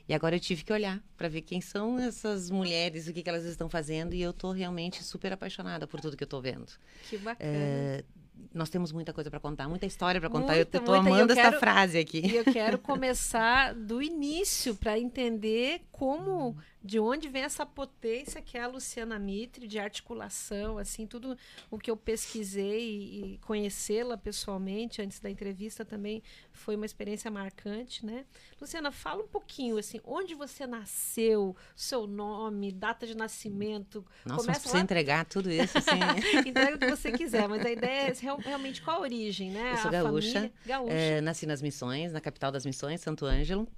E 0.09 0.15
agora 0.15 0.35
eu 0.37 0.41
tive 0.41 0.65
que 0.65 0.73
olhar 0.73 1.01
para 1.17 1.29
ver 1.29 1.43
quem 1.43 1.61
são 1.61 1.99
essas 1.99 2.51
mulheres, 2.51 3.07
o 3.09 3.13
que, 3.13 3.23
que 3.23 3.29
elas 3.29 3.45
estão 3.45 3.69
fazendo, 3.69 4.15
e 4.15 4.21
eu 4.23 4.31
estou 4.31 4.51
realmente 4.53 5.03
super 5.05 5.33
apaixonada 5.33 5.87
por 5.87 6.01
tudo 6.01 6.17
que 6.17 6.25
eu 6.25 6.27
estou 6.27 6.43
vendo. 6.43 6.73
Que 7.09 7.17
bacana. 7.19 7.51
Eh, 7.51 8.05
nós 8.53 8.69
temos 8.69 8.91
muita 8.93 9.13
coisa 9.13 9.31
para 9.31 9.39
contar, 9.39 9.69
muita 9.69 9.87
história 9.87 10.21
para 10.21 10.29
contar. 10.29 10.55
Muita, 10.57 10.77
eu 10.77 10.81
estou 10.81 10.95
e 10.95 10.99
eu 10.99 11.01
amando 11.01 11.33
essa 11.33 11.43
quero- 11.43 11.61
frase 11.61 11.99
aqui. 11.99 12.21
E 12.27 12.37
eu 12.37 12.45
quero 12.45 12.77
começar 12.81 13.73
do 13.75 14.03
início 14.03 14.75
para 14.75 14.99
entender 14.99 15.83
como, 16.03 16.57
de 16.83 16.99
onde 16.99 17.29
vem 17.29 17.43
essa 17.45 17.65
potência 17.65 18.43
que 18.43 18.59
é 18.59 18.63
a 18.63 18.67
Luciana 18.67 19.21
Mitre, 19.21 19.69
de 19.69 19.79
articulação, 19.79 20.77
assim, 20.77 21.07
tudo 21.07 21.39
o 21.71 21.79
que 21.79 21.89
eu 21.89 21.97
pesquisei 21.97 22.81
e, 22.91 23.35
e 23.35 23.39
conhecê-la 23.39 24.17
pessoalmente 24.19 25.01
antes 25.01 25.21
da 25.21 25.31
entrevista 25.31 25.85
também 25.85 26.21
foi 26.51 26.75
uma 26.75 26.85
experiência 26.85 27.31
marcante, 27.31 28.05
né? 28.05 28.25
Luciana, 28.61 28.91
fala 28.91 29.23
um 29.23 29.29
pouquinho, 29.29 29.79
assim, 29.79 30.01
onde 30.05 30.35
você 30.35 30.67
nasceu, 30.67 31.55
seu 31.77 32.05
nome, 32.09 32.73
data 32.73 33.07
de 33.07 33.17
nascimento. 33.17 34.05
Nossa, 34.25 34.39
mas 34.39 34.43
Começa 34.47 34.61
precisa 34.61 34.79
lá- 34.79 34.83
entregar 34.83 35.25
tudo 35.27 35.53
isso, 35.53 35.79
assim. 35.79 36.01
Entrega 36.45 36.75
o 36.75 36.79
que 36.81 36.91
você 36.91 37.13
quiser, 37.13 37.49
mas 37.49 37.65
a 37.65 37.71
ideia 37.71 38.11
é 38.11 38.13
real- 38.13 38.39
realmente 38.39 38.83
qual 38.83 38.97
a 38.97 39.01
origem, 39.03 39.53
né? 39.53 39.71
Eu 39.75 39.77
sou 39.77 39.89
a 39.89 39.93
gaúcha. 39.93 40.33
família, 40.33 40.53
gaúcha. 40.67 40.93
Eh, 40.93 41.21
nasci 41.21 41.47
nas 41.47 41.63
Missões, 41.63 42.11
na 42.13 42.21
capital 42.21 42.51
das 42.51 42.67
Missões, 42.67 43.01
Santo 43.01 43.25
Ângelo. 43.25 43.69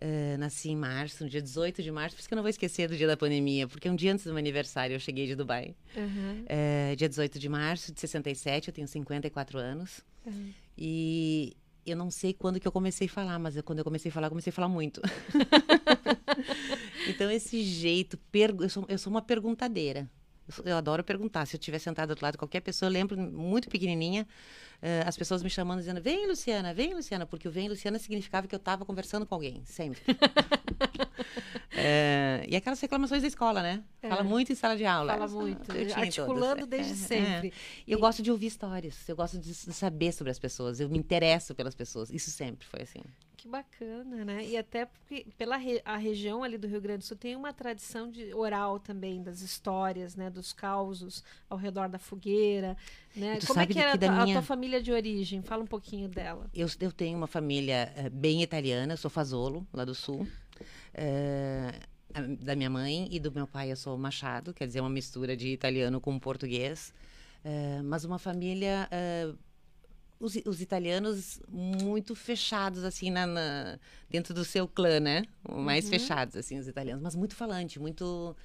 Eh, 0.00 0.36
nasci 0.38 0.70
em 0.70 0.76
março, 0.76 1.24
no 1.24 1.30
dia 1.30 1.42
18 1.42 1.82
de 1.82 1.90
março, 1.90 2.14
por 2.14 2.20
isso 2.20 2.28
que 2.28 2.34
eu 2.34 2.36
não 2.36 2.42
vou 2.42 2.50
esquecer 2.50 2.88
do 2.88 2.96
dia 2.96 3.06
da 3.06 3.16
pandemia, 3.16 3.66
porque 3.66 3.90
um 3.90 3.96
dia 3.96 4.12
antes 4.12 4.24
do 4.24 4.30
meu 4.30 4.38
aniversário 4.38 4.94
eu 4.94 5.00
cheguei 5.00 5.26
de 5.26 5.34
Dubai. 5.34 5.74
Uhum. 5.96 6.44
Eh, 6.46 6.94
dia 6.96 7.08
18 7.08 7.38
de 7.38 7.48
março 7.48 7.92
de 7.92 7.98
67, 7.98 8.68
eu 8.68 8.74
tenho 8.74 8.86
54 8.86 9.58
anos. 9.58 10.00
Uhum. 10.24 10.52
E 10.76 11.56
eu 11.84 11.96
não 11.96 12.10
sei 12.12 12.32
quando 12.32 12.60
que 12.60 12.68
eu 12.68 12.72
comecei 12.72 13.08
a 13.08 13.10
falar, 13.10 13.38
mas 13.40 13.56
eu- 13.56 13.62
quando 13.64 13.78
eu 13.80 13.84
comecei 13.84 14.10
a 14.10 14.12
falar, 14.12 14.26
eu 14.26 14.30
comecei 14.30 14.50
a 14.50 14.54
falar 14.54 14.68
muito. 14.68 15.00
então, 17.08 17.30
esse 17.30 17.62
jeito, 17.62 18.18
eu, 18.60 18.68
sou, 18.68 18.84
eu 18.88 18.98
sou 18.98 19.10
uma 19.10 19.22
perguntadeira. 19.22 20.08
Eu, 20.64 20.76
adoro 20.76 21.04
perguntar. 21.04 21.46
Se 21.46 21.56
eu 21.56 21.58
estiver 21.58 21.78
sentada 21.78 22.08
do 22.08 22.10
outro 22.10 22.24
lado 22.24 22.32
de 22.32 22.38
qualquer 22.38 22.60
pessoa, 22.60 22.88
eu 22.88 22.92
lembro, 22.92 23.16
muito 23.16 23.68
pequenininha, 23.68 24.26
eh, 24.80 25.02
as 25.06 25.16
pessoas 25.16 25.42
me 25.42 25.50
chamando, 25.50 25.80
dizendo, 25.80 26.00
vem, 26.00 26.26
Luciana, 26.26 26.72
vem, 26.72 26.94
Luciana, 26.94 27.26
porque 27.26 27.48
o 27.48 27.50
vem, 27.50 27.68
Luciana, 27.68 27.98
significava 27.98 28.46
que 28.46 28.54
eu 28.54 28.58
estava 28.58 28.84
conversando 28.84 29.26
com 29.26 29.34
alguém, 29.34 29.62
sempre. 29.64 30.00
Eh, 31.80 32.44
e 32.48 32.56
aquelas 32.56 32.80
reclamações 32.80 33.22
da 33.22 33.28
escola, 33.28 33.62
né? 33.62 33.84
Fala 34.02 34.24
muito 34.24 34.50
em 34.50 34.54
sala 34.54 34.76
de 34.76 34.84
aula. 34.84 35.12
Fala 35.12 35.28
muito, 35.28 35.70
eu 35.72 35.94
articulando 35.94 36.62
todas. 36.62 36.68
desde 36.68 36.92
É, 36.92 36.96
sempre. 36.96 37.48
é. 37.48 37.52
E 37.86 37.92
eu 37.92 38.00
gosto 38.00 38.20
de 38.20 38.32
ouvir 38.32 38.46
histórias, 38.46 39.08
eu 39.08 39.14
gosto 39.14 39.38
de 39.38 39.54
saber 39.54 40.12
sobre 40.12 40.30
as 40.30 40.38
pessoas, 40.40 40.80
eu 40.80 40.88
me 40.88 40.98
interesso 40.98 41.54
pelas 41.54 41.76
pessoas. 41.76 42.10
Isso 42.10 42.30
sempre 42.30 42.66
foi 42.66 42.82
assim. 42.82 43.02
Que 43.38 43.46
bacana, 43.46 44.24
né? 44.24 44.44
E 44.44 44.56
até 44.56 44.84
porque 44.84 45.24
pela 45.38 45.56
re- 45.56 45.80
a 45.84 45.96
região 45.96 46.42
ali 46.42 46.58
do 46.58 46.66
Rio 46.66 46.80
Grande 46.80 46.98
do 46.98 47.04
Sul 47.04 47.16
tem 47.16 47.36
uma 47.36 47.52
tradição 47.52 48.10
de 48.10 48.34
oral 48.34 48.80
também 48.80 49.22
das 49.22 49.42
histórias, 49.42 50.16
né, 50.16 50.28
dos 50.28 50.52
causos 50.52 51.22
ao 51.48 51.56
redor 51.56 51.88
da 51.88 52.00
fogueira, 52.00 52.76
né? 53.14 53.38
Como 53.46 53.60
é 53.60 53.66
que 53.66 53.78
era 53.78 53.96
que 53.96 54.04
a 54.04 54.08
tua, 54.08 54.18
a 54.20 54.24
minha- 54.24 54.34
tua 54.38 54.42
família 54.42 54.82
de 54.82 54.90
origem? 54.90 55.40
Fala 55.40 55.62
um 55.62 55.66
pouquinho 55.68 56.08
dela. 56.08 56.50
Eu, 56.52 56.66
eu 56.80 56.90
tenho 56.90 57.16
uma 57.16 57.28
família 57.28 57.92
eh, 57.96 58.10
bem 58.10 58.42
italiana, 58.42 58.94
eu 58.94 58.96
sou 58.96 59.08
Fazolo, 59.10 59.64
lá 59.72 59.84
do 59.84 59.94
sul. 59.94 60.26
Eh, 60.92 61.72
da 62.40 62.56
minha 62.56 62.68
mãe 62.70 63.06
e 63.10 63.20
do 63.20 63.30
meu 63.30 63.46
pai 63.46 63.70
eu 63.70 63.76
sou 63.76 63.96
Machado, 63.96 64.52
quer 64.52 64.66
dizer, 64.66 64.80
uma 64.80 64.90
mistura 64.90 65.36
de 65.36 65.48
italiano 65.52 66.00
com 66.00 66.18
português. 66.18 66.92
Eh, 67.44 67.80
mas 67.84 68.04
uma 68.04 68.18
família. 68.18 68.88
Os, 70.20 70.36
os 70.46 70.60
italianos 70.60 71.40
muito 71.48 72.14
fechados, 72.14 72.84
assim, 72.84 73.10
na, 73.10 73.26
na- 73.26 73.78
dentro 74.10 74.34
do 74.34 74.44
seu 74.44 74.66
clã, 74.66 74.98
né? 75.00 75.22
Mais 75.64 75.88
fechados, 75.90 76.36
assim, 76.36 76.58
os 76.58 76.66
italianos. 76.68 77.02
Mas 77.02 77.14
muito 77.14 77.34
falante, 77.36 77.78
muito. 77.78 78.36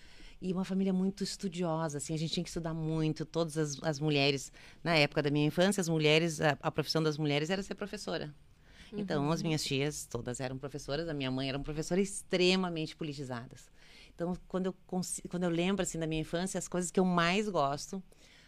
E 0.41 0.51
uma 0.51 0.65
família 0.65 0.91
muito 0.91 1.23
estudiosa, 1.23 1.97
assim, 1.99 2.13
a 2.13 2.17
gente 2.17 2.33
tinha 2.33 2.43
que 2.43 2.49
estudar 2.49 2.73
muito. 2.73 3.25
Todas 3.25 3.57
as, 3.57 3.81
as 3.81 3.99
mulheres, 3.99 4.51
na 4.83 4.95
época 4.95 5.21
da 5.21 5.29
minha 5.31 5.45
infância, 5.47 5.79
as 5.79 5.87
mulheres, 5.87 6.41
a, 6.41 6.57
a 6.61 6.69
profissão 6.71 7.01
das 7.01 7.17
mulheres 7.17 7.49
era 7.49 7.63
ser 7.63 7.75
professora. 7.75 8.33
Então, 8.95 9.31
as 9.31 9.41
minhas 9.41 9.63
tias 9.63 10.05
todas 10.05 10.39
eram 10.39 10.57
professoras, 10.57 11.07
a 11.09 11.13
minha 11.13 11.31
mãe 11.31 11.49
era 11.49 11.57
uma 11.57 11.63
professora 11.63 11.99
extremamente 11.99 12.95
politizadas. 12.95 13.71
Então, 14.13 14.35
quando 14.47 14.67
eu, 14.67 14.75
consi- 14.85 15.23
quando 15.27 15.43
eu 15.43 15.49
lembro, 15.49 15.81
assim, 15.81 15.97
da 15.97 16.05
minha 16.05 16.21
infância, 16.21 16.57
as 16.59 16.67
coisas 16.67 16.91
que 16.91 16.99
eu 16.99 17.05
mais 17.05 17.49
gosto, 17.49 18.03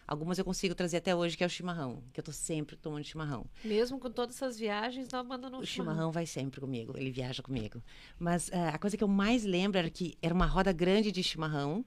algumas 0.08 0.38
eu 0.38 0.46
consigo 0.46 0.76
trazer 0.76 0.98
até 0.98 1.15
hoje, 1.15 1.36
que 1.38 1.44
é 1.44 1.48
o 1.48 1.50
chimarrão, 1.50 2.04
que 2.13 2.20
eu 2.20 2.24
tô 2.24 2.32
sempre 2.32 2.76
tomando 2.76 3.04
chimarrão. 3.04 3.46
Mesmo 3.63 4.00
com 4.00 4.10
todas 4.10 4.36
essas 4.36 4.58
viagens, 4.58 5.08
não 5.12 5.20
abandonou 5.20 5.60
O 5.60 5.63
o 5.63 5.65
chimarrão 5.65 5.94
chimarrão. 5.94 6.12
vai 6.12 6.26
sempre 6.26 6.62
comigo, 6.62 6.94
ele 6.98 7.12
viaja 7.12 7.41
comigo. 7.41 7.82
Mas 8.20 8.50
ah, 8.54 8.70
a 8.70 8.78
coisa 8.78 8.96
que 8.98 9.04
eu 9.04 9.08
mais 9.08 9.44
lembro 9.44 9.78
era 9.78 9.89
que 9.89 10.18
era 10.22 10.34
uma 10.34 10.46
roda 10.46 10.72
grande 10.72 11.12
de 11.12 11.24
chimarrão 11.24 11.84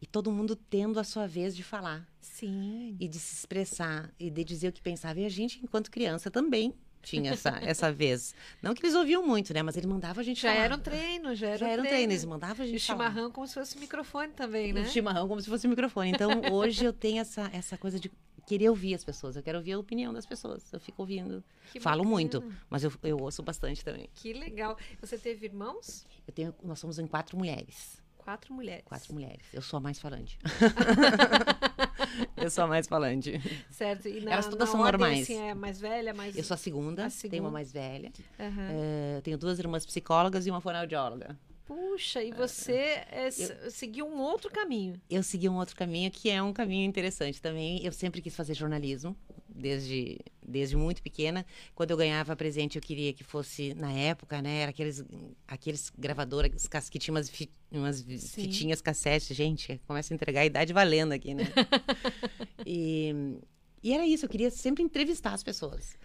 e 0.00 0.06
todo 0.06 0.30
mundo 0.30 0.54
tendo 0.54 1.00
a 1.00 1.04
sua 1.04 1.26
vez 1.26 1.56
de 1.56 1.62
falar 1.64 2.08
Sim. 2.20 2.96
e 3.00 3.08
de 3.08 3.18
se 3.18 3.34
expressar 3.34 4.12
e 4.18 4.30
de 4.30 4.44
dizer 4.44 4.68
o 4.68 4.72
que 4.72 4.80
pensava. 4.80 5.18
E 5.20 5.24
a 5.24 5.28
gente, 5.28 5.60
enquanto 5.62 5.90
criança, 5.90 6.30
também 6.30 6.72
tinha 7.02 7.32
essa, 7.32 7.50
essa 7.62 7.92
vez. 7.92 8.34
Não 8.62 8.74
que 8.74 8.82
eles 8.84 8.94
ouviam 8.94 9.26
muito, 9.26 9.52
né? 9.54 9.62
Mas 9.62 9.76
ele 9.76 9.86
mandava 9.86 10.20
a 10.20 10.24
gente 10.24 10.40
Já 10.40 10.52
falar. 10.52 10.64
era 10.64 10.74
um 10.74 10.78
treino, 10.78 11.34
já 11.34 11.48
era 11.48 11.58
Já 11.58 11.66
um 11.66 11.68
era 11.68 11.80
um 11.82 11.84
treino. 11.84 11.96
treino, 11.96 12.12
eles 12.12 12.24
mandavam 12.24 12.64
a 12.64 12.68
gente 12.68 12.82
o 12.82 12.86
falar. 12.86 13.08
chimarrão 13.10 13.30
como 13.30 13.46
se 13.46 13.54
fosse 13.54 13.78
microfone 13.78 14.32
também, 14.32 14.72
né? 14.72 14.82
O 14.82 14.86
chimarrão 14.86 15.28
como 15.28 15.40
se 15.40 15.48
fosse 15.48 15.66
microfone. 15.68 16.10
Então, 16.10 16.30
hoje 16.52 16.84
eu 16.84 16.92
tenho 16.92 17.20
essa, 17.20 17.50
essa 17.52 17.76
coisa 17.78 17.98
de 17.98 18.10
querer 18.46 18.70
ouvir 18.70 18.94
as 18.94 19.04
pessoas. 19.04 19.36
Eu 19.36 19.42
quero 19.42 19.58
ouvir 19.58 19.72
a 19.72 19.78
opinião 19.78 20.12
das 20.12 20.24
pessoas. 20.24 20.72
Eu 20.72 20.80
fico 20.80 21.02
ouvindo. 21.02 21.44
Que 21.72 21.78
Falo 21.80 21.98
bacana. 21.98 22.10
muito, 22.10 22.44
mas 22.70 22.82
eu, 22.82 22.92
eu 23.02 23.18
ouço 23.18 23.42
bastante 23.42 23.84
também. 23.84 24.08
Que 24.14 24.32
legal. 24.32 24.76
Você 25.00 25.18
teve 25.18 25.46
irmãos? 25.46 26.06
Eu 26.26 26.32
tenho, 26.32 26.54
nós 26.62 26.78
somos 26.78 26.98
em 26.98 27.06
quatro 27.06 27.36
mulheres. 27.36 28.00
Quatro 28.28 28.52
mulheres. 28.52 28.84
Quatro 28.84 29.14
mulheres. 29.14 29.40
Eu 29.54 29.62
sou 29.62 29.78
a 29.78 29.80
mais 29.80 29.98
falante. 29.98 30.38
eu 32.36 32.50
sou 32.50 32.64
a 32.64 32.66
mais 32.66 32.86
falante. 32.86 33.40
Certo. 33.70 34.06
E 34.06 34.20
na, 34.20 34.32
Elas 34.32 34.46
todas 34.48 34.68
na 34.68 34.72
são 34.72 34.80
ordem, 34.82 35.00
normais. 35.00 35.22
Assim, 35.22 35.38
é 35.38 35.54
mais 35.54 35.80
velha, 35.80 36.12
mais... 36.12 36.36
Eu 36.36 36.44
sou 36.44 36.54
a 36.54 36.58
segunda, 36.58 37.02
A 37.06 37.08
tenho 37.08 37.10
segunda. 37.10 37.42
uma 37.44 37.50
mais 37.50 37.72
velha. 37.72 38.12
Aham. 38.38 38.68
Eh, 38.70 39.20
tenho 39.22 39.38
duas 39.38 39.58
irmãs 39.58 39.86
psicólogas 39.86 40.46
e 40.46 40.50
uma 40.50 40.60
fonoaudióloga. 40.60 41.38
Puxa, 41.64 42.22
e 42.22 42.30
você 42.32 43.02
é, 43.10 43.28
s- 43.28 43.70
seguiu 43.70 44.06
um 44.06 44.18
outro 44.20 44.50
caminho. 44.50 45.00
Eu 45.08 45.22
segui 45.22 45.48
um 45.48 45.56
outro 45.56 45.74
caminho 45.74 46.10
que 46.10 46.28
é 46.28 46.42
um 46.42 46.52
caminho 46.52 46.86
interessante 46.86 47.40
também. 47.40 47.82
Eu 47.84 47.92
sempre 47.92 48.20
quis 48.20 48.36
fazer 48.36 48.52
jornalismo, 48.54 49.16
desde, 49.58 50.18
desde 50.46 50.76
muito 50.76 51.02
pequena. 51.02 51.44
Quando 51.74 51.90
eu 51.90 51.96
ganhava 51.96 52.34
presente, 52.36 52.76
eu 52.76 52.82
queria 52.82 53.12
que 53.12 53.24
fosse, 53.24 53.74
na 53.74 53.92
época, 53.92 54.40
né? 54.40 54.60
Era 54.62 54.70
aqueles, 54.70 55.04
aqueles 55.46 55.92
gravadores 55.98 56.68
que 56.90 56.98
tinham 56.98 57.16
umas, 57.16 57.28
fi- 57.28 57.50
umas 57.70 57.96
Sim. 57.98 58.42
fitinhas 58.42 58.80
cassete. 58.80 59.34
Gente, 59.34 59.80
começa 59.86 60.12
a 60.12 60.14
entregar 60.14 60.40
a 60.42 60.46
idade 60.46 60.72
valendo 60.72 61.12
aqui, 61.12 61.34
né? 61.34 61.44
e, 62.64 63.36
e 63.82 63.92
era 63.92 64.06
isso, 64.06 64.24
eu 64.24 64.28
queria 64.28 64.50
sempre 64.50 64.82
entrevistar 64.82 65.32
as 65.34 65.42
pessoas. 65.42 65.96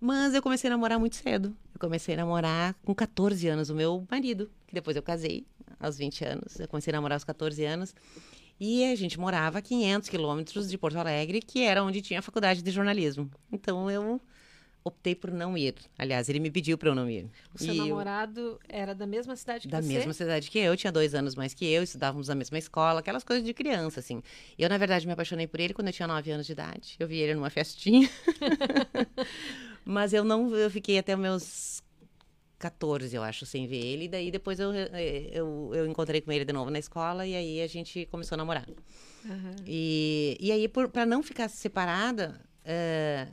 Mas 0.00 0.32
eu 0.34 0.40
comecei 0.42 0.68
a 0.68 0.72
namorar 0.72 0.98
muito 0.98 1.16
cedo. 1.16 1.54
Eu 1.74 1.80
comecei 1.80 2.14
a 2.14 2.18
namorar 2.18 2.74
com 2.84 2.94
14 2.94 3.46
anos 3.48 3.68
o 3.68 3.74
meu 3.74 4.06
marido, 4.10 4.50
que 4.66 4.74
depois 4.74 4.96
eu 4.96 5.02
casei 5.02 5.46
aos 5.78 5.98
20 5.98 6.24
anos. 6.24 6.58
Eu 6.58 6.66
comecei 6.68 6.90
a 6.90 6.96
namorar 6.96 7.16
aos 7.16 7.24
14 7.24 7.62
anos. 7.64 7.94
E 8.60 8.84
a 8.84 8.94
gente 8.94 9.18
morava 9.18 9.58
a 9.58 9.62
500 9.62 10.08
quilômetros 10.10 10.68
de 10.70 10.76
Porto 10.76 10.96
Alegre, 10.98 11.40
que 11.40 11.62
era 11.62 11.82
onde 11.82 12.02
tinha 12.02 12.18
a 12.18 12.22
faculdade 12.22 12.60
de 12.60 12.70
jornalismo. 12.70 13.30
Então 13.50 13.90
eu 13.90 14.20
optei 14.84 15.14
por 15.14 15.30
não 15.30 15.56
ir. 15.56 15.74
Aliás, 15.98 16.28
ele 16.28 16.38
me 16.40 16.50
pediu 16.50 16.76
para 16.78 16.90
eu 16.90 16.94
não 16.94 17.08
ir. 17.08 17.26
O 17.54 17.58
seu 17.58 17.72
E 17.74 17.78
eu- 17.78 17.86
namorado 17.86 18.58
era 18.68 18.94
da 18.94 19.06
mesma 19.06 19.34
cidade 19.36 19.62
que 19.62 19.68
da 19.68 19.80
você? 19.80 19.88
mesma 19.88 20.12
cidade 20.12 20.50
que 20.50 20.58
eu, 20.58 20.76
tinha 20.76 20.90
dois 20.92 21.14
anos 21.14 21.34
mais 21.34 21.52
que 21.54 21.64
eu, 21.66 21.82
estudávamos 21.82 22.28
na 22.28 22.34
mesma 22.34 22.58
escola, 22.58 23.00
aquelas 23.00 23.24
coisas 23.24 23.44
de 23.44 23.52
criança, 23.54 24.00
assim. 24.00 24.22
Eu, 24.58 24.68
na 24.68 24.76
verdade, 24.78 25.06
me 25.06 25.12
apaixonei 25.12 25.46
por 25.46 25.58
ele 25.60 25.72
quando 25.74 25.88
eu 25.88 25.92
tinha 25.92 26.06
nove 26.08 26.30
anos 26.30 26.46
de 26.46 26.52
idade. 26.52 26.96
Eu 26.98 27.08
vi 27.08 27.16
ele 27.18 27.34
numa 27.34 27.50
festinha. 27.50 28.08
Mas 29.84 30.12
eu 30.12 30.24
não, 30.24 30.54
eu 30.54 30.70
fiquei 30.70 30.98
até 30.98 31.16
meus 31.16 31.82
14, 32.60 33.16
eu 33.16 33.22
acho, 33.22 33.46
sem 33.46 33.66
ver 33.66 33.82
ele. 33.82 34.04
E 34.04 34.08
daí 34.08 34.30
depois 34.30 34.60
eu, 34.60 34.70
eh, 34.72 35.30
eu, 35.32 35.70
eu 35.74 35.86
encontrei 35.86 36.20
com 36.20 36.30
ele 36.30 36.44
de 36.44 36.52
novo 36.52 36.70
na 36.70 36.78
escola 36.78 37.26
e 37.26 37.34
aí 37.34 37.62
a 37.62 37.66
gente 37.66 38.06
começou 38.06 38.36
a 38.36 38.38
namorar. 38.38 38.68
Aham. 39.24 39.56
E, 39.66 40.36
e 40.38 40.52
aí, 40.52 40.68
pra 40.68 41.06
não 41.06 41.22
ficar 41.22 41.48
separada, 41.48 42.38
eh, 42.62 43.26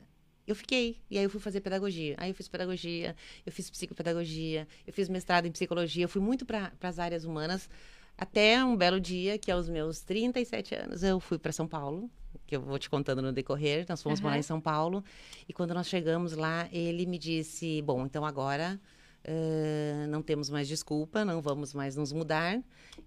eu 0.46 0.56
fiquei. 0.56 0.96
E 1.10 1.18
aí 1.18 1.24
eu 1.24 1.30
fui 1.30 1.40
fazer 1.40 1.60
pedagogia. 1.60 2.14
Aí 2.16 2.30
eu 2.30 2.34
fiz 2.34 2.48
pedagogia, 2.48 3.14
eu 3.44 3.52
fiz 3.52 3.68
psicopedagogia, 3.68 4.66
eu 4.86 4.92
fiz 4.94 5.10
mestrado 5.10 5.44
em 5.46 5.52
psicologia. 5.52 6.04
Eu 6.04 6.08
fui 6.08 6.22
muito 6.22 6.46
para 6.46 6.72
as 6.82 6.98
áreas 6.98 7.24
humanas. 7.24 7.68
Até 8.16 8.64
um 8.64 8.76
belo 8.76 8.98
dia, 8.98 9.38
que 9.38 9.50
aos 9.50 9.68
meus 9.68 10.00
37 10.00 10.74
anos, 10.74 11.02
eu 11.02 11.20
fui 11.20 11.38
para 11.38 11.52
São 11.52 11.68
Paulo, 11.68 12.10
que 12.46 12.56
eu 12.56 12.62
vou 12.62 12.78
te 12.78 12.88
contando 12.88 13.20
no 13.20 13.30
decorrer. 13.30 13.84
Nós 13.88 14.02
fomos 14.02 14.20
morar 14.20 14.34
Aham. 14.34 14.40
em 14.40 14.42
São 14.42 14.60
Paulo. 14.60 15.04
E 15.46 15.52
quando 15.52 15.74
nós 15.74 15.86
chegamos 15.86 16.32
lá, 16.32 16.66
ele 16.72 17.04
me 17.04 17.18
disse: 17.18 17.82
Bom, 17.82 18.06
então 18.06 18.24
agora 18.24 18.80
eh, 19.30 20.06
não 20.08 20.22
temos 20.22 20.48
mais 20.48 20.66
desculpa, 20.66 21.22
não 21.22 21.42
vamos 21.42 21.74
mais 21.74 21.94
nos 21.94 22.12
mudar. 22.12 22.62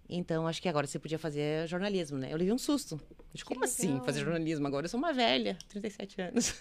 Então 0.07 0.45
acho 0.45 0.61
que 0.61 0.69
agora 0.69 0.85
você 0.85 0.99
podia 0.99 1.17
fazer 1.17 1.67
jornalismo, 1.67 2.15
né? 2.19 2.31
Eu 2.31 2.37
levei 2.37 2.53
um 2.53 2.59
susto. 2.59 3.01
Como 3.43 3.63
assim 3.63 3.99
fazer 4.05 4.19
jornalismo 4.19 4.67
agora? 4.67 4.85
Eu 4.85 4.89
sou 4.89 4.99
uma 4.99 5.13
velha, 5.13 5.57
37 5.69 6.21
anos. 6.21 6.53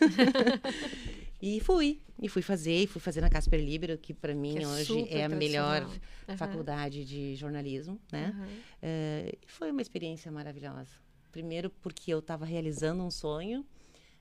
e 1.43 1.61
fui. 1.61 2.01
E 2.19 2.27
fui 2.27 2.41
fazer, 2.41 2.85
e 2.85 2.87
fui 2.87 3.03
fazer 3.03 3.21
na 3.21 3.29
Casper 3.29 3.61
Libero, 3.61 3.99
que 3.99 4.15
para 4.15 4.35
mim 4.35 4.55
Que 4.55 4.63
é 4.63 4.67
hoje 4.67 5.07
é 5.11 5.25
a 5.25 5.29
melhor. 5.29 5.83
Aham. 6.27 6.37
faculdade 6.39 7.05
de 7.05 7.35
jornalismo, 7.35 8.01
né? 8.11 8.35
Eh, 8.81 9.37
e 9.47 9.51
foi 9.53 9.71
uma 9.71 9.83
experiência 9.83 10.33
maravilhosa. 10.33 10.93
Primeiro 11.31 11.69
porque 11.69 12.11
eu 12.15 12.21
estava 12.21 12.47
realizando 12.47 13.03
um 13.03 13.11
sonho, 13.11 13.67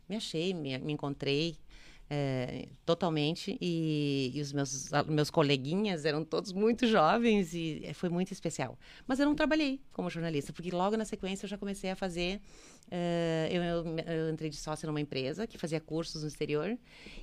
me 0.07 0.17
achei, 0.17 0.53
me, 0.53 0.77
me 0.79 0.91
encontrei 0.91 1.55
eh, 2.09 2.67
totalmente 2.85 3.57
e, 3.61 4.31
e 4.33 4.41
os 4.41 4.51
meus, 4.51 4.89
meus 5.07 5.29
coleguinhas 5.29 6.05
eram 6.05 6.25
todos 6.25 6.51
muito 6.51 6.87
jovens 6.87 7.53
e 7.53 7.81
eh, 7.83 7.93
foi 7.93 8.09
muito 8.09 8.31
especial. 8.31 8.77
Mas 9.07 9.19
eu 9.19 9.25
não 9.25 9.35
trabalhei 9.35 9.79
como 9.91 10.09
jornalista, 10.09 10.51
porque 10.51 10.71
logo 10.71 10.97
na 10.97 11.05
sequência 11.05 11.45
eu 11.45 11.49
já 11.49 11.57
comecei 11.57 11.89
a 11.91 11.95
fazer. 11.95 12.41
eh, 12.91 13.49
eu, 13.51 13.61
eu- 13.63 13.85
eu 14.25 14.29
entrei 14.33 14.49
de 14.49 14.55
sócia 14.57 14.87
numa 14.87 14.99
empresa 14.99 15.45
que 15.45 15.57
fazia 15.59 15.79
cursos 15.79 16.23
no 16.23 16.27
exterior 16.27 16.75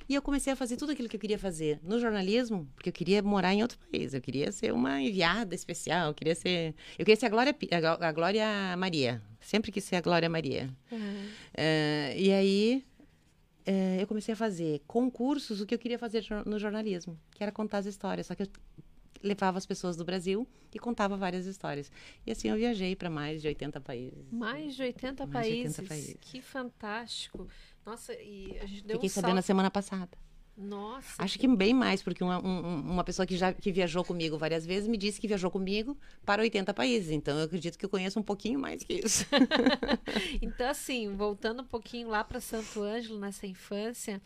e 0.07 0.15
eu 0.15 0.21
comecei 0.21 0.53
a 0.53 0.55
fazer 0.55 0.77
tudo 0.77 0.93
aquilo 0.93 1.09
que 1.09 1.17
eu 1.17 1.19
queria 1.19 1.37
fazer 1.37 1.79
no 1.83 1.99
jornalismo, 1.99 2.65
porque 2.73 2.87
eu 2.89 2.93
queria 2.93 3.21
morar 3.21 3.53
em 3.53 3.61
outro 3.61 3.77
país, 3.91 4.13
eu 4.13 4.21
queria 4.21 4.49
ser 4.53 4.71
uma 4.73 5.01
enviada 5.01 5.53
especial, 5.53 6.07
eu 6.07 6.13
queria 6.13 6.35
ser, 6.35 6.73
eu 6.97 7.03
queria 7.05 7.17
ser 7.19 7.25
a 7.25 7.29
Glória, 7.29 7.53
a 7.99 8.07
a 8.07 8.11
Glória 8.13 8.77
Maria, 8.77 9.21
sempre 9.41 9.69
quis 9.71 9.83
ser 9.83 9.97
a 9.97 10.01
Glória 10.01 10.29
Maria. 10.29 10.69
Aham. 10.91 11.25
Eh, 11.53 12.15
e 12.17 12.31
aí 12.31 12.85
eu 13.99 14.07
comecei 14.07 14.33
a 14.33 14.35
fazer 14.37 14.81
concursos, 14.87 15.61
o 15.61 15.65
que 15.65 15.75
eu 15.75 15.79
queria 15.79 15.99
fazer 15.99 16.25
no 16.45 16.57
jornalismo, 16.57 17.19
que 17.31 17.43
era 17.43 17.51
contar 17.51 17.79
as 17.79 17.85
histórias, 17.85 18.27
só 18.27 18.35
que 18.35 18.43
eu 18.43 18.47
levava 19.21 19.57
as 19.57 19.65
pessoas 19.65 19.95
do 19.97 20.05
Brasil 20.05 20.47
e 20.73 20.79
contava 20.79 21.17
várias 21.17 21.45
histórias. 21.45 21.91
E 22.25 22.31
assim 22.31 22.49
eu 22.49 22.55
viajei 22.55 22.95
para 22.95 23.09
mais 23.09 23.41
de 23.41 23.47
80 23.47 23.81
países. 23.81 24.25
Mais 24.31 24.75
de 24.75 24.83
80 24.83 25.25
Mais 25.25 25.33
países. 25.33 25.79
80 25.79 25.89
países. 25.89 26.15
Que 26.21 26.41
fantástico. 26.41 27.47
Nossa, 27.85 28.13
e 28.13 28.57
a 28.61 28.65
gente 28.65 28.83
deu 28.83 28.97
Fiquei 28.97 29.07
um 29.09 29.13
sabendo 29.13 29.35
na 29.35 29.41
salto. 29.41 29.47
semana 29.47 29.71
passada. 29.71 30.17
Nossa. 30.57 31.21
Acho 31.21 31.37
que 31.37 31.47
bem 31.47 31.71
mais, 31.71 32.01
porque 32.01 32.23
uma, 32.23 32.39
um- 32.43 32.79
uma 32.81 33.03
pessoa 33.03 33.27
que 33.27 33.37
já 33.37 33.53
que 33.53 33.71
viajou 33.71 34.03
comigo 34.03 34.39
várias 34.39 34.65
vezes 34.65 34.87
me 34.89 34.97
disse 34.97 35.21
que 35.21 35.27
viajou 35.27 35.51
comigo 35.51 35.95
para 36.25 36.41
80 36.41 36.73
países. 36.73 37.11
Então 37.11 37.37
eu 37.37 37.45
acredito 37.45 37.77
que 37.77 37.85
eu 37.85 37.89
conheço 37.89 38.19
um 38.19 38.23
pouquinho 38.23 38.59
mais 38.59 38.83
que 38.83 38.93
isso. 38.95 39.25
Então, 40.41 40.69
assim, 40.69 41.13
voltando 41.15 41.61
um 41.61 41.65
pouquinho 41.65 42.09
lá 42.09 42.23
para 42.23 42.39
Santo 42.39 42.81
Ângelo, 42.81 43.19
nessa 43.19 43.45
infância, 43.45 44.21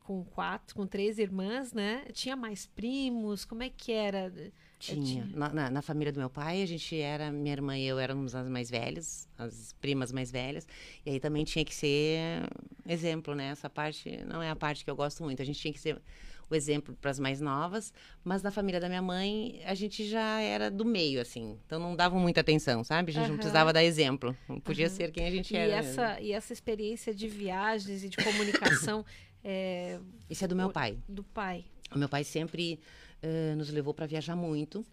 com 0.00 0.24
quatro, 0.24 0.74
com 0.74 0.86
três 0.86 1.18
irmãs, 1.18 1.72
né? 1.72 2.04
Tinha 2.12 2.34
mais 2.36 2.66
primos? 2.66 3.44
Como 3.44 3.62
é 3.62 3.70
que 3.70 3.92
era? 3.92 4.32
Tinha. 4.78 5.26
Na, 5.34 5.48
na- 5.52 5.70
na 5.70 5.82
família 5.82 6.12
do 6.12 6.20
meu 6.20 6.28
pai, 6.30 6.62
a 6.62 6.66
gente 6.66 6.94
era, 7.00 7.32
minha 7.32 7.52
irmã 7.52 7.76
e 7.78 7.84
eu 7.86 7.98
éramos 7.98 8.34
as 8.34 8.46
mais 8.48 8.68
velhas, 8.70 9.26
as 9.38 9.72
primas 9.80 10.12
mais 10.12 10.30
velhas. 10.30 10.66
E 11.04 11.10
aí 11.10 11.18
também 11.20 11.44
tinha 11.44 11.64
que 11.64 11.74
ser 11.74 12.42
exemplo, 12.86 13.34
né? 13.34 13.48
Essa 13.48 13.70
parte 13.70 14.22
não 14.26 14.42
é 14.42 14.50
a 14.50 14.56
parte 14.56 14.84
que 14.84 14.90
eu 14.90 14.96
gosto 14.96 15.22
muito. 15.24 15.40
A 15.40 15.44
gente 15.44 15.58
tinha 15.58 15.72
que 15.72 15.80
ser 15.80 16.00
o 16.48 16.54
exemplo 16.54 16.94
para 17.00 17.10
as 17.10 17.18
mais 17.18 17.40
novas, 17.40 17.92
mas 18.22 18.42
na 18.42 18.50
família 18.52 18.78
da 18.78 18.88
minha 18.88 19.02
mãe, 19.02 19.60
a 19.64 19.74
gente 19.74 20.04
já 20.08 20.40
era 20.40 20.70
do 20.70 20.84
meio, 20.84 21.20
assim. 21.20 21.58
Então 21.66 21.80
não 21.80 21.96
davam 21.96 22.20
muita 22.20 22.40
atenção, 22.42 22.84
sabe? 22.84 23.10
A 23.10 23.14
gente 23.14 23.22
Aham. 23.24 23.30
não 23.30 23.36
precisava 23.38 23.72
dar 23.72 23.82
exemplo. 23.82 24.36
Não 24.48 24.60
podia 24.60 24.86
Aham. 24.86 24.94
ser 24.94 25.10
quem 25.10 25.26
a 25.26 25.30
gente 25.30 25.52
E 25.54 25.56
era. 25.56 25.82
mesmo. 25.82 26.00
essa, 26.02 26.20
e 26.20 26.32
essa 26.32 26.52
experiência 26.52 27.12
de 27.14 27.26
viagens 27.26 28.04
e 28.04 28.08
de 28.08 28.16
comunicação 28.18 29.04
é, 29.42 29.98
Isso 30.30 30.44
é 30.44 30.48
do 30.48 30.54
meu 30.54 30.70
pai. 30.70 30.98
do 31.08 31.24
pai. 31.24 31.64
O 31.92 31.98
meu 31.98 32.08
pai 32.08 32.22
sempre 32.24 32.78
eh, 33.22 33.54
nos 33.56 33.70
levou 33.70 33.94
para 33.94 34.06
viajar 34.06 34.36
muito. 34.36 34.84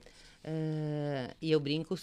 eh, 0.43 1.33
e 1.41 1.51
eu 1.51 1.59
brinco 1.59 1.95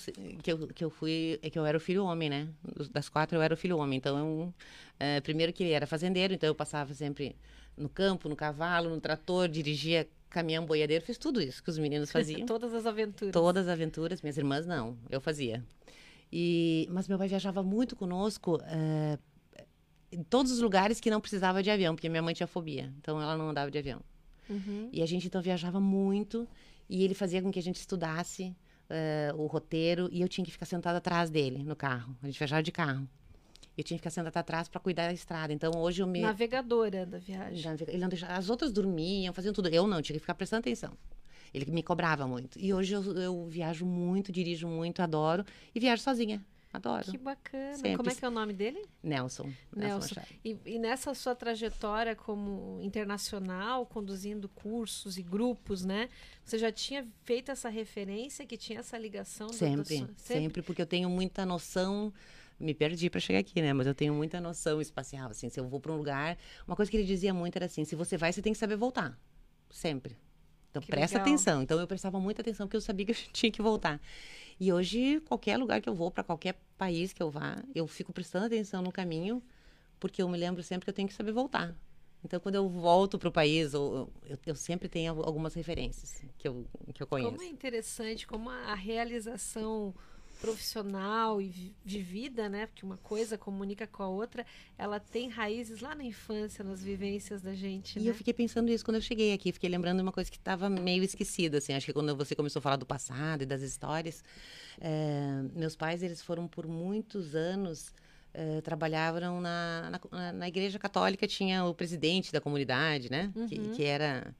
que 0.42 0.52
eu, 0.52 0.68
que 0.68 0.84
eu 0.84 0.90
fui, 0.90 1.38
é 1.42 1.50
que 1.50 1.58
eu 1.58 1.66
era 1.66 1.76
o 1.76 1.80
filho 1.80 2.04
homem, 2.04 2.30
né? 2.30 2.48
Das 2.90 3.08
quatro 3.08 3.36
eu 3.36 3.42
era 3.42 3.52
o 3.54 3.56
filho 3.56 3.78
homem. 3.78 3.98
Então, 3.98 4.18
eu, 4.18 4.54
eh, 4.98 5.20
primeiro 5.20 5.52
que 5.52 5.62
ele 5.62 5.72
era 5.72 5.86
fazendeiro, 5.86 6.32
então 6.34 6.46
eu 6.46 6.54
passava 6.54 6.94
sempre 6.94 7.36
no 7.76 7.88
campo, 7.88 8.28
no 8.28 8.36
cavalo, 8.36 8.90
no 8.90 9.00
trator, 9.00 9.48
dirigia 9.48 10.08
caminhão, 10.28 10.64
boiadeiro, 10.64 11.04
fiz 11.04 11.18
tudo 11.18 11.40
isso 11.40 11.62
que 11.62 11.70
os 11.70 11.78
meninos 11.78 12.10
faziam. 12.12 12.46
Todas 12.46 12.72
as 12.72 12.86
aventuras. 12.86 13.32
Todas 13.32 13.66
as 13.66 13.72
aventuras, 13.72 14.22
minhas 14.22 14.38
irmãs 14.38 14.66
não, 14.66 14.96
eu 15.10 15.20
fazia. 15.20 15.64
E, 16.32 16.88
mas 16.90 17.08
meu 17.08 17.18
pai 17.18 17.26
viajava 17.28 17.62
muito 17.62 17.96
conosco 17.96 18.58
em 20.12 20.22
todos 20.22 20.52
os 20.52 20.60
lugares 20.60 21.00
que 21.00 21.10
não 21.10 21.20
precisava 21.20 21.62
de 21.62 21.70
avião, 21.70 21.94
porque 21.94 22.08
minha 22.08 22.22
mãe 22.22 22.34
tinha 22.34 22.46
fobia, 22.46 22.92
então 22.98 23.20
ela 23.20 23.36
não 23.36 23.50
andava 23.50 23.70
de 23.70 23.78
avião. 23.78 24.00
Uhum. 24.50 24.88
E 24.92 25.02
a 25.02 25.06
gente 25.06 25.26
então 25.28 25.40
viajava 25.40 25.80
muito 25.80 26.46
e 26.88 27.04
ele 27.04 27.14
fazia 27.14 27.40
com 27.40 27.50
que 27.50 27.58
a 27.58 27.62
gente 27.62 27.76
estudasse 27.76 28.54
eh, 28.88 29.32
o 29.36 29.46
roteiro 29.46 30.08
e 30.10 30.20
eu 30.20 30.28
tinha 30.28 30.44
que 30.44 30.50
ficar 30.50 30.66
sentada 30.66 30.98
atrás 30.98 31.30
dele 31.30 31.62
no 31.62 31.76
carro. 31.76 32.16
A 32.22 32.26
gente 32.26 32.38
viajava 32.38 32.62
de 32.62 32.72
carro. 32.72 33.08
Eu 33.78 33.84
tinha 33.84 33.96
que 33.96 34.00
ficar 34.00 34.10
sentada 34.10 34.38
atrás 34.40 34.68
para 34.68 34.80
cuidar 34.80 35.06
da 35.06 35.12
estrada. 35.12 35.52
Então 35.52 35.70
hoje 35.76 36.02
eu 36.02 36.06
me 36.06 36.20
Navegadora 36.20 37.06
da 37.06 37.18
viagem. 37.18 37.56
já- 37.56 37.72
ele 37.86 37.98
não 37.98 38.08
deixava, 38.08 38.34
as 38.34 38.50
outras 38.50 38.72
dormiam, 38.72 39.32
faziam 39.32 39.54
tudo. 39.54 39.68
Eu 39.68 39.86
não, 39.86 40.02
tinha 40.02 40.14
que 40.14 40.20
ficar 40.20 40.34
prestando 40.34 40.60
atenção. 40.60 40.92
Ele 41.54 41.70
me 41.70 41.82
cobrava 41.82 42.26
muito. 42.26 42.58
E 42.58 42.74
hoje 42.74 42.92
eu, 42.94 43.02
eu 43.16 43.46
viajo 43.46 43.86
muito, 43.86 44.30
dirijo 44.32 44.66
muito, 44.68 45.00
adoro. 45.00 45.44
E 45.74 45.80
viajo 45.80 46.02
sozinha. 46.02 46.44
Adoro. 46.72 47.04
Que 47.10 47.18
bacana. 47.18 47.74
Sempre. 47.74 47.96
Como 47.96 48.10
é 48.10 48.14
que 48.14 48.24
é 48.24 48.28
o 48.28 48.30
nome 48.30 48.52
dele? 48.52 48.80
Nelson. 49.02 49.50
Nelson. 49.74 50.20
E, 50.44 50.56
e 50.64 50.78
nessa 50.78 51.12
sua 51.14 51.34
trajetória 51.34 52.14
como 52.14 52.78
internacional, 52.80 53.84
conduzindo 53.86 54.48
cursos 54.48 55.18
e 55.18 55.22
grupos, 55.22 55.84
né? 55.84 56.08
Você 56.44 56.58
já 56.58 56.70
tinha 56.70 57.06
feito 57.24 57.50
essa 57.50 57.68
referência, 57.68 58.46
que 58.46 58.56
tinha 58.56 58.78
essa 58.78 58.96
ligação? 58.96 59.48
Sempre, 59.48 59.98
sua- 59.98 60.10
sempre, 60.16 60.62
porque 60.62 60.80
eu 60.82 60.86
tenho 60.86 61.10
muita 61.10 61.44
noção. 61.44 62.12
Me 62.58 62.74
perdi 62.74 63.08
para 63.10 63.18
chegar 63.20 63.38
aqui, 63.40 63.60
né? 63.60 63.72
Mas 63.72 63.86
eu 63.86 63.94
tenho 63.94 64.14
muita 64.14 64.40
noção 64.40 64.80
espacial, 64.80 65.30
assim. 65.30 65.48
Se 65.48 65.58
eu 65.58 65.66
vou 65.68 65.80
para 65.80 65.90
um 65.92 65.96
lugar, 65.96 66.36
uma 66.68 66.76
coisa 66.76 66.90
que 66.90 66.96
ele 66.96 67.06
dizia 67.06 67.32
muito 67.34 67.56
era 67.56 67.66
assim: 67.66 67.84
se 67.84 67.96
você 67.96 68.16
vai, 68.16 68.32
você 68.32 68.42
tem 68.42 68.52
que 68.52 68.58
saber 68.58 68.76
voltar, 68.76 69.18
sempre. 69.70 70.16
Então 70.70 70.80
Que 70.82 70.88
presta 70.88 71.18
legal. 71.18 71.26
atenção. 71.34 71.62
Então 71.62 71.80
eu 71.80 71.86
prestava 71.86 72.20
muita 72.20 72.42
atenção 72.42 72.66
porque 72.68 72.76
eu 72.76 72.80
sabia 72.80 73.06
que 73.06 73.12
eu 73.12 73.16
tinha 73.32 73.50
que 73.50 73.60
voltar. 73.62 74.00
E 74.60 74.72
hoje 74.72 75.20
qualquer 75.22 75.56
lugar 75.56 75.80
que 75.80 75.88
eu 75.88 75.94
vou, 75.94 76.10
para 76.10 76.22
qualquer 76.22 76.60
país 76.76 77.12
que 77.14 77.22
eu 77.22 77.30
vá, 77.30 77.56
eu 77.74 77.86
fico 77.86 78.12
prestando 78.12 78.46
atenção 78.46 78.82
no 78.82 78.92
caminho, 78.92 79.42
porque 79.98 80.22
eu 80.22 80.28
me 80.28 80.36
lembro 80.38 80.62
sempre 80.62 80.84
que 80.84 80.90
eu 80.90 80.94
tenho 80.94 81.08
que 81.08 81.14
saber 81.14 81.32
voltar. 81.32 81.74
Então 82.22 82.38
quando 82.38 82.56
eu 82.56 82.68
volto 82.68 83.18
para 83.18 83.28
o 83.30 83.32
país, 83.32 83.72
eu, 83.72 84.12
eu, 84.26 84.38
eu 84.46 84.54
sempre 84.54 84.86
tenho 84.88 85.12
al- 85.12 85.24
algumas 85.24 85.54
referências 85.54 86.22
que 86.36 86.46
eu 86.46 86.66
que 86.92 87.02
eu 87.02 87.06
conheço. 87.06 87.30
Como 87.30 87.42
é 87.42 87.46
interessante 87.48 88.26
como 88.26 88.50
a 88.50 88.72
a 88.72 88.74
realização 88.74 89.94
profissional 90.40 91.40
e 91.40 91.74
de 91.84 91.98
vida, 92.02 92.48
né? 92.48 92.66
Porque 92.66 92.84
uma 92.84 92.96
coisa 92.96 93.36
comunica 93.36 93.86
com 93.86 94.02
a 94.02 94.08
outra, 94.08 94.44
ela 94.78 94.98
tem 94.98 95.28
raízes 95.28 95.80
lá 95.80 95.94
na 95.94 96.04
infância, 96.04 96.64
nas 96.64 96.82
vivências 96.82 97.42
da 97.42 97.54
gente, 97.54 97.98
E 97.98 98.02
né? 98.02 98.10
eu 98.10 98.14
fiquei 98.14 98.32
pensando 98.32 98.70
isso 98.70 98.84
quando 98.84 98.96
eu 98.96 99.02
cheguei 99.02 99.32
aqui. 99.32 99.52
Fiquei 99.52 99.68
lembrando 99.68 99.96
de 99.98 100.02
uma 100.02 100.12
coisa 100.12 100.30
que 100.30 100.36
estava 100.38 100.68
meio 100.70 101.02
esquecida, 101.02 101.58
assim. 101.58 101.72
Acho 101.74 101.86
que 101.86 101.92
quando 101.92 102.16
você 102.16 102.34
começou 102.34 102.60
a 102.60 102.62
falar 102.62 102.76
do 102.76 102.86
passado 102.86 103.42
e 103.42 103.46
das 103.46 103.62
histórias, 103.62 104.24
eh, 104.80 105.42
meus 105.54 105.76
pais, 105.76 106.02
eles 106.02 106.22
foram 106.22 106.48
por 106.48 106.66
muitos 106.66 107.34
anos 107.34 107.92
eh, 108.32 108.60
trabalhavam 108.62 109.40
na, 109.40 109.90
na, 110.10 110.32
na 110.32 110.48
igreja 110.48 110.78
católica 110.78 111.26
tinha 111.26 111.64
o 111.64 111.74
presidente 111.74 112.32
da 112.32 112.40
comunidade 112.40 113.10
né 113.10 113.32
que, 113.48 113.58
Uhum. 113.58 113.72
que 113.72 113.82
era 113.84 114.32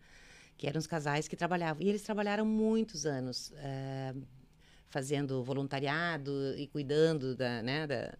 que 0.56 0.68
eram 0.68 0.78
os 0.78 0.86
casais 0.86 1.26
que 1.26 1.34
trabalhavam 1.34 1.82
e 1.82 1.88
eles 1.88 2.00
trabalharam 2.02 2.44
muitos 2.46 3.04
anos 3.04 3.52
eh, 3.56 4.14
fazendo 4.90 5.42
voluntariado 5.42 6.55
e 6.59 6.66
cuidando 6.66 7.35
da, 7.35 7.62
né, 7.62 7.87
da, 7.87 8.14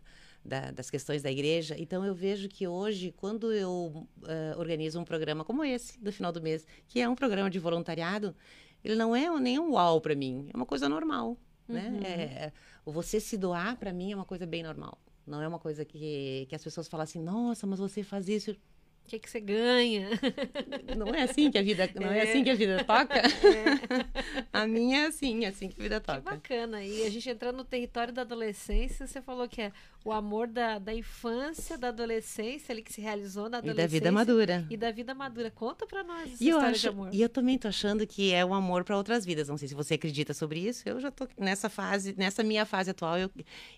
da, 0.45 0.71
das 0.71 0.89
questões 0.89 1.23
da 1.23 1.31
igreja. 1.31 1.75
Então 1.79 2.05
eu 2.05 2.15
vejo 2.15 2.49
que 2.49 2.67
hoje, 2.67 3.13
quando 3.17 3.53
eu 3.53 4.07
uh, 4.23 4.59
organizo 4.59 4.99
um 4.99 5.05
programa 5.05 5.45
como 5.45 5.65
esse, 5.65 6.01
do 6.01 6.11
final 6.13 6.33
do 6.33 6.41
mês, 6.41 6.67
que 6.89 7.01
é 7.01 7.09
um 7.09 7.15
programa 7.15 7.51
de 7.51 7.59
voluntariado, 7.59 8.35
ele 8.83 8.95
não 8.95 9.15
é 9.15 9.29
nem 9.39 9.59
um 9.59 9.73
uau 9.73 10.01
para 10.01 10.15
mim, 10.15 10.49
é 10.53 10.57
uma 10.57 10.67
coisa 10.67 10.89
normal. 10.89 11.37
Né? 11.69 11.89
Uhum. 11.89 12.03
É, 12.03 12.53
você 12.85 13.21
se 13.21 13.37
doar, 13.37 13.77
para 13.77 13.93
mim, 13.93 14.13
é 14.13 14.17
uma 14.17 14.25
coisa 14.25 14.47
bem 14.47 14.63
normal. 14.63 14.99
Não 15.27 15.41
é 15.41 15.47
uma 15.47 15.59
coisa 15.59 15.85
que, 15.85 16.47
que 16.49 16.55
as 16.55 16.65
pessoas 16.65 16.89
falam 16.89 17.05
assim, 17.05 17.21
nossa, 17.21 17.67
mas 17.67 17.79
você 17.79 18.03
faz 18.03 18.29
isso. 18.29 18.57
O 19.05 19.11
que, 19.11 19.19
que 19.19 19.29
você 19.29 19.41
ganha? 19.41 20.09
Não 20.97 21.09
é 21.13 21.23
assim 21.23 21.51
que 21.51 21.59
a 21.59 21.63
vida, 21.63 21.91
não 21.97 22.13
é, 22.13 22.19
É. 22.21 22.23
assim 22.31 22.45
que 22.45 22.51
a 22.51 22.55
vida 22.55 22.85
toca. 22.85 23.21
a 24.53 24.67
minha 24.69 25.01
é 25.03 25.07
assim, 25.07 25.45
é 25.45 25.49
assim 25.49 25.69
que 25.69 25.81
a 25.81 25.83
vida 25.83 26.01
Que 26.01 26.07
toca. 26.07 26.21
bacana. 26.21 26.85
E 26.85 27.05
a 27.05 27.11
gente 27.11 27.29
entrando 27.29 27.57
no 27.57 27.65
território 27.65 28.13
da 28.13 28.23
adolescência, 28.23 29.09
você 29.09 29.21
falou 29.21 29.49
que 29.49 29.63
é 29.63 29.73
o 30.05 30.13
amor 30.13 30.47
da, 30.47 30.79
da 30.79 30.95
infância, 30.95 31.77
da 31.77 31.89
adolescência, 31.89 32.73
ali 32.73 32.83
que 32.83 32.93
se 32.93 33.01
realizou 33.01 33.49
na 33.49 33.57
E 33.57 33.61
adolescência. 33.61 33.83
da 33.89 33.93
vida 33.93 34.13
madura. 34.13 34.67
E 34.71 34.77
da 34.77 34.91
vida 34.93 35.13
madura. 35.13 35.51
Conta 35.51 35.87
pra 35.89 36.05
nós 36.05 36.33
essa 36.33 36.45
E 36.45 36.49
história 36.49 36.71
acho, 36.71 36.81
de 36.81 36.89
amor. 36.89 37.09
e 37.13 37.21
eu 37.21 37.29
também 37.29 37.59
tô 37.59 37.67
achando 37.67 38.07
que 38.07 38.33
é 38.33 38.45
um 38.45 38.55
amor 38.55 38.85
para 38.85 38.97
outras 38.97 39.25
vidas. 39.25 39.49
Não 39.49 39.57
sei 39.59 39.67
se 39.67 39.75
você 39.75 39.95
acredita 39.95 40.33
sobre 40.33 40.61
isso. 40.61 40.89
Eu 40.89 41.01
já 41.01 41.11
tô 41.11 41.27
nessa 41.37 41.69
fase, 41.69 42.15
nessa 42.17 42.45
minha 42.45 42.65
fase 42.65 42.91
atual, 42.91 43.19
eu, 43.19 43.31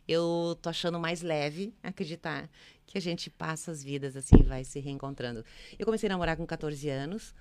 eu 0.06 0.58
tô 0.60 0.68
achando 0.68 1.00
mais 1.00 1.22
leve 1.22 1.72
acreditar 1.82 2.50
que 2.92 2.98
a 2.98 3.00
gente 3.00 3.30
passa 3.30 3.70
as 3.70 3.82
vidas 3.82 4.14
assim, 4.16 4.42
vai 4.42 4.64
se 4.64 4.78
reencontrando. 4.78 5.42
Eu 5.78 5.86
comecei 5.86 6.08
a 6.08 6.12
namorar 6.12 6.36
com 6.36 6.46
14 6.46 6.90
anos. 6.90 7.34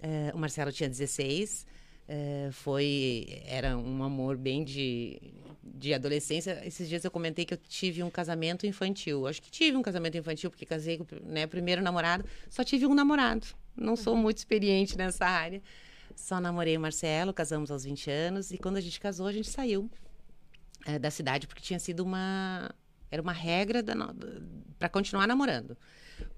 eh, 0.00 0.30
o 0.34 0.38
Marcelo 0.38 0.70
tinha 0.70 0.88
16. 0.88 1.66
eh, 2.06 2.50
foi 2.52 3.42
era 3.46 3.76
um 3.76 4.02
amor 4.02 4.36
bem 4.36 4.62
de, 4.62 5.18
de 5.64 5.94
adolescência. 5.94 6.60
Esses 6.64 6.86
dias 6.88 7.04
eu 7.04 7.10
comentei 7.10 7.44
que 7.46 7.54
eu 7.54 7.58
tive 7.58 8.02
um 8.02 8.10
casamento 8.10 8.66
infantil. 8.66 9.26
Acho 9.26 9.40
que 9.40 9.50
tive 9.50 9.76
um 9.78 9.82
casamento 9.82 10.16
infantil 10.18 10.50
porque 10.50 10.66
casei 10.66 10.98
com 10.98 11.06
né, 11.22 11.46
o 11.46 11.48
primeiro 11.48 11.80
namorado. 11.82 12.24
Só 12.50 12.62
tive 12.62 12.86
um 12.86 12.94
namorado. 12.94 13.46
Não 13.74 13.96
sou 13.96 14.14
muito 14.14 14.36
experiente 14.38 14.96
nessa 14.98 15.24
área. 15.26 15.62
Só 16.14 16.38
namorei 16.40 16.76
o 16.76 16.80
Marcelo, 16.80 17.32
casamos 17.32 17.70
aos 17.70 17.84
20 17.84 18.10
anos 18.10 18.50
e 18.50 18.58
quando 18.58 18.76
a 18.76 18.80
gente 18.80 18.98
casou 19.00 19.26
a 19.26 19.32
gente 19.32 19.48
saiu 19.48 19.90
eh, 20.86 20.98
da 20.98 21.10
cidade 21.10 21.46
porque 21.46 21.62
tinha 21.62 21.78
sido 21.78 22.00
uma 22.00 22.70
era 23.10 23.22
uma 23.22 23.32
regra 23.32 23.82
para 24.78 24.88
continuar 24.88 25.26
namorando. 25.26 25.76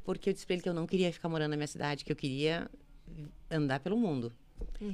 Porque 0.04 0.30
eu 0.30 0.32
disse 0.32 0.46
para 0.46 0.54
ele 0.54 0.62
que 0.62 0.68
eu 0.68 0.74
não 0.74 0.86
queria 0.86 1.12
ficar 1.12 1.28
morando 1.28 1.50
na 1.50 1.56
minha 1.56 1.66
cidade, 1.66 2.04
que 2.04 2.12
eu 2.12 2.16
queria 2.16 2.70
andar 3.50 3.80
pelo 3.80 3.96
mundo. 3.96 4.32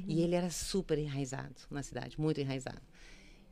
E 0.07 0.21
ele 0.21 0.35
era 0.35 0.49
super 0.49 0.97
enraizado 0.97 1.55
na 1.69 1.83
cidade, 1.83 2.19
muito 2.19 2.39
enraizado. 2.39 2.81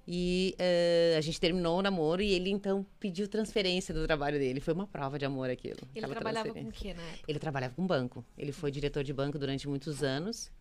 E 0.08 0.56
eh, 0.60 1.16
a 1.18 1.22
gente 1.22 1.40
terminou 1.40 1.80
o 1.80 1.82
namoro 1.82 2.22
e 2.22 2.32
ele 2.32 2.52
então 2.52 2.86
pediu 3.00 3.28
transferência 3.28 3.94
do 3.94 4.06
trabalho 4.06 4.38
dele. 4.38 4.60
Foi 4.60 4.74
uma 4.74 4.86
prova 4.86 5.18
de 5.18 5.26
amor 5.26 5.50
aquilo. 5.50 5.80
Ele 5.96 6.08
trabalhava 6.08 6.54
com 6.54 6.62
o 6.62 6.72
quê 6.72 6.94
na 6.94 7.02
época? 7.02 7.24
Ele 7.28 7.40
trabalhava 7.40 7.74
com 7.74 7.88
banco. 7.88 8.24
Ele 8.38 8.52
foi 8.52 8.70
diretor 8.70 9.04
de 9.04 9.12
banco 9.12 9.40
durante 9.40 9.68
muitos 9.68 10.04
anos. 10.04 10.52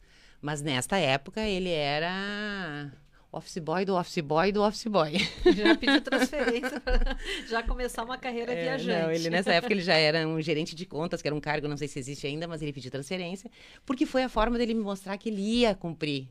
Mas 0.40 0.62
nesta 0.62 0.96
época 0.96 1.42
ele 1.42 1.70
era 1.70 2.90
office 3.36 3.58
boy 3.58 3.84
do 3.84 3.94
office 3.96 4.20
boy 4.20 4.52
do 4.52 4.62
office 4.62 4.86
boy. 4.86 5.12
Já 5.54 5.76
pediu 5.76 6.00
transferência 6.02 6.80
para 6.80 7.16
já 7.48 7.62
começar 7.62 8.04
uma 8.04 8.16
carreira 8.18 8.52
É, 8.52 8.62
viajante. 8.62 9.02
Não, 9.02 9.10
ele 9.10 9.30
nessa 9.30 9.52
época 9.52 9.72
ele 9.72 9.82
já 9.82 9.94
era 9.94 10.26
um 10.26 10.40
gerente 10.40 10.74
de 10.74 10.86
contas, 10.86 11.20
que 11.20 11.28
era 11.28 11.34
um 11.34 11.40
cargo, 11.40 11.68
não 11.68 11.76
sei 11.76 11.88
se 11.88 11.98
existe 11.98 12.26
ainda, 12.26 12.46
mas 12.46 12.62
ele 12.62 12.72
pediu 12.72 12.90
transferência, 12.90 13.50
porque 13.84 14.06
foi 14.06 14.22
a 14.22 14.28
forma 14.28 14.56
dele 14.58 14.74
me 14.74 14.82
mostrar 14.82 15.16
que 15.18 15.28
ele 15.28 15.40
ia 15.40 15.74
cumprir 15.74 16.28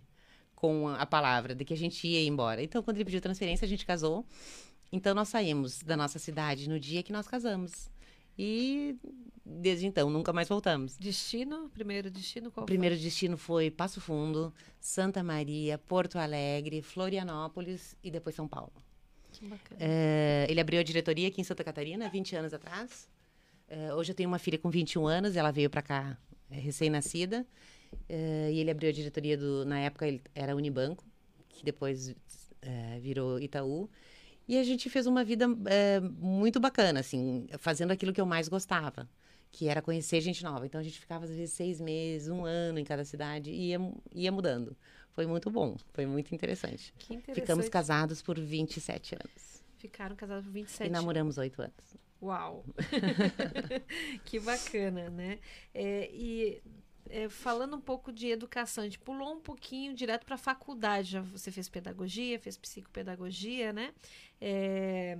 com 0.55 0.87
a 0.87 1.05
palavra, 1.05 1.53
de 1.53 1.65
que 1.65 1.73
a 1.73 1.77
gente 1.77 2.07
ia 2.07 2.25
embora. 2.25 2.63
Então, 2.63 2.81
quando 2.81 2.97
ele 2.97 3.05
pediu 3.05 3.19
transferência, 3.19 3.65
a 3.65 3.67
gente 3.67 3.85
casou. 3.85 4.25
Então, 4.91 5.13
nós 5.13 5.27
saímos 5.27 5.81
da 5.83 5.97
nossa 5.97 6.19
cidade 6.19 6.69
no 6.69 6.79
dia 6.79 7.03
que 7.03 7.11
nós 7.11 7.27
casamos. 7.27 7.91
E 8.37 8.95
desde 9.45 9.85
então, 9.85 10.09
nunca 10.09 10.31
mais 10.33 10.47
voltamos. 10.47 10.97
Destino, 10.97 11.69
primeiro 11.69 12.09
destino 12.09 12.51
qual 12.51 12.65
primeiro 12.65 12.95
destino 12.97 13.37
foi 13.37 13.69
Passo 13.69 13.99
Fundo, 13.99 14.53
Santa 14.79 15.21
Maria, 15.21 15.77
Porto 15.77 16.17
Alegre, 16.17 16.81
Florianópolis 16.81 17.95
e 18.03 18.09
depois 18.09 18.35
São 18.35 18.47
Paulo. 18.47 18.71
foi? 18.73 18.83
Que 19.31 19.47
bacana. 19.47 19.79
É, 19.79 20.45
ele 20.49 20.61
abriu 20.61 20.79
a 20.79 20.83
diretoria 20.83 21.27
aqui 21.27 21.41
em 21.41 21.43
Santa 21.43 21.63
Catarina, 21.63 22.09
20 22.09 22.35
anos 22.35 22.53
atrás. 22.53 23.09
É, 23.67 23.93
hoje 23.93 24.11
eu 24.11 24.15
tenho 24.15 24.29
uma 24.29 24.39
filha 24.39 24.57
com 24.57 24.69
21 24.69 25.07
anos, 25.07 25.35
ela 25.35 25.51
veio 25.51 25.69
para 25.69 25.81
cá 25.81 26.17
é, 26.49 26.59
recém-nascida. 26.59 27.45
É, 28.07 28.49
e 28.51 28.59
ele 28.59 28.71
abriu 28.71 28.89
a 28.89 28.93
diretoria 28.93 29.37
do. 29.37 29.65
Na 29.65 29.79
época 29.79 30.07
ele 30.07 30.21
era 30.33 30.55
Unibanco, 30.55 31.03
que 31.49 31.63
depois 31.63 32.15
é, 32.61 32.99
virou 32.99 33.39
Itaú. 33.39 33.89
E 34.47 34.57
a 34.57 34.63
gente 34.63 34.89
fez 34.89 35.07
uma 35.07 35.23
vida 35.23 35.45
é, 35.65 35.99
muito 35.99 36.59
bacana, 36.59 36.99
assim, 36.99 37.47
fazendo 37.57 37.91
aquilo 37.91 38.11
que 38.11 38.19
eu 38.19 38.25
mais 38.25 38.47
gostava, 38.47 39.09
que 39.51 39.67
era 39.67 39.81
conhecer 39.81 40.19
gente 40.21 40.43
nova. 40.43 40.65
Então 40.65 40.81
a 40.81 40.83
gente 40.83 40.99
ficava 40.99 41.25
às 41.25 41.31
vezes 41.31 41.53
seis 41.53 41.79
meses, 41.79 42.27
um 42.27 42.45
ano 42.45 42.79
em 42.79 42.83
cada 42.83 43.05
cidade 43.05 43.51
e 43.51 43.69
ia, 43.69 43.79
ia 44.13 44.31
mudando. 44.31 44.75
Foi 45.11 45.25
muito 45.25 45.49
bom, 45.49 45.77
foi 45.93 46.05
muito 46.05 46.33
interessante. 46.33 46.93
Que 46.97 47.13
interessante. 47.13 47.41
Ficamos 47.41 47.69
casados 47.69 48.21
por 48.21 48.39
27 48.39 49.15
anos. 49.15 49.63
Ficaram 49.77 50.15
casados 50.15 50.45
por 50.45 50.53
27 50.53 50.87
E 50.87 50.91
namoramos 50.91 51.37
oito 51.37 51.61
anos. 51.61 51.97
Uau! 52.21 52.65
que 54.25 54.39
bacana, 54.39 55.09
né? 55.09 55.39
É, 55.73 56.09
e 56.11 56.61
é, 57.13 57.29
falando 57.29 57.75
um 57.75 57.81
pouco 57.81 58.11
de 58.11 58.27
educação, 58.27 58.81
a 58.83 58.87
gente 58.87 58.97
pulou 58.99 59.33
um 59.35 59.39
pouquinho 59.39 59.93
direto 59.93 60.25
para 60.25 60.35
a 60.35 60.37
faculdade. 60.37 61.11
Já 61.11 61.21
você 61.21 61.51
fez 61.51 61.69
pedagogia, 61.69 62.39
fez 62.39 62.57
psicopedagogia, 62.57 63.71
né? 63.71 63.93
É, 64.41 65.17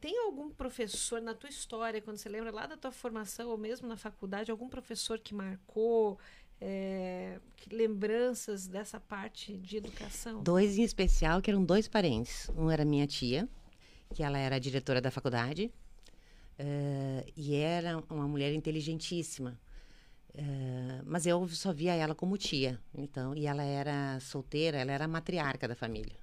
tem 0.00 0.16
algum 0.20 0.48
professor 0.50 1.20
na 1.20 1.34
tua 1.34 1.50
história, 1.50 2.00
quando 2.00 2.18
você 2.18 2.28
lembra 2.28 2.52
lá 2.52 2.66
da 2.66 2.76
tua 2.76 2.92
formação 2.92 3.48
ou 3.50 3.58
mesmo 3.58 3.88
na 3.88 3.96
faculdade, 3.96 4.50
algum 4.50 4.68
professor 4.68 5.18
que 5.18 5.34
marcou 5.34 6.18
é, 6.60 7.40
que- 7.56 7.74
lembranças 7.74 8.68
dessa 8.68 9.00
parte 9.00 9.56
de 9.58 9.76
educação? 9.78 10.42
Dois 10.42 10.78
em 10.78 10.84
especial, 10.84 11.42
que 11.42 11.50
eram 11.50 11.64
dois 11.64 11.88
parentes. 11.88 12.48
Um 12.56 12.70
era 12.70 12.84
minha 12.84 13.06
tia, 13.06 13.48
que 14.14 14.22
ela 14.22 14.38
era 14.38 14.60
diretora 14.60 15.00
da 15.00 15.10
faculdade, 15.10 15.72
eh, 16.58 17.24
e 17.36 17.56
era 17.56 17.98
uma 18.08 18.28
mulher 18.28 18.52
inteligentíssima. 18.54 19.58
Eh, 20.34 21.02
mas 21.04 21.26
eu 21.26 21.46
só 21.48 21.72
via 21.72 21.94
ela 21.94 22.14
como 22.14 22.38
tia, 22.38 22.80
então, 22.94 23.34
e 23.36 23.46
ela 23.46 23.62
era 23.62 24.18
solteira, 24.20 24.78
ela 24.78 24.92
era 24.92 25.04
a 25.04 25.08
matriarca 25.08 25.68
da 25.68 25.74
família, 25.74 26.16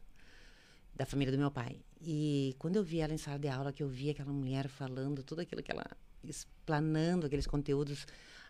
da 0.95 1.05
família 1.05 1.31
do 1.31 1.37
meu 1.37 1.51
pai. 1.51 1.79
E 2.01 2.55
quando 2.57 2.77
eu 2.77 2.83
via 2.83 3.03
ela 3.03 3.13
em 3.13 3.17
sala 3.17 3.37
de 3.37 3.47
aula, 3.47 3.71
que 3.71 3.83
eu 3.83 3.87
via 3.89 4.11
aquela 4.11 4.33
mulher 4.33 4.67
falando 4.67 5.23
tudo 5.23 5.41
aquilo 5.41 5.61
que 5.61 5.71
ela 5.71 5.85
explanando 6.23 7.27
aqueles 7.27 7.47
conteúdos, 7.47 8.05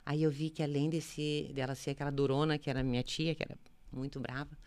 aí 0.06 0.24
eu 0.24 0.32
vi 0.32 0.50
que 0.50 0.64
além 0.64 0.90
desse 0.90 1.52
dela 1.54 1.76
ser 1.76 1.92
aquela 1.92 2.12
durona 2.12 2.58
que 2.58 2.70
era 2.70 2.84
minha 2.84 3.04
tia, 3.04 3.36
que 3.36 3.44
era 3.44 3.58
muito 3.92 4.20
brava, 4.20 4.58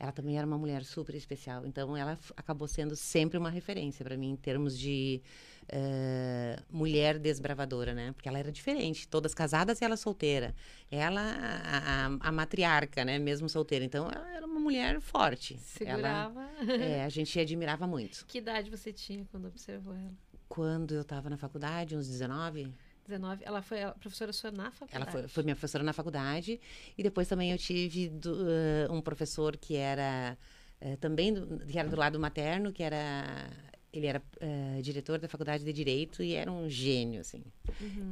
ela 0.00 0.10
também 0.12 0.36
era 0.38 0.46
uma 0.46 0.56
mulher 0.58 0.82
super 0.82 1.14
especial. 1.14 1.66
Então, 1.66 1.94
ela 1.96 2.18
acabou 2.36 2.66
sendo 2.66 2.96
sempre 2.96 3.36
uma 3.38 3.50
referência 3.50 4.02
para 4.04 4.16
mim 4.16 4.30
em 4.30 4.36
termos 4.36 4.76
de 4.78 5.20
eh, 5.68 6.58
mulher 6.70 7.18
desbravadora, 7.18 7.92
né? 7.94 8.12
Porque 8.12 8.28
ela 8.28 8.38
era 8.38 8.50
diferente, 8.50 9.06
todas 9.06 9.34
casadas 9.34 9.80
e 9.80 9.84
ela 9.84 9.96
solteira. 9.96 10.54
Ela, 10.90 11.20
a, 11.20 12.06
a- 12.06 12.18
a 12.28 12.32
matriarca, 12.32 13.04
né? 13.04 13.18
Mesmo 13.18 13.48
solteira. 13.48 13.84
Então, 13.84 14.10
ela 14.10 14.28
era 14.34 14.46
uma 14.46 14.58
mulher 14.58 15.00
forte. 15.00 15.54
Ela, 15.84 15.98
Segurava. 16.26 16.50
é, 16.82 17.04
a 17.04 17.08
gente 17.08 17.38
admirava 17.38 17.86
muito. 17.86 18.24
Que 18.26 18.38
idade 18.38 18.70
você 18.70 18.92
tinha 18.92 19.24
quando 19.30 19.46
observou 19.48 19.94
ela? 19.94 20.12
Quando 20.48 20.94
eu 20.94 21.02
estava 21.02 21.30
na 21.30 21.36
faculdade, 21.36 21.94
uns 21.96 22.08
19, 22.08 22.74
19. 23.10 23.42
Ela 23.44 23.60
foi 23.62 23.82
a 23.82 23.90
professora 23.92 24.32
sua 24.32 24.50
na 24.50 24.70
faculdade. 24.70 24.96
Ela 25.02 25.06
foi, 25.12 25.28
foi 25.28 25.42
minha 25.42 25.54
professora 25.56 25.84
na 25.84 25.92
faculdade. 25.92 26.60
E 26.96 27.02
depois 27.02 27.28
também 27.28 27.50
eu 27.52 27.58
tive 27.58 28.08
do- 28.08 28.46
eh, 28.48 28.88
um 28.90 29.00
professor 29.02 29.56
que 29.56 29.76
era 29.76 30.38
eh, 30.80 30.96
também 30.96 31.32
do, 31.34 31.58
que 31.66 31.78
era 31.78 31.88
do 31.88 31.96
lado 31.96 32.18
materno, 32.18 32.72
que 32.72 32.82
era 32.82 33.50
ele 33.92 34.06
era 34.06 34.22
eh, 34.40 34.80
diretor 34.82 35.18
da 35.18 35.26
faculdade 35.28 35.64
de 35.64 35.72
direito 35.72 36.22
e 36.22 36.34
era 36.34 36.50
um 36.50 36.70
gênio 36.70 37.20
assim. 37.22 37.42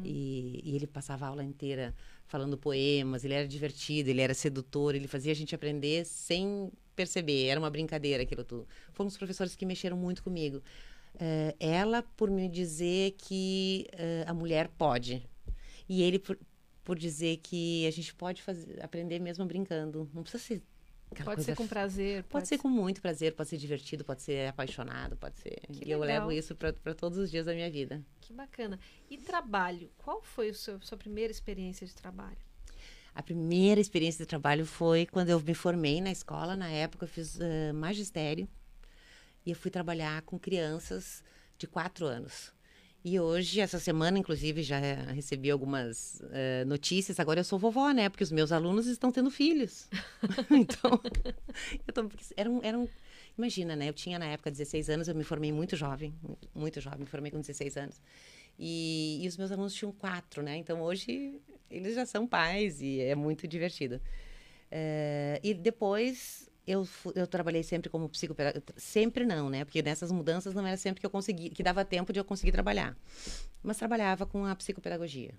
E, 0.05 0.61
e 0.65 0.75
ele 0.75 0.87
passava 0.89 1.25
a 1.25 1.29
aula 1.29 1.45
inteira 1.45 1.95
falando 2.27 2.59
poemas. 2.59 3.25
Ele 3.25 3.35
era 3.35 3.47
divertido, 3.47 4.11
ele 4.11 4.21
era 4.21 4.35
sedutor, 4.35 4.95
ele 4.97 5.07
fazia 5.07 5.31
a 5.31 5.35
gente 5.37 5.55
aprender 5.55 6.05
sem 6.05 6.71
perceber. 6.97 7.47
Era 7.47 7.61
uma 7.61 7.71
brincadeira 7.71 8.25
aquilo 8.25 8.43
tudo. 8.43 8.67
Foram 8.93 9.07
os 9.07 9.17
professores 9.17 9.55
que 9.55 9.65
mexeram 9.65 9.97
muito 9.97 10.21
comigo. 10.23 10.61
Eh, 11.19 11.57
ela 11.59 12.03
por 12.17 12.31
me 12.31 12.49
dizer 12.49 13.13
que 13.19 13.87
eh, 13.93 14.25
a 14.27 14.33
mulher 14.35 14.69
pode 14.69 15.29
e 15.89 16.03
ele 16.03 16.19
por, 16.19 16.39
por 16.85 16.99
dizer 16.99 17.39
que 17.39 17.87
a 17.87 17.91
gente 17.91 18.15
pode 18.15 18.43
fazer, 18.43 18.83
aprender 18.83 19.19
mesmo 19.19 19.45
brincando. 19.45 20.09
Não 20.15 20.23
precisa 20.23 20.43
ser 20.43 20.63
aquela 21.11 21.31
Pode 21.31 21.45
ser 21.45 21.57
com 21.57 21.67
prazer. 21.67 22.25
Pode 22.25 22.49
ser 22.49 22.59
com 22.59 22.69
muito 22.69 23.01
prazer, 23.01 23.35
pode 23.35 23.49
ser 23.49 23.57
divertido, 23.57 24.05
pode 24.05 24.23
ser 24.23 24.49
apaixonado, 24.49 25.17
pode 25.17 25.39
ser. 25.39 25.61
Que 25.73 25.89
e 25.89 25.91
eu 25.91 26.01
legal. 26.01 26.29
levo 26.29 26.33
isso 26.33 26.55
para 26.55 26.95
todos 26.95 27.19
os 27.19 27.31
dias 27.31 27.47
da 27.47 27.55
minha 27.55 27.71
vida. 27.71 28.03
Que 28.21 28.33
bacana. 28.33 28.79
E 29.11 29.17
trabalho? 29.17 29.91
Qual 29.99 30.23
foi 30.23 30.51
a 30.51 30.55
sua 30.55 30.97
primeira 30.97 31.31
experiência 31.31 31.87
de 31.87 31.95
trabalho? 31.95 32.39
A 33.15 33.23
primeira 33.23 33.81
experiência 33.81 34.25
de 34.25 34.29
trabalho 34.29 34.65
foi 34.65 35.05
quando 35.07 35.31
eu 35.31 35.41
me 35.41 35.55
formei 35.55 36.01
na 36.01 36.13
escola. 36.13 36.55
Na 36.55 36.69
época, 36.69 37.05
eu 37.05 37.09
fiz 37.09 37.41
eh, 37.41 37.73
magistério. 37.73 38.49
E 39.49 39.51
eu 39.53 39.57
fui 39.57 39.71
trabalhar 39.71 40.21
com 40.23 40.39
crianças 40.39 41.25
de 41.57 41.67
quatro 41.67 42.05
anos. 42.05 42.53
E 43.03 43.19
hoje, 43.19 43.61
essa 43.61 43.79
semana, 43.79 44.19
inclusive, 44.19 44.63
já 44.63 44.79
recebi 44.79 45.51
algumas 45.51 46.21
eh, 46.33 46.67
notícias. 46.67 47.19
Agora 47.19 47.41
eu 47.41 47.45
sou 47.45 47.59
vovó, 47.59 47.91
né? 47.91 48.11
Porque 48.11 48.23
os 48.23 48.31
meus 48.31 48.53
alunos 48.53 48.87
estão 48.87 49.11
tendo 49.11 49.31
filhos. 49.31 49.89
então, 50.51 51.01
eu 51.87 51.95
tô, 51.95 52.11
era 52.37 52.51
um, 52.51 52.61
era 52.63 52.79
um- 52.79 52.87
Imagina, 53.39 53.75
né? 53.75 53.89
Eu 53.89 53.95
tinha 53.95 54.19
na 54.19 54.27
época 54.27 54.51
16 54.51 54.91
anos, 54.91 55.09
eu 55.09 55.15
me 55.15 55.25
formei 55.25 55.51
muito 55.51 55.77
jovem, 55.77 56.15
muito, 56.23 56.49
muito 56.55 56.81
jovem, 56.83 57.01
me 57.01 57.07
formei 57.07 57.31
com 57.33 57.41
16 57.41 57.79
anos. 57.79 58.03
E, 58.59 59.21
e 59.23 59.29
os 59.29 59.39
meus 59.39 59.51
alunos 59.51 59.73
tinham 59.73 59.93
quatro, 59.93 60.43
né? 60.43 60.59
Então 60.59 60.83
hoje 60.83 61.41
eles 61.71 61.95
já 61.95 62.05
são 62.05 62.27
pais 62.27 62.83
e 62.83 63.01
é 63.01 63.15
muito 63.15 63.49
divertido. 63.49 63.99
Eh, 64.71 65.41
e 65.43 65.55
depois 65.55 66.48
eu, 66.71 66.87
eu 67.15 67.27
trabalhei 67.27 67.63
sempre 67.63 67.89
como 67.91 68.09
psicopedagoga. 68.09 68.63
Sempre 68.77 69.25
não, 69.25 69.49
né? 69.49 69.65
Porque 69.65 69.83
nessas 69.83 70.13
mudanças 70.13 70.55
não 70.55 70.67
era 70.67 70.77
sempre 70.77 71.01
que 71.01 71.07
eu 71.07 71.11
consegui, 71.11 71.51
que 71.51 71.63
dava 71.63 71.85
tempo 71.85 72.13
de 72.13 72.21
eu 72.21 72.25
conseguir 72.25 72.53
trabalhar. 72.53 72.97
Mas 73.63 73.77
trabalhava 73.77 74.27
com 74.27 74.45
a 74.45 74.55
psicopedagogia. 74.55 75.35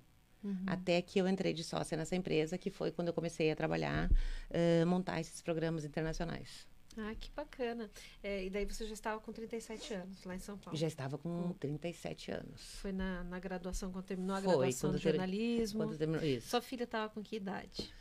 Até 0.65 1.01
que 1.01 1.19
eu 1.19 1.27
entrei 1.27 1.53
de 1.53 1.65
sócia 1.65 1.97
nessa 1.97 2.15
empresa, 2.15 2.57
que 2.57 2.69
foi 2.69 2.91
quando 2.91 3.09
eu 3.09 3.13
comecei 3.13 3.51
a 3.51 3.55
trabalhar, 3.57 4.09
eh, 4.49 4.85
montar 4.85 5.19
esses 5.19 5.41
programas 5.41 5.83
internacionais. 5.83 6.65
Ah, 6.97 7.13
que 7.19 7.29
bacana. 7.31 7.89
É, 8.23 8.45
e 8.45 8.49
daí 8.49 8.65
você 8.65 8.85
já 8.85 8.93
estava 8.93 9.19
com 9.19 9.31
37 9.33 9.93
anos 9.93 10.23
lá 10.23 10.35
em 10.35 10.39
São 10.39 10.57
Paulo. 10.57 10.77
Já 10.77 10.87
estava 10.87 11.17
com 11.17 11.53
37 11.59 12.31
anos. 12.31 12.61
Foi 12.81 12.91
na, 12.93 13.23
na 13.25 13.37
graduação, 13.39 13.91
quando 13.91 14.05
terminou 14.05 14.35
a 14.35 14.41
Foi, 14.41 14.47
graduação 14.49 14.91
de 14.91 14.97
ter- 14.97 15.09
jornalismo. 15.09 15.79
Quando 15.83 15.97
terminou 15.97 16.23
isso. 16.23 16.49
Sua 16.49 16.61
filha 16.61 16.83
estava 16.85 17.09
com 17.13 17.21
que 17.21 17.35
idade? 17.35 17.93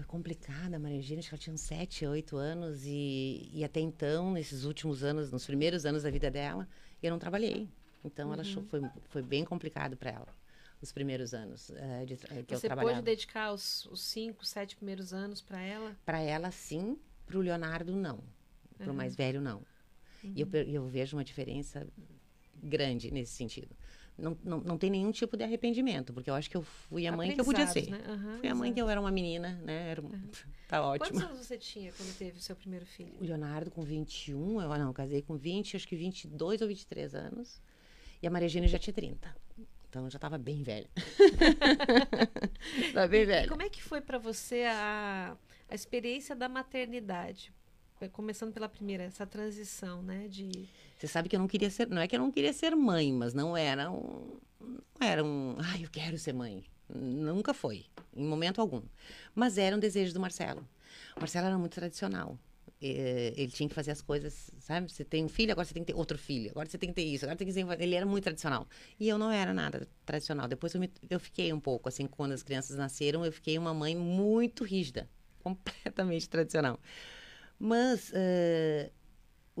Foi 0.00 0.06
complicada, 0.06 0.76
a 0.76 0.78
Maria 0.78 0.96
Eugênia, 0.96 1.18
acho 1.18 1.28
que 1.28 1.34
ela 1.34 1.42
tinha 1.42 1.52
uns 1.52 1.60
7, 1.60 2.06
8 2.06 2.34
anos 2.34 2.86
e, 2.86 3.50
e 3.52 3.62
até 3.62 3.80
então, 3.80 4.32
nesses 4.32 4.64
últimos 4.64 5.04
anos, 5.04 5.30
nos 5.30 5.44
primeiros 5.44 5.84
anos 5.84 6.04
da 6.04 6.10
vida 6.10 6.30
dela, 6.30 6.66
eu 7.02 7.10
não 7.10 7.18
trabalhei. 7.18 7.68
Então, 8.02 8.32
ela 8.32 8.40
achou, 8.40 8.62
foi, 8.62 8.80
foi 9.10 9.20
bem 9.20 9.44
complicado 9.44 9.98
para 9.98 10.10
ela, 10.10 10.28
os 10.80 10.90
primeiros 10.90 11.34
anos 11.34 11.68
eh, 11.68 12.06
de, 12.06 12.16
que 12.16 12.54
eu 12.54 12.58
você 12.58 12.66
trabalhava. 12.66 12.94
pôde 12.96 13.04
dedicar 13.04 13.52
os, 13.52 13.84
os 13.86 14.00
cinco, 14.00 14.42
sete 14.46 14.74
primeiros 14.74 15.12
anos 15.12 15.42
para 15.42 15.60
ela? 15.60 15.94
Para 16.06 16.20
ela, 16.20 16.50
sim, 16.50 16.98
para 17.26 17.36
o 17.36 17.42
Leonardo, 17.42 17.94
não. 17.94 18.24
Para 18.78 18.90
o 18.90 18.94
mais 18.94 19.14
velho, 19.14 19.42
não. 19.42 19.62
E 20.24 20.40
eu, 20.40 20.46
per- 20.46 20.66
eu 20.66 20.86
vejo 20.86 21.14
uma 21.14 21.24
diferença 21.24 21.86
grande 22.62 23.10
nesse 23.10 23.32
sentido. 23.32 23.76
Não, 24.20 24.36
não, 24.44 24.60
não 24.60 24.78
tem 24.78 24.90
nenhum 24.90 25.10
tipo 25.10 25.36
de 25.36 25.42
arrependimento, 25.44 26.12
porque 26.12 26.28
eu 26.30 26.34
acho 26.34 26.48
que 26.50 26.56
eu 26.56 26.62
fui 26.62 27.06
a 27.06 27.12
mãe 27.16 27.34
que 27.34 27.40
eu 27.40 27.44
podia 27.44 27.66
ser. 27.66 27.88
Né? 27.90 28.00
Aham, 28.06 28.38
Fui 28.38 28.48
a 28.48 28.54
mãe 28.54 28.72
que 28.72 28.80
eu 28.80 28.88
era 28.88 29.00
uma 29.00 29.10
menina, 29.10 29.58
né? 29.64 29.90
Era, 29.90 30.02
um- 30.02 30.10
Tá 30.68 30.82
ótimo. 30.86 31.10
Quantos 31.18 31.22
anos 31.30 31.46
você 31.46 31.58
tinha 31.58 31.90
quando 31.92 32.16
teve 32.16 32.38
o 32.38 32.40
seu 32.40 32.54
primeiro 32.54 32.86
filho? 32.86 33.12
O 33.20 33.24
Leonardo 33.24 33.70
com 33.70 33.82
21, 33.82 34.60
eu 34.62 34.68
não, 34.68 34.88
eu 34.88 34.92
casei 34.94 35.20
com 35.22 35.36
20, 35.36 35.76
acho 35.76 35.88
que 35.88 35.96
22 35.96 36.60
ou 36.60 36.68
23 36.68 37.14
anos. 37.14 37.60
E 38.22 38.26
a 38.26 38.30
Maria 38.30 38.46
Eugênia 38.46 38.68
já 38.68 38.78
tinha 38.78 38.94
30. 38.94 39.34
Então 39.88 40.04
eu 40.04 40.10
já 40.10 40.18
estava 40.18 40.38
bem 40.38 40.62
velha. 40.62 40.88
Estava 42.78 43.08
bem 43.08 43.22
E 43.22 43.26
velha. 43.26 43.48
como 43.48 43.62
é 43.62 43.68
que 43.68 43.82
foi 43.82 44.00
para 44.00 44.18
você 44.18 44.64
a, 44.68 45.36
a 45.68 45.74
experiência 45.74 46.34
da 46.36 46.48
maternidade? 46.48 47.52
Começando 48.12 48.52
pela 48.52 48.68
primeira, 48.68 49.02
essa 49.04 49.26
transição, 49.26 50.02
né? 50.02 50.26
De 50.28 50.68
Você 51.00 51.06
sabe 51.06 51.30
que 51.30 51.34
eu 51.34 51.40
não 51.40 51.48
queria 51.48 51.70
ser, 51.70 51.88
não 51.88 52.02
é 52.02 52.06
que 52.06 52.14
eu 52.14 52.20
não 52.20 52.30
queria 52.30 52.52
ser 52.52 52.76
mãe, 52.76 53.10
mas 53.10 53.32
não 53.32 53.56
era 53.56 53.90
um, 53.90 54.36
não 55.00 55.08
era 55.08 55.24
um, 55.24 55.56
ai, 55.58 55.82
eu 55.84 55.88
quero 55.90 56.18
ser 56.18 56.34
mãe. 56.34 56.62
Nunca 56.94 57.54
foi, 57.54 57.86
em 58.14 58.22
momento 58.22 58.60
algum. 58.60 58.82
Mas 59.34 59.56
era 59.56 59.74
um 59.74 59.78
desejo 59.78 60.12
do 60.12 60.20
Marcelo. 60.20 60.60
O 61.16 61.20
Marcelo 61.20 61.46
era 61.46 61.56
muito 61.56 61.72
tradicional. 61.72 62.38
Eh, 62.82 63.32
Ele 63.34 63.50
tinha 63.50 63.66
que 63.66 63.74
fazer 63.74 63.92
as 63.92 64.02
coisas, 64.02 64.50
sabe? 64.60 64.92
Você 64.92 65.02
tem 65.02 65.24
um 65.24 65.28
filho, 65.28 65.52
agora 65.52 65.64
você 65.64 65.72
tem 65.72 65.82
que 65.82 65.90
ter 65.92 65.98
outro 65.98 66.18
filho. 66.18 66.50
Agora 66.50 66.68
você 66.68 66.76
tem 66.76 66.90
que 66.90 66.96
ter 66.96 67.04
isso, 67.04 67.24
agora 67.24 67.38
tem 67.38 67.46
que 67.46 67.52
ser... 67.54 67.64
Ele 67.80 67.94
era 67.94 68.04
muito 68.04 68.24
tradicional. 68.24 68.68
E 68.98 69.08
eu 69.08 69.16
não 69.16 69.30
era 69.30 69.54
nada 69.54 69.88
tradicional. 70.04 70.46
Depois 70.48 70.74
eu, 70.74 70.80
me- 70.80 70.92
eu 71.08 71.18
fiquei 71.18 71.50
um 71.50 71.60
pouco, 71.60 71.88
assim, 71.88 72.06
quando 72.06 72.32
as 72.32 72.42
crianças 72.42 72.76
nasceram, 72.76 73.24
eu 73.24 73.32
fiquei 73.32 73.56
uma 73.56 73.72
mãe 73.72 73.96
muito 73.96 74.64
rígida. 74.64 75.08
Completamente 75.42 76.28
tradicional. 76.28 76.78
Mas 77.58 78.10
eh, 78.14 78.90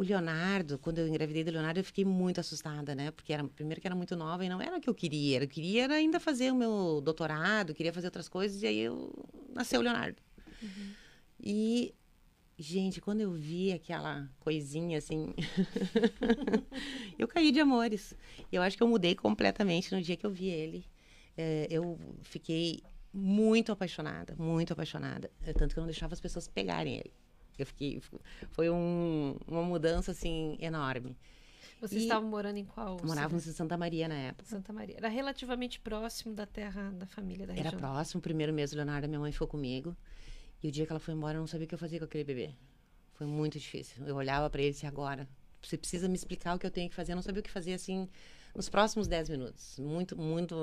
o 0.00 0.02
Leonardo, 0.02 0.78
quando 0.78 0.96
eu 0.96 1.06
engravidei 1.06 1.44
do 1.44 1.50
Leonardo, 1.50 1.78
eu 1.78 1.84
fiquei 1.84 2.06
muito 2.06 2.40
assustada, 2.40 2.94
né? 2.94 3.10
Porque 3.10 3.34
era, 3.34 3.44
primeiro 3.44 3.82
que 3.82 3.86
era 3.86 3.94
muito 3.94 4.16
nova 4.16 4.42
e 4.42 4.48
não 4.48 4.58
era 4.58 4.78
o 4.78 4.80
que 4.80 4.88
eu 4.88 4.94
queria. 4.94 5.42
Eu 5.42 5.46
queria 5.46 5.84
era 5.84 5.94
ainda 5.94 6.18
fazer 6.18 6.50
o 6.50 6.54
meu 6.54 7.02
doutorado, 7.02 7.74
queria 7.74 7.92
fazer 7.92 8.06
outras 8.06 8.26
coisas, 8.26 8.62
e 8.62 8.66
aí 8.66 8.78
eu 8.78 9.12
nasceu 9.52 9.78
o 9.78 9.82
Leonardo. 9.82 10.16
E, 11.38 11.94
gente, 12.58 12.98
quando 12.98 13.20
eu 13.20 13.30
vi 13.30 13.72
aquela 13.72 14.26
coisinha 14.40 14.96
assim, 14.96 15.34
eu 17.18 17.28
caí 17.28 17.52
de 17.52 17.60
amores. 17.60 18.14
Eu 18.50 18.62
acho 18.62 18.78
que 18.78 18.82
eu 18.82 18.88
mudei 18.88 19.14
completamente 19.14 19.94
no 19.94 20.00
dia 20.00 20.16
que 20.16 20.24
eu 20.24 20.30
vi 20.30 20.48
ele. 20.48 20.82
Eh, 21.36 21.66
eu 21.70 21.98
fiquei 22.22 22.80
muito 23.12 23.70
apaixonada, 23.70 24.34
muito 24.38 24.72
apaixonada. 24.72 25.30
Tanto 25.58 25.74
que 25.74 25.78
eu 25.78 25.82
não 25.82 25.88
deixava 25.88 26.14
as 26.14 26.20
pessoas 26.20 26.48
pegarem 26.48 26.94
ele. 26.94 27.12
Eu 27.58 27.66
fiquei. 27.66 28.00
Foi 28.50 28.70
um- 28.70 29.36
uma 29.46 29.62
mudança, 29.62 30.10
assim, 30.12 30.56
enorme. 30.60 31.16
vocês 31.80 32.02
E 32.02 32.04
estavam 32.04 32.28
morando 32.28 32.56
em 32.58 32.64
qual? 32.64 32.98
Morávamos 33.04 33.46
em 33.46 33.52
Santa 33.52 33.76
Maria 33.76 34.06
na 34.08 34.14
época. 34.14 34.44
Santa 34.48 34.72
Maria. 34.72 34.96
Era 34.98 35.08
relativamente 35.08 35.80
próximo 35.80 36.34
da 36.34 36.44
terra 36.46 36.90
da 36.92 37.06
família 37.06 37.46
da 37.46 37.52
Era 37.54 37.62
região. 37.64 37.78
próximo, 37.80 38.20
primeiro 38.20 38.52
mês 38.52 38.70
do 38.70 38.76
Leonardo, 38.76 39.08
minha 39.08 39.20
mãe 39.20 39.32
ficou 39.32 39.48
comigo. 39.48 39.96
E 40.62 40.68
o 40.68 40.70
dia 40.70 40.84
que 40.84 40.92
ela 40.92 41.00
foi 41.00 41.14
embora, 41.14 41.36
eu 41.36 41.40
não 41.40 41.46
sabia 41.46 41.64
o 41.64 41.68
que 41.68 41.74
eu 41.74 41.78
fazia 41.78 41.98
com 41.98 42.04
aquele 42.04 42.24
bebê. 42.24 42.50
Foi 43.14 43.26
muito 43.26 43.58
difícil. 43.58 44.06
Eu 44.06 44.16
olhava 44.16 44.48
para 44.50 44.60
ele 44.60 44.70
e 44.70 44.72
disse, 44.72 44.86
agora, 44.86 45.26
você 45.62 45.76
precisa 45.78 46.06
me 46.08 46.14
explicar 46.14 46.54
o 46.54 46.58
que 46.58 46.66
eu 46.66 46.70
tenho 46.70 46.88
que 46.90 46.94
fazer. 46.94 47.12
Eu 47.12 47.16
não 47.16 47.22
sabia 47.22 47.40
o 47.40 47.42
que 47.42 47.50
fazer, 47.50 47.72
assim, 47.72 48.08
nos 48.54 48.68
próximos 48.68 49.06
10 49.08 49.28
minutos. 49.30 49.78
Muito, 49.78 50.16
muito... 50.18 50.54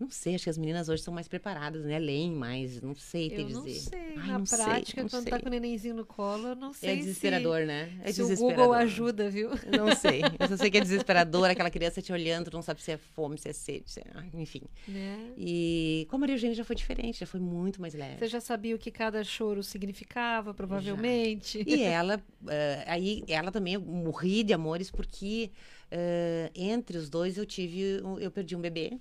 Não 0.00 0.08
sei, 0.08 0.34
acho 0.34 0.44
que 0.44 0.50
as 0.50 0.56
meninas 0.56 0.88
hoje 0.88 1.02
são 1.02 1.12
mais 1.12 1.28
preparadas, 1.28 1.84
né? 1.84 1.98
Leem 1.98 2.32
mais, 2.32 2.80
não 2.80 2.94
sei 2.94 3.28
te 3.28 3.42
Eu 3.42 3.50
não 3.50 3.64
dizer. 3.64 3.90
sei. 3.90 4.14
Ai, 4.16 4.26
Na 4.28 4.38
não 4.38 4.46
sei, 4.46 4.58
prática, 4.58 5.02
não 5.02 5.10
quando 5.10 5.22
sei. 5.24 5.30
tá 5.30 5.38
com 5.40 5.46
o 5.46 5.50
nenenzinho 5.50 5.94
no 5.94 6.06
colo, 6.06 6.48
eu 6.48 6.56
não 6.56 6.72
sei 6.72 6.90
É 6.90 6.96
desesperador, 6.96 7.66
né? 7.66 7.92
É 8.02 8.10
se, 8.10 8.24
se 8.24 8.32
o. 8.32 8.36
Google 8.38 8.72
ajuda, 8.72 9.28
viu? 9.28 9.50
Não 9.76 9.94
sei. 9.94 10.22
Eu 10.38 10.48
só 10.48 10.56
sei 10.56 10.70
que 10.70 10.78
é 10.78 10.80
desesperador, 10.80 11.50
aquela 11.50 11.70
criança 11.70 12.00
te 12.00 12.10
olhando, 12.14 12.50
tu 12.50 12.54
não 12.54 12.62
sabe 12.62 12.80
se 12.80 12.92
é 12.92 12.96
fome, 12.96 13.36
se 13.36 13.50
é 13.50 13.52
sede, 13.52 13.90
se 13.90 14.00
é... 14.00 14.04
ai, 14.14 14.30
enfim. 14.32 14.62
Né? 14.88 15.32
E 15.36 16.06
com 16.08 16.16
a 16.16 16.18
Maria 16.18 16.34
Eugênia 16.34 16.56
já 16.56 16.64
foi 16.64 16.74
diferente, 16.76 17.20
já 17.20 17.26
foi 17.26 17.38
muito 17.40 17.78
mais 17.78 17.92
leve. 17.92 18.18
Você 18.20 18.26
já 18.28 18.40
sabia 18.40 18.74
o 18.74 18.78
que 18.78 18.90
cada 18.90 19.22
choro 19.22 19.62
significava, 19.62 20.54
provavelmente. 20.54 21.62
E 21.66 21.82
ela, 21.82 22.18
eh, 22.48 22.84
aí 22.86 23.22
ela 23.28 23.52
também 23.52 23.76
morri 23.76 24.42
de 24.42 24.54
amores 24.54 24.90
porque 24.90 25.50
eh, 25.90 26.50
entre 26.54 26.96
os 26.96 27.10
dois 27.10 27.36
eu 27.36 27.44
tive, 27.44 28.00
eu 28.18 28.30
perdi 28.30 28.56
um 28.56 28.60
bebê 28.62 28.98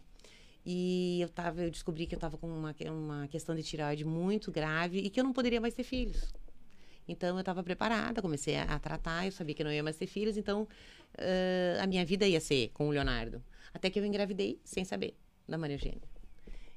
e 0.65 1.19
eu 1.21 1.29
tava, 1.29 1.61
eu 1.63 1.71
descobri 1.71 2.05
que 2.05 2.15
eu 2.15 2.17
estava 2.17 2.37
com 2.37 2.47
uma, 2.47 2.75
uma 2.91 3.27
questão 3.27 3.55
de 3.55 3.63
tireoide 3.63 4.05
muito 4.05 4.51
grave 4.51 4.99
e 4.99 5.09
que 5.09 5.19
eu 5.19 5.23
não 5.23 5.33
poderia 5.33 5.61
mais 5.61 5.73
ter 5.73 5.83
filhos. 5.83 6.33
Então 7.07 7.35
eu 7.35 7.39
estava 7.39 7.63
preparada, 7.63 8.21
comecei 8.21 8.55
a, 8.55 8.63
a 8.63 8.79
tratar, 8.79 9.25
eu 9.25 9.31
sabia 9.31 9.55
que 9.55 9.63
não 9.63 9.71
ia 9.71 9.81
mais 9.81 9.97
ter 9.97 10.05
filhos, 10.05 10.37
então 10.37 10.67
eh, 11.17 11.77
a 11.81 11.87
minha 11.87 12.05
vida 12.05 12.27
ia 12.27 12.39
ser 12.39 12.69
com 12.69 12.87
o 12.87 12.91
Leonardo. 12.91 13.43
Até 13.73 13.89
que 13.89 13.99
eu 13.99 14.05
engravidei 14.05 14.59
sem 14.63 14.85
saber 14.85 15.15
da 15.47 15.57
Maria 15.57 15.75
Eugênia. 15.75 16.07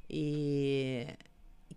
E 0.08 0.81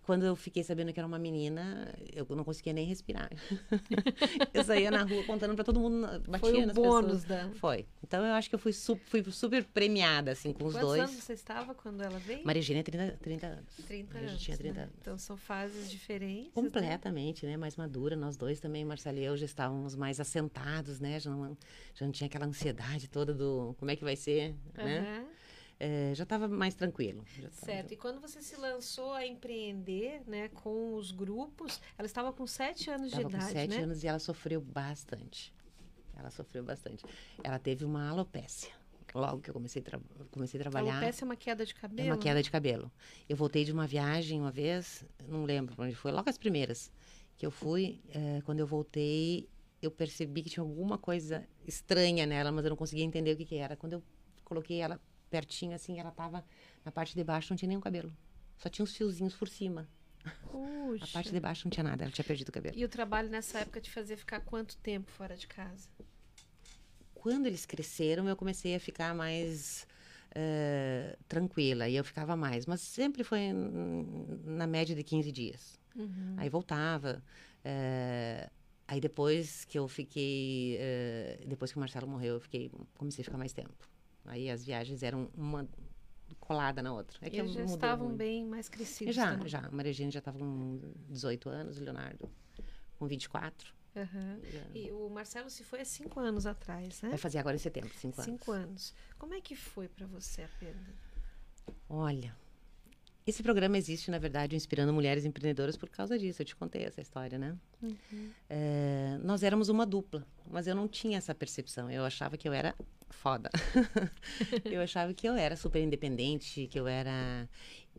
quando 0.06 0.24
eu 0.24 0.36
fiquei 0.36 0.62
sabendo 0.62 0.92
que 0.92 1.00
era 1.00 1.06
uma 1.06 1.18
menina, 1.18 1.92
eu 2.14 2.24
não 2.36 2.44
conseguia 2.44 2.72
nem 2.72 2.86
respirar. 2.86 3.28
eu 4.54 4.62
saía 4.62 4.88
na 4.88 5.02
rua 5.02 5.24
contando 5.24 5.54
para 5.56 5.64
todo 5.64 5.80
mundo, 5.80 6.06
batia 6.28 6.38
Foi 6.38 6.62
o 6.62 6.66
nas 6.66 6.76
bônus 6.76 7.22
pessoas. 7.24 7.24
da. 7.24 7.50
Foi. 7.58 7.84
Então 8.04 8.24
eu 8.24 8.32
acho 8.34 8.48
que 8.48 8.54
eu 8.54 8.58
fui, 8.58 8.72
su- 8.72 9.00
fui 9.06 9.20
super 9.32 9.64
premiada, 9.64 10.30
assim, 10.30 10.52
com 10.52 10.66
os 10.66 10.74
Quantos 10.74 10.88
dois. 10.88 11.02
anos 11.02 11.16
você 11.24 11.32
estava 11.32 11.74
quando 11.74 12.02
ela 12.02 12.18
veio? 12.20 12.44
Maria 12.46 12.60
Eugênia, 12.60 12.84
30, 12.84 13.18
30 13.20 13.46
anos. 13.48 13.74
30 13.86 14.14
Maria 14.14 14.28
anos. 14.30 14.42
tinha 14.42 14.56
30 14.56 14.74
né? 14.74 14.82
anos. 14.84 14.94
Então 15.00 15.18
são 15.18 15.36
fases 15.36 15.90
diferentes. 15.90 16.44
né? 16.46 16.50
Completamente, 16.54 17.44
né? 17.44 17.56
Mais 17.56 17.74
madura. 17.76 18.14
Nós 18.14 18.36
dois 18.36 18.60
também, 18.60 18.84
Marcelo 18.84 19.18
e 19.18 19.24
eu, 19.24 19.36
já 19.36 19.44
estávamos 19.44 19.96
mais 19.96 20.20
assentados, 20.20 21.00
né? 21.00 21.18
Já 21.18 21.30
não, 21.30 21.56
já 21.94 22.06
não 22.06 22.12
tinha 22.12 22.26
aquela 22.28 22.46
ansiedade 22.46 23.08
toda 23.08 23.34
do 23.34 23.74
como 23.78 23.90
é 23.90 23.96
que 23.96 24.04
vai 24.04 24.14
ser, 24.14 24.54
né? 24.76 25.26
É, 25.78 26.12
já 26.14 26.22
estava 26.22 26.48
mais 26.48 26.74
tranquilo. 26.74 27.22
tava- 27.42 27.50
Certo. 27.52 27.92
E 27.92 27.96
quando 27.96 28.18
você 28.20 28.40
se 28.40 28.56
lançou 28.56 29.12
a 29.12 29.26
empreender, 29.26 30.22
né, 30.26 30.48
com 30.48 30.94
os 30.94 31.10
grupos, 31.12 31.80
ela 31.98 32.06
estava 32.06 32.32
com 32.32 32.46
7 32.46 32.88
anos 32.90 33.06
Estava 33.08 33.24
de 33.24 33.30
com 33.30 33.36
idade, 33.36 33.52
sete 33.52 33.76
né? 33.76 33.82
anos 33.82 34.02
e 34.02 34.06
ela 34.06 34.18
sofreu 34.18 34.60
bastante. 34.60 35.52
Ela 36.18 36.30
sofreu 36.30 36.64
bastante. 36.64 37.04
Ela 37.44 37.58
teve 37.58 37.84
uma 37.84 38.08
alopécia. 38.08 38.70
Logo 39.14 39.40
que 39.40 39.50
eu 39.50 39.54
comecei 39.54 39.80
a, 39.82 39.84
tra- 39.84 40.00
comecei 40.30 40.58
a 40.58 40.62
trabalhar. 40.62 40.96
Alopecia 40.96 41.24
é 41.24 41.26
uma 41.26 41.36
queda 41.36 41.64
de 41.64 41.72
É 41.72 41.74
cabelo? 41.74 42.08
uma 42.08 42.18
queda 42.18 42.42
de 42.42 42.50
cabelo. 42.50 42.90
Eu 43.28 43.36
voltei 43.36 43.64
de 43.64 43.72
uma 43.72 43.86
viagem 43.86 44.40
uma 44.40 44.50
vez, 44.50 45.04
não 45.28 45.44
lembro 45.44 45.74
onde 45.78 45.94
foi, 45.94 46.10
logo 46.10 46.28
as 46.28 46.38
primeiras 46.38 46.90
que 47.36 47.44
eu 47.44 47.50
fui. 47.50 48.00
eh, 48.08 48.40
quando 48.46 48.60
eu 48.60 48.66
voltei, 48.66 49.46
eu 49.82 49.90
percebi 49.90 50.42
que 50.42 50.48
tinha 50.50 50.62
alguma 50.62 50.96
coisa 50.96 51.46
estranha 51.66 52.24
nela, 52.24 52.50
mas 52.50 52.64
eu 52.64 52.70
não 52.70 52.76
conseguia 52.76 53.04
entender 53.04 53.32
o 53.32 53.36
que, 53.36 53.44
que 53.44 53.56
era. 53.56 53.76
Quando 53.76 53.92
eu 53.94 54.02
coloquei 54.44 54.80
ela 54.80 54.98
pertinho, 55.36 55.74
assim, 55.74 55.98
ela 56.00 56.10
tava 56.10 56.44
na 56.84 56.90
parte 56.90 57.14
de 57.14 57.22
baixo, 57.22 57.52
não 57.52 57.56
tinha 57.56 57.68
nenhum 57.68 57.80
cabelo. 57.88 58.12
Só 58.58 58.68
tinha 58.68 58.82
uns 58.84 58.96
fiozinhos 58.96 59.34
por 59.34 59.48
cima. 59.48 59.86
Puxa. 60.50 61.04
A 61.04 61.08
parte 61.08 61.30
de 61.30 61.40
baixo 61.40 61.62
não 61.66 61.70
tinha 61.70 61.84
nada, 61.84 62.04
ela 62.04 62.12
tinha 62.12 62.24
perdido 62.24 62.48
o 62.48 62.52
cabelo. 62.52 62.76
E 62.76 62.84
o 62.84 62.88
trabalho 62.88 63.28
nessa 63.28 63.58
época 63.60 63.80
te 63.80 63.90
fazia 63.90 64.16
ficar 64.16 64.40
quanto 64.40 64.76
tempo 64.78 65.10
fora 65.10 65.36
de 65.36 65.46
casa? 65.46 65.88
quando 67.14 67.46
eles 67.46 67.66
cresceram, 67.66 68.28
eu 68.28 68.36
comecei 68.36 68.76
a 68.76 68.78
ficar 68.78 69.12
mais 69.12 69.84
eh, 70.32 71.18
tranquila. 71.26 71.88
E 71.88 71.96
eu 71.96 72.04
ficava 72.04 72.36
mais. 72.36 72.66
Mas 72.66 72.80
sempre 72.82 73.24
foi 73.24 73.40
na 74.44 74.64
média 74.66 74.94
de 74.94 75.02
15 75.02 75.32
dias. 75.32 75.76
Aí 76.36 76.48
voltava. 76.48 77.20
eh, 77.64 78.48
aí 78.86 79.00
depois 79.00 79.64
que 79.64 79.76
eu 79.76 79.88
fiquei... 79.88 80.76
eh, 80.78 81.40
depois 81.48 81.72
que 81.72 81.78
o 81.78 81.80
Marcelo 81.80 82.06
morreu, 82.06 82.34
eu 82.34 82.40
fiquei, 82.40 82.70
comecei 82.96 83.22
a 83.22 83.24
ficar 83.24 83.38
mais 83.38 83.52
tempo. 83.52 83.74
Aí 84.26 84.50
as 84.50 84.64
viagens 84.64 85.02
eram 85.02 85.30
uma 85.34 85.68
colada 86.40 86.82
na 86.82 86.92
outra. 86.92 87.18
É 87.22 87.30
que 87.30 87.36
Eles 87.36 87.52
já 87.52 87.64
estavam 87.64 88.06
muito. 88.06 88.18
bem 88.18 88.44
mais 88.44 88.68
crescidos. 88.68 89.14
Já, 89.14 89.32
também. 89.32 89.48
já. 89.48 89.60
A 89.60 89.70
Maria 89.70 89.90
Eugênia 89.90 90.12
já 90.12 90.18
estava 90.18 90.38
com 90.38 90.80
18 91.08 91.48
anos, 91.48 91.78
o 91.78 91.82
Leonardo 91.84 92.30
com 92.98 93.06
24. 93.06 93.74
Aham. 93.96 94.38
Já. 94.52 94.62
E 94.74 94.92
o 94.92 95.08
Marcelo 95.08 95.48
se 95.48 95.64
foi 95.64 95.80
há 95.80 95.84
cinco 95.84 96.20
anos 96.20 96.46
atrás, 96.46 97.00
né? 97.02 97.08
Vai 97.08 97.18
fazer 97.18 97.38
agora 97.38 97.56
em 97.56 97.58
setembro, 97.58 97.92
5 97.94 98.20
anos. 98.20 98.24
Cinco 98.24 98.52
anos. 98.52 98.94
Como 99.18 99.32
é 99.34 99.40
que 99.40 99.56
foi 99.56 99.88
para 99.88 100.06
você 100.06 100.42
a 100.42 100.48
perda? 100.60 100.94
Olha, 101.88 102.36
esse 103.26 103.42
programa 103.42 103.76
existe, 103.76 104.08
na 104.08 104.18
verdade, 104.18 104.54
inspirando 104.54 104.92
mulheres 104.92 105.24
empreendedoras 105.24 105.76
por 105.76 105.88
causa 105.88 106.16
disso. 106.16 106.42
Eu 106.42 106.46
te 106.46 106.54
contei 106.54 106.84
essa 106.84 107.00
história, 107.00 107.36
né? 107.36 107.56
É, 108.48 109.18
nós 109.20 109.42
éramos 109.42 109.68
uma 109.68 109.84
dupla, 109.84 110.24
mas 110.48 110.68
eu 110.68 110.76
não 110.76 110.86
tinha 110.86 111.18
essa 111.18 111.34
percepção. 111.34 111.90
Eu 111.90 112.04
achava 112.04 112.36
que 112.36 112.48
eu 112.48 112.52
era 112.52 112.72
foda. 113.10 113.50
eu 114.64 114.80
achava 114.80 115.12
que 115.12 115.28
eu 115.28 115.34
era 115.34 115.56
super 115.56 115.82
independente, 115.82 116.68
que 116.68 116.78
eu 116.78 116.86
era. 116.86 117.48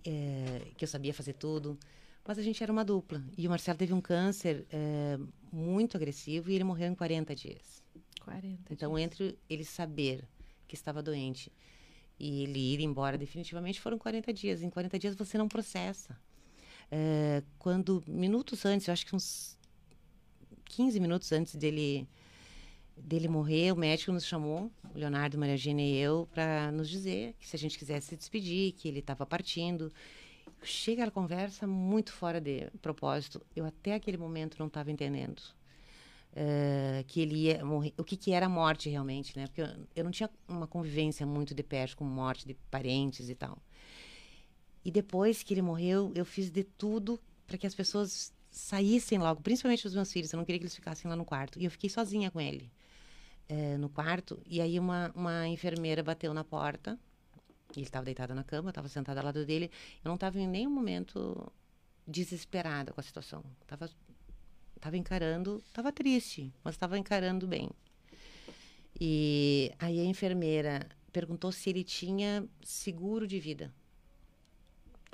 é, 0.05 0.61
que 0.77 0.85
eu 0.85 0.87
sabia 0.87 1.13
fazer 1.13 1.33
tudo. 1.33 1.77
Mas 2.25 2.37
a 2.37 2.41
gente 2.41 2.63
era 2.63 2.71
uma 2.71 2.85
dupla. 2.85 3.21
E 3.37 3.47
o 3.47 3.49
Marcelo 3.49 3.77
teve 3.77 3.93
um 3.93 4.01
câncer 4.01 4.65
é, 4.71 5.19
muito 5.51 5.97
agressivo 5.97 6.49
e 6.49 6.55
ele 6.55 6.63
morreu 6.63 6.89
em 6.89 6.95
40 6.95 7.35
dias. 7.35 7.83
40. 8.21 8.73
Então, 8.73 8.95
dias. 8.95 9.03
entre 9.03 9.37
ele 9.49 9.65
saber 9.65 10.23
que 10.67 10.75
estava 10.75 11.03
doente 11.03 11.51
e 12.19 12.43
ele 12.43 12.59
ir 12.73 12.81
embora 12.81 13.17
definitivamente, 13.17 13.79
foram 13.79 13.97
40 13.97 14.33
dias. 14.33 14.61
Em 14.61 14.69
40 14.69 14.97
dias 14.97 15.15
você 15.15 15.37
não 15.37 15.47
processa. 15.47 16.19
É, 16.91 17.43
quando, 17.59 18.03
minutos 18.07 18.65
antes, 18.65 18.87
eu 18.87 18.93
acho 18.93 19.05
que 19.05 19.15
uns 19.15 19.57
15 20.65 20.99
minutos 20.99 21.31
antes 21.31 21.55
dele, 21.55 22.07
dele 22.95 23.27
morrer, 23.27 23.71
o 23.71 23.75
médico 23.75 24.11
nos 24.11 24.25
chamou, 24.25 24.71
o 24.93 24.97
Leonardo, 24.97 25.37
Maria 25.37 25.53
Eugênia 25.53 25.85
e 25.85 25.97
eu, 25.97 26.27
para 26.33 26.71
nos 26.71 26.89
dizer 26.89 27.35
que 27.39 27.47
se 27.47 27.55
a 27.55 27.59
gente 27.59 27.77
quisesse 27.77 28.07
se 28.07 28.17
despedir, 28.17 28.73
que 28.73 28.87
ele 28.87 28.99
estava 28.99 29.25
partindo. 29.25 29.91
Chega 30.63 31.03
a 31.03 31.11
conversa 31.11 31.67
muito 31.67 32.11
fora 32.11 32.41
de 32.41 32.69
propósito. 32.81 33.45
Eu 33.55 33.65
até 33.65 33.93
aquele 33.93 34.17
momento 34.17 34.57
não 34.57 34.67
estava 34.67 34.91
entendendo 34.91 35.56
eh, 36.39 37.03
que 37.07 37.19
ele 37.19 37.35
ia 37.35 37.65
morrer, 37.65 37.95
o 37.97 38.03
que, 38.03 38.15
que 38.15 38.31
era 38.31 38.45
a 38.45 38.49
morte 38.49 38.89
realmente, 38.89 39.35
né? 39.35 39.47
Porque 39.47 39.61
eu, 39.61 39.67
eu 39.95 40.03
não 40.03 40.11
tinha 40.11 40.29
uma 40.47 40.67
convivência 40.67 41.25
muito 41.25 41.55
de 41.55 41.63
perto 41.63 41.97
com 41.97 42.05
morte 42.05 42.45
de 42.45 42.53
parentes 42.69 43.27
e 43.27 43.33
tal. 43.33 43.57
E 44.85 44.91
depois 44.91 45.41
que 45.41 45.51
ele 45.51 45.63
morreu, 45.63 46.11
eu 46.13 46.23
fiz 46.23 46.51
de 46.51 46.63
tudo 46.63 47.19
para 47.47 47.57
que 47.57 47.65
as 47.65 47.73
pessoas 47.73 48.31
saíssem 48.51 49.17
logo, 49.17 49.41
principalmente 49.41 49.87
os 49.87 49.95
meus 49.95 50.11
filhos. 50.11 50.31
Eu 50.31 50.37
não 50.37 50.45
queria 50.45 50.59
que 50.59 50.65
eles 50.65 50.75
ficassem 50.75 51.09
lá 51.09 51.15
no 51.15 51.25
quarto. 51.25 51.59
E 51.59 51.65
eu 51.65 51.71
fiquei 51.71 51.89
sozinha 51.89 52.29
com 52.29 52.39
ele 52.39 52.71
eh, 53.49 53.75
no 53.79 53.89
quarto. 53.89 54.39
E 54.45 54.61
aí 54.61 54.79
uma, 54.79 55.11
uma 55.15 55.47
enfermeira 55.47 56.03
bateu 56.03 56.35
na 56.35 56.43
porta. 56.43 56.99
Ele 57.75 57.83
estava 57.83 58.05
deitado 58.05 58.35
na 58.35 58.43
cama, 58.43 58.69
estava 58.69 58.87
sentada 58.87 59.21
ao 59.21 59.25
lado 59.25 59.43
dele. 59.43 59.71
Eu 60.05 60.09
não 60.09 60.15
estava 60.15 60.39
em 60.39 60.47
nenhum 60.47 60.69
momento 60.69 61.51
desesperada 62.07 62.93
com 62.93 63.01
a 63.01 63.03
situação. 63.03 63.43
Tava 63.65 63.89
estava 64.77 64.97
encarando, 64.97 65.61
estava 65.67 65.91
triste, 65.91 66.53
mas 66.63 66.75
estava 66.75 66.97
encarando 66.97 67.47
bem. 67.47 67.69
E 68.99 69.71
aí 69.77 69.99
a 69.99 70.05
enfermeira 70.05 70.87
perguntou 71.11 71.51
se 71.51 71.69
ele 71.69 71.83
tinha 71.83 72.47
seguro 72.63 73.27
de 73.27 73.39
vida. 73.39 73.73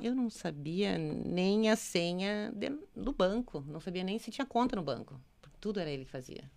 Eu 0.02 0.16
não 0.16 0.30
sabia 0.30 0.98
nem 0.98 1.70
a 1.70 1.76
senha 1.76 2.52
de- 2.56 2.78
do 2.96 3.14
banco, 3.14 3.62
não 3.68 3.80
sabia 3.80 4.04
nem 4.04 4.20
se 4.20 4.32
tinha 4.32 4.46
conta 4.46 4.76
no 4.76 4.84
banco, 4.84 5.20
tudo 5.60 5.80
era 5.80 5.90
ele 5.90 6.06
que 6.06 6.12
fazia. 6.12 6.50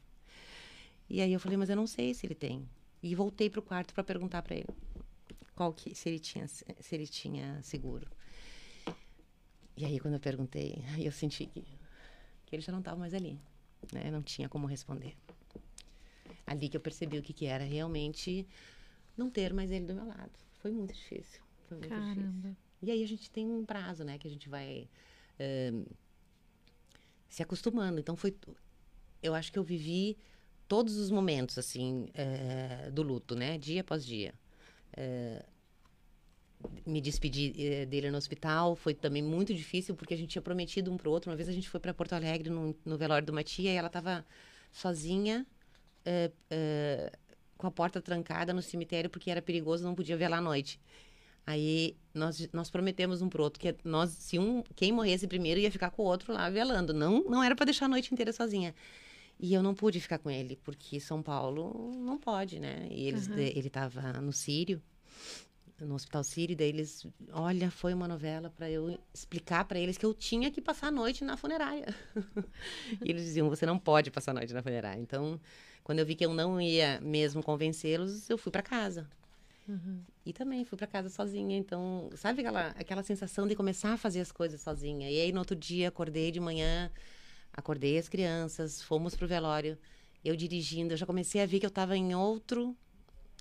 E 1.09 1.21
aí 1.21 1.33
eu 1.33 1.39
falei, 1.39 1.57
mas 1.57 1.69
eu 1.71 1.77
não 1.77 1.87
sei 1.87 2.13
se 2.15 2.27
ele 2.27 2.35
tem. 2.35 2.69
E 3.03 3.15
voltei 3.15 3.49
para 3.49 3.61
o 3.61 3.63
quarto 3.63 3.95
para 3.95 4.03
perguntar 4.03 4.43
para 4.43 4.57
ele 4.57 4.67
qual 5.55 5.73
que 5.73 5.95
se 5.95 6.09
ele 6.09 6.19
tinha 6.19 6.47
se 6.49 6.65
ele 6.95 7.07
tinha 7.07 7.61
seguro. 7.63 8.07
E 9.77 9.85
aí 9.85 10.01
quando 10.01 10.15
eu 10.15 10.21
perguntei, 10.21 10.83
eu 10.99 11.13
senti 11.13 11.47
que 11.47 11.63
que 12.47 12.55
ele 12.55 12.63
já 12.63 12.73
não 12.73 12.79
estava 12.79 12.99
mais 12.99 13.13
ali, 13.13 13.39
né? 13.93 14.11
Não 14.11 14.23
tinha 14.23 14.49
como 14.49 14.67
responder. 14.67 15.15
Ali 16.47 16.69
que 16.69 16.77
eu 16.77 16.81
percebi 16.81 17.19
o 17.19 17.23
que, 17.23 17.33
que 17.33 17.45
era 17.45 17.65
realmente 17.65 18.47
não 19.17 19.29
ter 19.29 19.53
mais 19.53 19.71
ele 19.71 19.85
do 19.85 19.95
meu 19.95 20.07
lado. 20.07 20.31
Foi 20.61 20.71
muito 20.71 20.95
difícil. 20.95 21.43
Foi 21.69 21.77
muito 21.77 21.91
difícil. 21.91 22.15
Caramba. 22.15 22.57
E 22.81 22.91
aí 22.91 23.03
a 23.03 23.07
gente 23.09 23.31
tem 23.31 23.51
um 23.51 23.65
prazo, 23.65 24.05
né? 24.05 24.17
Que 24.17 24.29
a 24.29 24.31
gente 24.31 24.49
vai 24.49 24.89
eh, 25.39 25.73
se 27.29 27.43
acostumando. 27.43 27.99
Então 27.99 28.17
foi, 28.17 28.37
eu 29.23 29.35
acho 29.35 29.53
que 29.53 29.59
eu 29.59 29.65
vivi 29.65 30.17
todos 30.69 30.97
os 30.97 31.11
momentos 31.11 31.59
assim 31.59 32.09
eh, 32.15 32.91
do 32.93 33.03
luto, 33.03 33.35
né? 33.35 33.59
Dia 33.59 33.81
após 33.81 34.05
dia. 34.05 34.35
Eh, 34.97 35.45
me 36.87 37.01
despedi 37.01 37.53
eh, 37.59 37.87
dele 37.87 38.11
no 38.11 38.17
hospital 38.17 38.77
foi 38.77 38.95
também 38.95 39.23
muito 39.23 39.55
difícil 39.55 39.95
porque 39.95 40.15
a 40.15 40.17
gente 40.17 40.31
tinha 40.31 40.43
prometido 40.43 40.93
um 40.93 40.97
pro 40.97 41.11
outro. 41.11 41.31
Uma 41.31 41.37
vez 41.37 41.49
a 41.49 41.53
gente 41.53 41.69
foi 41.69 41.81
para 41.81 41.93
Porto 41.93 42.15
Alegre 42.15 42.51
no, 42.51 42.75
no 42.85 42.97
velório 42.97 43.25
de 43.25 43.33
uma 43.33 43.43
tia 43.43 43.73
e 43.73 43.77
ela 43.77 43.89
estava 43.89 44.25
sozinha 44.73 45.47
eh, 46.05 46.31
eh, 46.51 47.13
com 47.57 47.67
a 47.67 47.71
porta 47.71 48.01
trancada 48.01 48.53
no 48.53 48.63
cemitério 48.63 49.11
porque 49.11 49.31
era 49.31 49.43
perigoso, 49.43 49.85
não 49.85 49.95
podia 49.95 50.17
ver 50.17 50.29
lá 50.29 50.39
à 50.39 50.41
noite. 50.41 50.81
Aí 51.47 51.97
nós, 52.13 52.49
nós 52.53 52.71
prometemos 52.71 53.23
um 53.23 53.29
pro 53.29 53.43
outro 53.43 53.61
que 53.61 53.75
nós, 53.85 54.11
se 54.11 54.39
um, 54.39 54.65
quem 54.75 54.91
morresse 54.91 55.29
primeiro 55.29 55.61
ia 55.61 55.71
ficar 55.71 55.91
com 55.91 56.03
o 56.03 56.07
outro 56.07 56.33
lá 56.33 56.51
velando. 56.51 56.93
Não, 56.93 57.23
não 57.25 57.43
era 57.43 57.55
para 57.55 57.67
deixar 57.67 57.87
a 57.87 57.89
noite 57.89 58.13
inteira 58.13 58.33
sozinha. 58.33 58.75
E 59.39 59.55
eu 59.55 59.63
não 59.63 59.75
pude 59.75 60.01
ficar 60.01 60.19
com 60.19 60.31
ele 60.31 60.57
porque 60.65 60.99
São 60.99 61.23
Paulo 61.23 61.93
não 61.95 62.19
pode, 62.19 62.59
né? 62.59 62.89
E 62.91 63.07
eles, 63.07 63.29
ele 63.29 63.69
estava 63.69 64.15
no 64.15 64.33
Sírio, 64.33 64.83
no 65.81 65.95
Hospital 65.95 66.25
Sírio, 66.25 66.57
daí 66.57 66.69
eles, 66.69 67.07
olha, 67.33 67.71
foi 67.71 67.93
uma 67.93 68.09
novela 68.09 68.51
para 68.51 68.71
eu 68.71 68.99
explicar 69.13 69.65
para 69.65 69.79
eles 69.79 69.99
que 69.99 70.07
eu 70.07 70.15
tinha 70.15 70.51
que 70.51 70.61
passar 70.61 70.89
a 70.89 70.91
noite 70.91 71.23
na 71.25 71.37
funerária. 71.37 71.95
e 73.05 73.11
eles 73.11 73.25
diziam, 73.25 73.49
você 73.49 73.67
não 73.67 73.79
pode 73.79 74.11
passar 74.11 74.31
a 74.31 74.35
noite 74.35 74.55
na 74.55 74.63
funerária. 74.63 75.01
Então, 75.01 75.39
quando 75.85 75.99
eu 75.99 76.07
vi 76.07 76.15
que 76.15 76.25
eu 76.25 76.33
não 76.33 76.61
ia 76.61 77.01
mesmo 77.01 77.43
convencê-los, 77.43 78.31
eu 78.31 78.39
fui 78.39 78.51
para 78.51 78.63
casa. 78.63 79.07
E 80.25 80.33
também 80.33 80.65
fui 80.65 80.79
para 80.79 80.87
casa 80.87 81.09
sozinha, 81.11 81.57
então, 81.57 82.09
sabe 82.15 82.41
aquela, 82.41 82.69
aquela 82.69 83.03
sensação 83.03 83.47
de 83.47 83.55
começar 83.55 83.93
a 83.93 83.97
fazer 83.97 84.21
as 84.21 84.33
coisas 84.33 84.61
sozinha? 84.61 85.11
E 85.11 85.21
aí, 85.21 85.33
no 85.33 85.41
outro 85.41 85.57
dia, 85.57 85.89
acordei 85.89 86.31
de 86.31 86.41
manhã, 86.41 86.91
acordei 87.53 87.99
as 87.99 88.09
crianças, 88.09 88.81
fomos 88.81 89.15
pro 89.15 89.27
velório, 89.27 89.77
eu 90.25 90.37
dirigindo, 90.37 90.95
eu 90.95 90.97
já 90.97 91.05
comecei 91.05 91.43
a 91.43 91.47
ver 91.47 91.61
que 91.61 91.67
eu 91.67 91.69
estava 91.69 91.97
em 91.97 92.15
outro. 92.15 92.77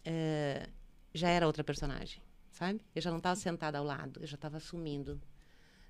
eh, 0.03 0.67
já 1.15 1.29
era 1.29 1.47
outra 1.47 1.63
personagem, 1.63 2.21
sabe? 2.55 2.79
Eu 2.95 3.01
já 3.01 3.11
não 3.11 3.17
estava 3.17 3.35
sentada 3.35 3.77
ao 3.77 3.83
lado, 3.83 4.21
eu 4.21 4.27
já 4.27 4.35
estava 4.35 4.57
assumindo, 4.57 5.21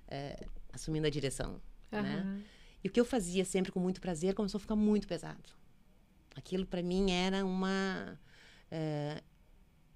eh, 0.08 0.46
assumindo 0.72 1.06
a 1.06 1.10
direção, 1.10 1.60
né? 1.92 2.20
Aham. 2.22 2.42
E 2.82 2.88
o 2.88 2.90
que 2.90 3.00
eu 3.00 3.04
fazia 3.04 3.44
sempre 3.44 3.72
com 3.72 3.80
muito 3.80 4.00
prazer 4.00 4.34
começou 4.34 4.58
a 4.58 4.60
ficar 4.60 4.76
muito 4.76 5.06
pesado. 5.08 5.48
Aquilo 6.34 6.66
para 6.66 6.82
mim 6.82 7.10
era 7.12 7.44
uma. 7.44 8.18
eh, 8.70 9.22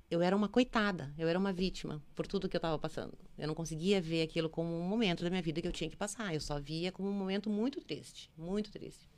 eu 0.08 0.22
era 0.22 0.34
uma 0.34 0.48
coitada, 0.48 1.12
eu 1.18 1.28
era 1.28 1.38
uma 1.38 1.52
vítima 1.52 2.02
por 2.14 2.26
tudo 2.26 2.48
que 2.48 2.56
eu 2.56 2.58
estava 2.58 2.78
passando. 2.78 3.16
Eu 3.36 3.46
não 3.48 3.54
conseguia 3.54 4.00
ver 4.00 4.22
aquilo 4.22 4.48
como 4.48 4.70
um 4.76 4.88
momento 4.88 5.22
da 5.24 5.30
minha 5.30 5.42
vida 5.42 5.60
que 5.60 5.68
eu 5.68 5.72
tinha 5.72 5.90
que 5.90 5.96
passar. 5.96 6.32
Eu 6.34 6.40
só 6.40 6.58
via 6.60 6.90
como 6.92 7.08
um 7.08 7.12
momento 7.12 7.50
muito 7.50 7.80
triste, 7.80 8.30
muito 8.36 8.70
triste. 8.70 9.08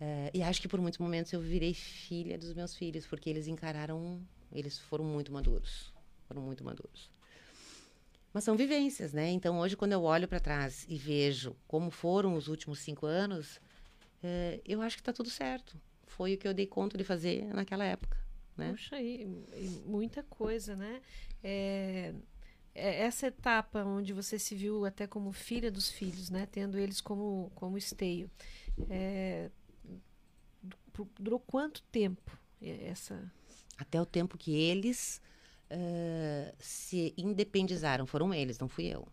Eh, 0.00 0.30
e 0.34 0.42
acho 0.42 0.60
que 0.60 0.68
por 0.68 0.80
muitos 0.80 0.98
momentos 0.98 1.32
eu 1.32 1.40
virei 1.40 1.74
filha 1.74 2.38
dos 2.38 2.52
meus 2.54 2.74
filhos, 2.74 3.06
porque 3.06 3.30
eles 3.30 3.46
encararam, 3.48 4.20
eles 4.52 4.78
foram 4.78 5.04
muito 5.04 5.32
maduros, 5.32 5.92
foram 6.26 6.42
muito 6.42 6.64
maduros. 6.64 7.10
Mas 8.32 8.44
são 8.44 8.56
vivências, 8.56 9.12
né? 9.12 9.30
Então 9.30 9.58
hoje 9.58 9.76
quando 9.76 9.92
eu 9.92 10.02
olho 10.02 10.28
para 10.28 10.38
trás 10.40 10.84
e 10.88 10.96
vejo 10.96 11.56
como 11.66 11.90
foram 11.90 12.34
os 12.34 12.48
últimos 12.48 12.80
cinco 12.80 13.06
anos, 13.06 13.60
eh, 14.22 14.60
eu 14.64 14.82
acho 14.82 14.96
que 14.96 15.00
está 15.00 15.12
tudo 15.12 15.30
certo. 15.30 15.80
Foi 16.06 16.34
o 16.34 16.38
que 16.38 16.46
eu 16.46 16.52
dei 16.54 16.66
conta 16.66 16.98
de 16.98 17.04
fazer 17.04 17.44
naquela 17.54 17.84
época, 17.84 18.18
né? 18.56 18.72
Puxa, 18.72 18.96
aí, 18.96 19.22
e 19.54 19.68
muita 19.86 20.22
coisa, 20.22 20.76
né? 20.76 21.00
É, 21.42 22.14
é 22.74 23.00
essa 23.04 23.26
etapa 23.28 23.82
onde 23.84 24.12
você 24.12 24.38
se 24.38 24.54
viu 24.54 24.84
até 24.84 25.06
como 25.06 25.32
filha 25.32 25.70
dos 25.70 25.90
filhos, 25.90 26.28
né? 26.28 26.46
Tendo 26.50 26.78
eles 26.78 27.00
como, 27.00 27.50
como 27.54 27.78
esteio. 27.78 28.30
É, 28.90 29.50
du- 30.92 31.08
durou 31.18 31.40
quanto 31.40 31.82
tempo 31.84 32.38
é, 32.60 32.88
essa... 32.88 33.30
Até 33.78 34.00
o 34.00 34.06
tempo 34.06 34.38
que 34.38 34.54
eles 34.54 35.20
eh, 35.70 36.54
se 36.58 37.14
independizaram. 37.16 38.06
Foram 38.06 38.32
eles, 38.32 38.58
não 38.58 38.68
fui 38.68 38.86
eu. 38.86 39.06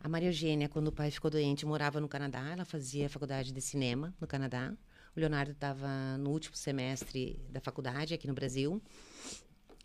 A 0.00 0.08
Maria 0.08 0.28
Eugênia, 0.28 0.68
quando 0.68 0.88
o 0.88 0.92
pai 0.92 1.10
ficou 1.10 1.30
doente, 1.30 1.64
morava 1.64 2.00
no 2.00 2.08
Canadá. 2.08 2.50
Ela 2.50 2.64
fazia 2.64 3.08
faculdade 3.08 3.52
de 3.52 3.60
cinema 3.60 4.14
no 4.20 4.26
Canadá. 4.26 4.72
O 5.16 5.20
Leonardo 5.20 5.52
estava 5.52 6.16
no 6.18 6.30
último 6.30 6.54
semestre 6.56 7.40
da 7.48 7.60
faculdade 7.60 8.12
aqui 8.12 8.26
no 8.26 8.34
Brasil. 8.34 8.82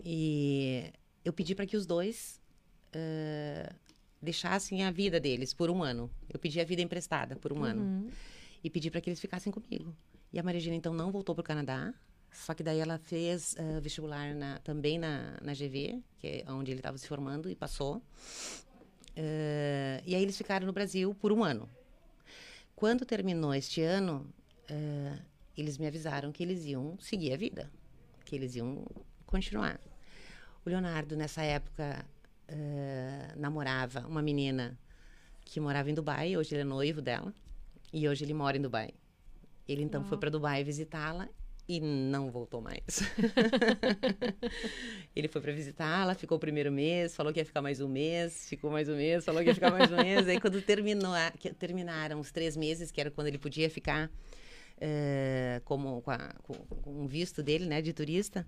E 0.04 0.92
eu 1.24 1.32
pedi 1.32 1.56
para 1.56 1.66
que 1.66 1.78
os 1.78 1.86
dois 1.86 2.42
eh, 2.92 3.72
deixassem 4.22 4.84
a 4.84 4.92
vida 4.92 5.20
deles 5.20 5.54
por 5.54 5.70
um 5.70 5.82
ano. 5.82 6.12
Eu 6.30 6.40
pedi 6.40 6.60
a 6.60 6.66
vida 6.66 6.82
emprestada 6.82 7.36
por 7.36 7.54
um 7.54 7.64
ano. 7.64 7.82
Uhum. 7.82 8.10
E 8.64 8.70
pedi 8.70 8.92
para 8.92 9.02
que 9.02 9.10
eles 9.10 9.20
ficassem 9.20 9.52
comigo. 9.52 9.96
E 10.32 10.40
a 10.40 10.44
Maria 10.44 10.60
Regina, 10.60 10.76
então, 10.76 10.94
não 10.94 11.12
voltou 11.12 11.34
para 11.34 11.42
o 11.42 11.46
Canadá. 11.46 11.94
Só 12.32 12.54
que 12.54 12.64
daí 12.64 12.80
ela 12.80 12.98
fez 12.98 13.56
eh, 13.58 13.80
vestibular 13.82 14.34
na- 14.34 14.58
também 14.60 14.98
na, 14.98 15.38
na 15.42 15.54
GV, 15.54 16.02
que 16.18 16.44
é 16.46 16.52
onde 16.52 16.72
ele 16.72 16.80
estava 16.80 16.98
se 16.98 17.08
formando, 17.08 17.50
e 17.50 17.56
passou. 17.56 18.02
Eh, 19.16 20.02
e 20.06 20.16
aí 20.16 20.22
eles 20.24 20.38
ficaram 20.38 20.66
no 20.66 20.74
Brasil 20.74 21.14
por 21.16 21.32
um 21.32 21.44
ano. 21.44 21.70
Quando 22.76 23.06
terminou 23.06 23.54
este 23.54 23.82
ano, 23.82 24.26
eh, 24.70 25.18
eles 25.58 25.78
me 25.78 25.86
avisaram 25.86 26.32
que 26.32 26.42
eles 26.42 26.66
iam 26.66 26.98
seguir 27.00 27.34
a 27.34 27.38
vida, 27.38 27.70
que 28.26 28.36
eles 28.36 28.56
iam 28.56 28.86
continuar. 29.26 29.80
O 30.66 30.70
Leonardo, 30.70 31.16
nessa 31.16 31.44
época, 31.44 32.06
namorava 33.38 34.06
uma 34.08 34.22
menina 34.22 34.78
que 35.46 35.60
morava 35.60 35.90
em 35.90 35.94
Dubai, 35.94 36.36
hoje 36.36 36.54
ele 36.54 36.62
é 36.62 36.66
noivo 36.66 37.02
dela, 37.02 37.34
e 37.94 38.08
hoje 38.10 38.26
ele 38.26 38.34
mora 38.34 38.58
em 38.58 38.62
Dubai. 38.62 38.94
Ele 39.68 39.84
então 39.84 40.04
foi 40.04 40.18
para 40.18 40.30
Dubai 40.30 40.62
visitá-la 40.64 41.30
e 41.76 41.80
não 41.80 42.30
voltou 42.30 42.60
mais. 42.62 43.02
ele 45.16 45.28
foi 45.28 45.42
para 45.42 45.52
visitá-la, 45.52 46.14
ficou 46.16 46.38
o 46.38 46.40
primeiro 46.40 46.72
mês, 46.72 47.16
falou 47.16 47.32
que 47.32 47.40
ia 47.40 47.46
ficar 47.46 47.62
mais 47.62 47.80
um 47.80 47.88
mês, 47.88 48.48
ficou 48.50 48.70
mais 48.72 48.90
um 48.90 48.96
mês, 48.96 49.24
falou 49.24 49.42
que 49.42 49.48
ia 49.48 49.54
ficar 49.54 49.72
mais 49.72 49.92
um 49.92 49.96
mês. 49.96 50.28
Aí 50.28 50.40
quando 50.40 50.62
terminou, 50.62 51.14
terminaram 51.58 52.20
os 52.20 52.32
três 52.32 52.58
meses, 52.58 52.92
que 52.92 53.00
era 53.00 53.10
quando 53.10 53.28
ele 53.28 53.38
podia 53.38 53.70
ficar 53.70 54.12
eh, 54.80 55.62
como 55.64 56.02
com, 56.02 56.12
a- 56.12 56.34
com- 56.44 56.54
com 56.82 56.92
um 57.04 57.08
visto 57.08 57.42
dele, 57.44 57.66
né, 57.66 57.82
de 57.82 57.94
turista, 57.94 58.48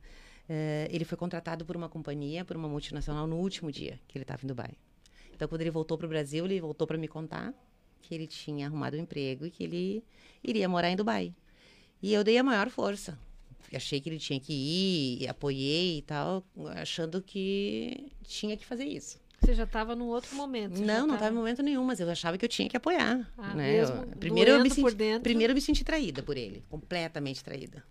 eh, 0.50 0.88
ele 0.92 1.06
foi 1.06 1.18
contratado 1.18 1.64
por 1.64 1.78
uma 1.78 1.88
companhia, 1.88 2.44
por 2.44 2.58
uma 2.58 2.68
multinacional 2.68 3.28
no 3.28 3.38
último 3.38 3.72
dia 3.72 4.00
que 4.08 4.18
ele 4.18 4.24
estava 4.24 4.44
em 4.44 4.48
Dubai. 4.48 4.72
Então, 5.34 5.48
quando 5.48 5.62
ele 5.62 5.72
voltou 5.72 5.98
para 5.98 6.06
o 6.06 6.10
Brasil, 6.10 6.44
ele 6.46 6.60
voltou 6.60 6.86
para 6.88 6.98
me 6.98 7.08
contar 7.08 7.54
que 8.02 8.14
ele 8.14 8.28
tinha 8.28 8.68
arrumado 8.68 8.98
um 8.98 9.00
emprego 9.00 9.46
e 9.46 9.52
que 9.52 9.64
ele 9.64 10.04
iria 10.44 10.68
morar 10.68 10.90
em 10.90 10.96
Dubai. 10.96 11.34
E 12.04 12.14
eu 12.14 12.24
dei 12.24 12.38
a 12.38 12.44
maior 12.44 12.70
força. 12.70 13.18
Achei 13.74 14.00
que 14.00 14.08
ele 14.10 14.20
tinha 14.20 14.40
que 14.40 14.54
ir, 14.54 15.28
apoiei 15.28 15.98
e 15.98 16.02
tal, 16.04 16.44
achando 16.76 17.22
que 17.22 18.12
tinha 18.24 18.56
que 18.56 18.64
fazer 18.66 18.84
isso. 18.86 19.20
Você 19.42 19.56
já 19.56 19.64
estava 19.64 19.96
num 19.96 20.08
outro 20.08 20.36
momento. 20.36 20.80
Não, 20.80 20.86
não 20.86 21.02
tava- 21.08 21.14
estava 21.16 21.34
em 21.34 21.38
momento 21.38 21.64
nenhum, 21.64 21.84
mas 21.84 22.00
eu 22.00 22.08
achava 22.10 22.38
que 22.38 22.46
eu 22.46 22.50
tinha 22.50 22.70
que 22.70 22.78
apoiar. 22.78 23.28
Ah, 23.38 23.54
né? 23.56 23.72
mesmo 23.80 23.96
Eu- 23.96 24.18
primeiro, 24.18 24.52
eu 24.52 24.62
me 24.62 24.70
senti, 24.70 24.96
dentro. 24.96 25.24
primeiro 25.24 25.52
eu 25.52 25.56
me 25.56 25.62
senti 25.62 25.84
traída 25.84 26.22
por 26.22 26.38
ele, 26.38 26.64
completamente 26.70 27.44
traída. 27.44 27.84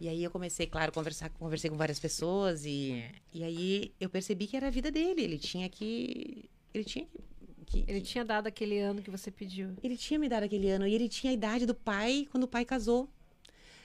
E 0.00 0.08
aí 0.08 0.24
eu 0.24 0.30
comecei, 0.30 0.66
claro, 0.66 0.90
a 0.90 0.92
conversar, 0.92 1.28
conversei 1.30 1.70
com 1.70 1.76
várias 1.76 2.00
pessoas 2.00 2.64
e, 2.64 3.04
e 3.32 3.44
aí 3.44 3.92
eu 4.00 4.08
percebi 4.08 4.46
que 4.46 4.56
era 4.56 4.68
a 4.68 4.70
vida 4.70 4.90
dele. 4.90 5.22
Ele 5.22 5.38
tinha 5.38 5.68
que, 5.68 6.48
ele 6.72 6.82
tinha 6.84 7.04
que, 7.04 7.20
que- 7.66 7.84
Ele 7.90 8.00
que- 8.00 8.06
tinha 8.06 8.24
dado 8.24 8.46
aquele 8.46 8.78
ano 8.80 9.02
que 9.02 9.10
você 9.10 9.30
pediu. 9.30 9.70
ele 9.82 9.96
tinha 9.96 10.18
me 10.18 10.28
dado 10.28 10.44
aquele 10.44 10.68
ano 10.70 10.86
e 10.86 10.94
ele 10.94 11.08
tinha 11.08 11.30
a 11.30 11.34
idade 11.34 11.66
do 11.66 11.74
pai 11.74 12.26
quando 12.32 12.44
o 12.44 12.48
pai 12.48 12.64
casou. 12.64 13.08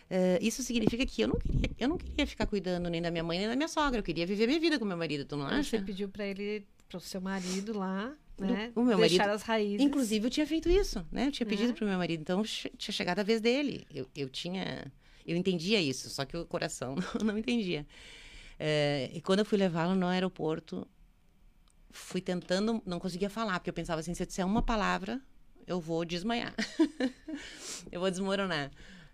Eh, 0.09 0.39
isso 0.41 0.63
significa 0.63 1.05
que 1.05 1.21
eu 1.21 1.27
não, 1.27 1.35
queria, 1.39 1.69
eu 1.77 1.87
não 1.87 1.97
queria 1.97 2.25
ficar 2.25 2.47
cuidando 2.47 2.89
nem 2.89 3.01
da 3.01 3.11
minha 3.11 3.23
mãe 3.23 3.37
nem 3.39 3.47
da 3.47 3.55
minha 3.55 3.67
sogra. 3.67 3.99
Eu 3.99 4.03
queria 4.03 4.25
viver 4.25 4.47
minha 4.47 4.59
vida 4.59 4.79
com 4.79 4.85
meu 4.85 4.97
marido, 4.97 5.23
tu 5.25 5.37
não 5.37 5.45
acha? 5.45 5.77
Você 5.77 5.83
pediu 5.83 6.09
para 6.09 6.25
ele, 6.25 6.65
para 6.87 6.97
o 6.97 7.01
seu 7.01 7.21
marido 7.21 7.77
lá, 7.77 8.15
né? 8.39 8.71
o 8.75 8.81
meu 8.83 8.97
deixar 8.97 9.17
marido- 9.25 9.35
as 9.35 9.43
raízes. 9.43 9.85
Inclusive, 9.85 10.25
eu 10.25 10.29
tinha 10.31 10.47
feito 10.47 10.67
isso, 10.69 11.05
né? 11.11 11.27
Eu 11.27 11.31
tinha 11.31 11.45
Né? 11.45 11.49
pedido 11.55 11.73
pro 11.75 11.85
meu 11.85 11.97
marido, 11.97 12.21
então 12.21 12.41
tinha 12.43 12.91
chegado 12.93 13.19
a 13.19 13.23
vez 13.23 13.39
dele. 13.39 13.85
Eu, 13.93 14.07
eu 14.15 14.29
tinha. 14.29 14.91
Eu 15.25 15.37
entendia 15.37 15.79
isso, 15.79 16.09
só 16.09 16.25
que 16.25 16.35
o 16.35 16.43
coração 16.45 16.95
não, 17.21 17.27
não 17.33 17.37
entendia. 17.37 17.85
Eh, 18.59 19.11
e 19.13 19.21
quando 19.21 19.39
eu 19.39 19.45
fui 19.45 19.59
levá-lo 19.59 19.93
no 19.93 20.07
aeroporto, 20.07 20.87
fui 21.91 22.19
tentando, 22.19 22.81
não 22.85 22.99
conseguia 22.99 23.29
falar, 23.29 23.59
porque 23.59 23.69
eu 23.69 23.73
pensava 23.73 23.99
assim: 23.99 24.13
se 24.15 24.23
eu 24.23 24.27
disser 24.27 24.43
uma 24.45 24.63
palavra, 24.63 25.21
eu 25.67 25.79
vou 25.79 26.03
desmaiar. 26.03 26.55
eu 27.91 27.99
vou 27.99 28.09
desmoronar. 28.09 28.71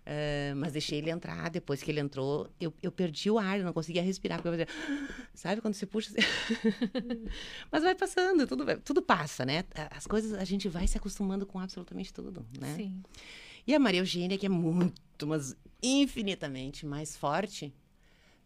Eh, 0.08 0.54
mas 0.56 0.72
deixei 0.72 0.98
ele 0.98 1.10
entrar. 1.10 1.50
Depois 1.50 1.82
que 1.82 1.90
ele 1.90 1.98
entrou, 1.98 2.48
eu, 2.60 2.72
eu 2.80 2.92
perdi 2.92 3.28
o 3.28 3.38
ar, 3.38 3.58
eu 3.58 3.64
não 3.64 3.72
conseguia 3.72 4.00
respirar. 4.00 4.40
Porque 4.40 4.48
eu 4.48 4.52
fazia, 4.52 4.68
sabe 5.34 5.60
quando 5.60 5.74
você 5.74 5.84
puxa? 5.84 6.12
mas 7.70 7.82
vai 7.82 7.94
passando, 7.94 8.46
tudo, 8.46 8.64
tudo 8.82 9.02
passa, 9.02 9.44
né? 9.44 9.64
As 9.90 10.06
coisas, 10.06 10.32
a 10.34 10.44
gente 10.44 10.68
vai 10.68 10.86
se 10.86 10.96
acostumando 10.96 11.44
com 11.44 11.58
absolutamente 11.58 12.14
tudo, 12.14 12.46
né? 12.58 12.74
Sim. 12.76 13.02
E 13.66 13.74
a 13.74 13.80
Maria 13.80 14.00
Eugênia, 14.00 14.38
que 14.38 14.46
é 14.46 14.48
muito, 14.48 15.26
mas 15.26 15.56
infinitamente 15.82 16.86
mais 16.86 17.16
forte, 17.16 17.74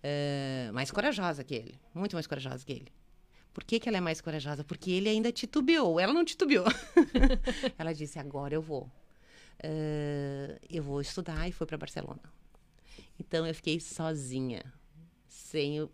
eh, 0.02 0.70
mais 0.72 0.90
corajosa 0.90 1.44
que 1.44 1.54
ele. 1.54 1.78
Muito 1.94 2.16
mais 2.16 2.26
corajosa 2.26 2.64
que 2.64 2.72
ele. 2.72 2.88
Por 3.52 3.64
que, 3.64 3.78
que 3.78 3.88
ela 3.88 3.98
é 3.98 4.00
mais 4.00 4.22
corajosa? 4.22 4.64
Porque 4.64 4.90
ele 4.90 5.11
ainda 5.11 5.30
titubeou. 5.30 6.00
Ela 6.00 6.14
não 6.14 6.24
titubeou. 6.24 6.64
ela 7.76 7.92
disse: 7.92 8.18
agora 8.18 8.54
eu 8.54 8.62
vou. 8.62 8.90
Eh, 9.62 10.58
eu 10.70 10.82
vou 10.82 11.00
estudar 11.00 11.48
e 11.48 11.52
foi 11.52 11.66
para 11.66 11.76
Barcelona. 11.76 12.20
Então 13.18 13.46
eu 13.46 13.54
fiquei 13.54 13.78
sozinha, 13.78 14.62
sem 15.28 15.80
o. 15.82 15.90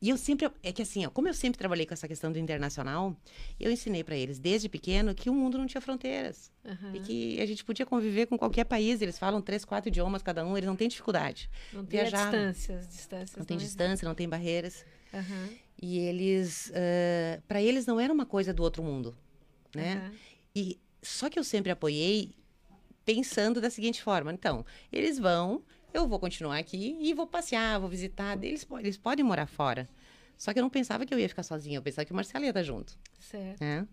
E 0.00 0.08
eu 0.08 0.16
sempre. 0.16 0.50
É 0.62 0.72
que 0.72 0.82
assim, 0.82 1.06
ó, 1.06 1.10
como 1.10 1.28
eu 1.28 1.34
sempre 1.34 1.58
trabalhei 1.58 1.86
com 1.86 1.94
essa 1.94 2.08
questão 2.08 2.30
do 2.32 2.38
internacional, 2.38 3.16
eu 3.58 3.70
ensinei 3.70 4.02
para 4.02 4.16
eles 4.16 4.38
desde 4.38 4.68
pequeno 4.68 5.14
que 5.14 5.30
o 5.30 5.34
mundo 5.34 5.58
não 5.58 5.66
tinha 5.66 5.80
fronteiras. 5.80 6.50
Aham. 6.64 6.94
E 6.94 7.00
que 7.00 7.40
a 7.40 7.46
gente 7.46 7.64
podia 7.64 7.86
conviver 7.86 8.26
com 8.26 8.36
qualquer 8.38 8.64
país. 8.64 9.00
Eles 9.02 9.18
falam 9.18 9.40
três, 9.40 9.64
quatro 9.64 9.88
idiomas 9.88 10.22
cada 10.22 10.44
um, 10.44 10.56
eles 10.56 10.66
não 10.66 10.76
têm 10.76 10.88
dificuldade. 10.88 11.48
Não 11.72 11.84
tem 11.84 12.04
distâncias, 12.04 12.88
distâncias. 12.88 13.36
Não 13.36 13.44
tem 13.44 13.56
existe. 13.56 13.76
distância, 13.76 14.08
não 14.08 14.14
tem 14.14 14.28
barreiras. 14.28 14.84
Aham, 15.12 15.48
E 15.80 15.98
eles, 15.98 16.72
para 17.46 17.60
eles 17.60 17.86
não 17.86 18.00
era 18.00 18.12
uma 18.12 18.26
coisa 18.26 18.52
do 18.54 18.62
outro 18.62 18.82
mundo, 18.82 19.16
né? 19.74 19.94
aham. 19.96 20.12
E 20.54 20.78
só 21.02 21.28
que 21.28 21.38
eu 21.38 21.44
sempre 21.44 21.72
apoiei 21.72 22.34
pensando 23.04 23.60
da 23.60 23.70
seguinte 23.70 24.02
forma: 24.02 24.32
então, 24.32 24.64
eles 24.92 25.18
vão, 25.18 25.62
eu 25.92 26.06
vou 26.08 26.18
continuar 26.18 26.58
aqui 26.58 26.96
e 27.00 27.12
vou 27.14 27.26
passear, 27.26 27.78
vou 27.80 27.88
visitar. 27.88 28.42
Eles, 28.42 28.66
eles 28.80 28.96
podem 28.96 29.24
morar 29.24 29.46
fora. 29.46 29.88
Só 30.36 30.52
que 30.52 30.58
eu 30.58 30.62
não 30.62 30.70
pensava 30.70 31.06
que 31.06 31.14
eu 31.14 31.18
ia 31.18 31.28
ficar 31.28 31.42
sozinha, 31.44 31.78
eu 31.78 31.82
pensava 31.82 32.04
que 32.04 32.12
o 32.12 32.16
Marcelo 32.16 32.44
ia 32.44 32.50
estar 32.50 32.62
junto, 32.64 32.98
Certo. 33.20 33.60
né? 33.60 33.86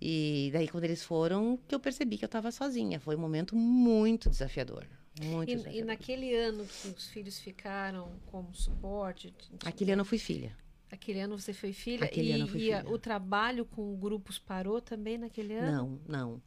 E 0.00 0.50
daí, 0.52 0.66
quando 0.66 0.84
eles 0.84 1.04
foram, 1.04 1.58
que 1.68 1.74
eu 1.74 1.78
percebi 1.80 2.16
que 2.16 2.24
eu 2.24 2.26
estava 2.26 2.50
sozinha. 2.50 2.98
Foi 2.98 3.14
um 3.14 3.18
momento 3.18 3.54
muito 3.54 4.30
desafiador. 4.30 4.86
Muito 5.22 5.50
E, 5.50 5.54
desafiador. 5.56 5.80
e 5.82 5.84
naquele 5.84 6.34
ano 6.34 6.64
que 6.64 6.88
os 6.88 7.08
filhos 7.08 7.38
ficaram 7.38 8.10
como 8.26 8.54
suporte, 8.54 9.32
Aquele 9.64 9.92
ano 9.92 10.00
eu 10.00 10.04
fui 10.06 10.16
filha. 10.18 10.56
aquele 10.90 11.20
ano 11.20 11.38
você 11.38 11.52
foi 11.52 11.72
filha 11.74 12.04
Aquele 12.06 12.30
e, 12.30 12.32
ano 12.32 12.44
eu 12.44 12.48
fui 12.48 12.60
e 12.60 12.64
filha. 12.64 12.84
o 12.88 12.98
trabalho 12.98 13.64
com 13.66 13.94
grupos 13.96 14.38
parou 14.38 14.80
também 14.80 15.18
naquele 15.18 15.54
ano? 15.54 15.70
Não, 15.70 16.00
não. 16.08 16.42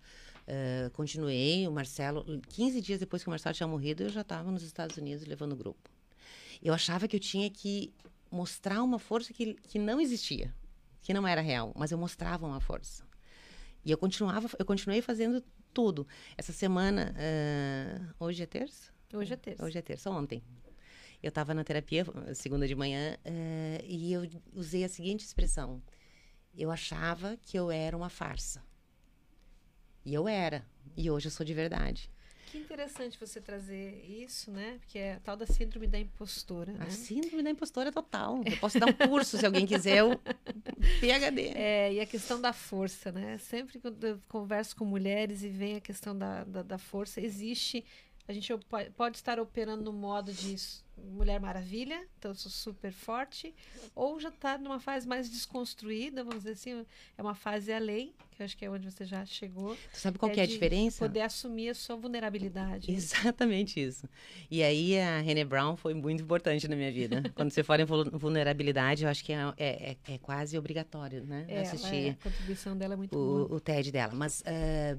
Eh, 0.46 0.90
continuei, 0.94 1.68
o 1.68 1.72
Marcelo, 1.72 2.26
15 2.50 2.82
dias 2.82 3.00
depois 3.00 3.24
que 3.24 3.30
o 3.30 3.32
Marcelo 3.32 3.56
tinha 3.56 3.68
morrido, 3.68 4.04
eu 4.04 4.10
já 4.10 4.22
estava 4.22 4.52
nos 4.52 4.64
Estados 4.64 4.98
Unidos 4.98 5.26
levando 5.26 5.54
o 5.54 5.56
grupo. 5.56 5.90
Eu 6.62 6.74
achava 6.74 7.08
que 7.08 7.16
eu 7.16 7.20
tinha 7.20 7.50
que 7.50 7.94
mostrar 8.30 8.82
uma 8.84 9.00
força 9.00 9.34
que, 9.34 9.54
que 9.54 9.80
não 9.80 10.02
existia, 10.02 10.54
que 11.02 11.14
não 11.14 11.28
era 11.28 11.42
real, 11.42 11.72
mas 11.76 11.92
eu 11.92 11.98
mostrava 11.98 12.46
uma 12.46 12.60
força. 12.60 13.04
E 13.86 13.92
eu 13.92 13.98
continuava, 13.98 14.50
eu 14.58 14.66
continuei 14.66 15.02
fazendo 15.02 15.44
tudo. 15.74 16.08
Essa 16.38 16.54
semana, 16.54 17.14
eh, 17.18 18.02
hoje 18.20 18.44
é 18.44 18.46
terça? 18.46 18.92
Hoje 19.14 19.34
é 19.34 19.38
terça. 19.38 19.64
Hoje 19.64 19.78
é 19.78 19.82
terça, 19.82 20.10
ontem. 20.10 20.42
Eu 21.22 21.30
estava 21.30 21.54
na 21.54 21.64
terapia, 21.64 22.06
segunda 22.34 22.68
de 22.68 22.76
manhã, 22.76 23.18
eh, 23.24 23.84
e 23.88 24.12
eu 24.12 24.28
usei 24.54 24.84
a 24.84 24.90
seguinte 24.90 25.24
expressão. 25.26 25.82
Eu 26.56 26.70
achava 26.70 27.38
que 27.38 27.58
eu 27.58 27.72
era 27.72 27.96
uma 27.96 28.10
farsa. 28.10 28.62
E 30.06 30.14
eu 30.14 30.28
era. 30.28 30.66
E 30.96 31.10
hoje 31.10 31.28
eu 31.28 31.32
sou 31.32 31.46
de 31.46 31.54
verdade. 31.54 32.10
Que 32.54 32.60
interessante 32.60 33.20
você 33.20 33.42
trazer 33.42 34.06
isso, 34.08 34.52
né? 34.52 34.78
Porque 34.80 35.00
é 35.00 35.14
a 35.16 35.20
tal 35.22 35.36
da 35.36 35.48
síndrome 35.48 35.88
da 35.88 35.98
impostora, 35.98 36.72
né? 36.72 36.86
A 36.86 36.90
síndrome 36.92 37.42
da 37.42 37.50
impostora 37.50 37.90
é 37.90 37.92
total. 37.92 38.44
Eu 38.46 38.58
posso 38.58 38.80
dar 38.80 38.86
um 38.86 38.94
curso 38.94 39.40
se 39.40 39.44
alguém 39.44 39.66
quiser, 39.66 39.98
eu 39.98 40.16
PHD. 41.02 41.48
É, 41.56 41.94
e 41.94 42.00
a 42.00 42.06
questão 42.06 42.40
da 42.40 42.54
força, 42.54 43.12
né? 43.12 43.40
Sempre 43.40 43.80
que 43.80 43.88
eu 43.88 44.20
converso 44.30 44.76
com 44.76 44.86
mulheres 44.86 45.42
e 45.42 45.50
vem 45.50 45.78
a 45.78 45.82
questão 45.82 46.16
da, 46.16 46.44
da, 46.44 46.62
da 46.62 46.78
força, 46.78 47.20
existe. 47.20 47.84
A 48.28 48.32
gente 48.32 48.54
pode 48.96 49.18
estar 49.18 49.38
operando 49.40 49.84
no 49.84 49.92
modo 49.92 50.32
de 50.32 50.56
Mulher 50.98 51.42
Maravilha, 51.42 52.08
então 52.18 52.32
eu 52.32 52.36
sou 52.36 52.50
super 52.50 52.92
forte, 52.94 53.54
ou 53.94 54.18
já 54.18 54.30
está 54.30 54.58
numa 54.58 54.80
fase 54.80 55.06
mais 55.06 55.30
desconstruída, 55.30 56.24
vamos 56.24 56.44
dizer 56.44 56.52
assim, 56.52 56.86
é 57.18 57.22
uma 57.22 57.36
fase 57.36 57.74
além, 57.74 58.14
que 58.32 58.42
eu 58.42 58.46
acho 58.46 58.56
que 58.56 58.64
é 58.64 58.70
onde 58.70 58.90
você 58.90 59.04
já 59.04 59.26
chegou. 59.26 59.76
Tu 59.92 59.98
sabe 60.00 60.18
qual 60.18 60.32
que 60.32 60.40
é 60.40 60.44
a 60.44 60.48
diferença? 60.48 61.00
Poder 61.06 61.20
assumir 61.22 61.70
a 61.70 61.74
sua 61.76 61.98
vulnerabilidade. 61.98 62.90
Exatamente 62.92 63.82
isso. 63.84 64.08
E 64.50 64.64
aí 64.64 64.98
a 64.98 65.20
René 65.20 65.44
Brown 65.44 65.76
foi 65.76 65.94
muito 65.94 66.24
importante 66.24 66.66
na 66.68 66.78
minha 66.78 66.92
vida. 66.94 67.22
Quando 67.36 67.52
você 67.52 67.62
fala 67.64 67.82
em 67.82 67.86
vul- 67.86 68.10
vulnerabilidade, 68.12 69.04
eu 69.04 69.10
acho 69.10 69.22
que 69.26 69.34
é, 69.34 69.54
é, 69.58 69.92
é- 70.08 70.14
é 70.14 70.18
quase 70.20 70.58
obrigatório, 70.58 71.26
né? 71.26 71.46
É, 71.50 71.56
ela 71.56 71.60
é- 71.60 71.62
Assistir 71.74 72.10
a 72.12 72.24
contribuição 72.24 72.78
dela 72.78 72.94
é 72.94 72.98
muito 72.98 73.18
boa. 73.18 73.48
o, 73.52 73.56
o 73.56 73.60
TED 73.60 73.92
dela. 73.92 74.14
Mas 74.16 74.42
ah, 74.46 74.98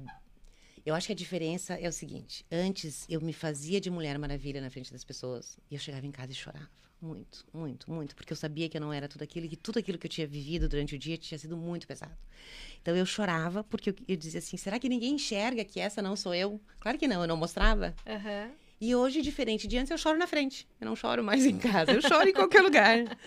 Eu 0.85 0.93
acho 0.93 1.07
que 1.07 1.13
a 1.13 1.15
diferença 1.15 1.73
é 1.73 1.87
o 1.87 1.91
seguinte: 1.91 2.45
antes 2.51 3.05
eu 3.09 3.19
me 3.19 3.33
fazia 3.33 3.81
de 3.81 3.89
Mulher 3.89 4.17
Maravilha 4.19 4.61
na 4.61 4.69
frente 4.69 4.91
das 4.91 5.03
pessoas 5.03 5.57
e 5.69 5.73
eu 5.73 5.79
chegava 5.79 6.05
em 6.05 6.11
casa 6.11 6.31
e 6.31 6.35
chorava. 6.35 6.69
Muito, 7.01 7.45
muito, 7.53 7.91
muito. 7.91 8.15
Porque 8.15 8.31
eu 8.31 8.37
sabia 8.37 8.69
que 8.69 8.77
eu 8.77 8.81
não 8.81 8.93
era 8.93 9.07
tudo 9.07 9.23
aquilo 9.23 9.45
e 9.45 9.49
que 9.49 9.57
tudo 9.57 9.79
aquilo 9.79 9.97
que 9.97 10.07
eu 10.07 10.11
tinha 10.11 10.25
vivido 10.25 10.69
durante 10.69 10.95
o 10.95 10.99
dia 10.99 11.17
tinha 11.17 11.37
sido 11.37 11.57
muito 11.57 11.87
pesado. 11.87 12.15
Então 12.81 12.95
eu 12.95 13.05
chorava 13.05 13.63
porque 13.63 13.89
eu, 13.89 13.95
eu 14.07 14.15
dizia 14.15 14.39
assim: 14.39 14.57
será 14.57 14.79
que 14.79 14.87
ninguém 14.87 15.15
enxerga 15.15 15.65
que 15.65 15.79
essa 15.79 16.01
não 16.01 16.15
sou 16.15 16.33
eu? 16.33 16.61
Claro 16.79 16.97
que 16.97 17.07
não, 17.07 17.21
eu 17.21 17.27
não 17.27 17.37
mostrava. 17.37 17.95
Aham. 18.05 18.51
E 18.79 18.93
hoje, 18.93 19.21
diferente 19.21 19.67
de 19.69 19.77
antes, 19.77 19.89
eu 19.89 19.97
choro 19.97 20.17
na 20.17 20.27
frente. 20.27 20.67
Eu 20.81 20.85
não 20.85 20.95
choro 20.97 21.23
mais 21.23 21.45
em 21.45 21.57
casa, 21.57 21.93
eu 21.93 22.01
choro 22.01 22.27
em 22.27 22.33
qualquer 22.33 22.61
lugar. 22.63 23.17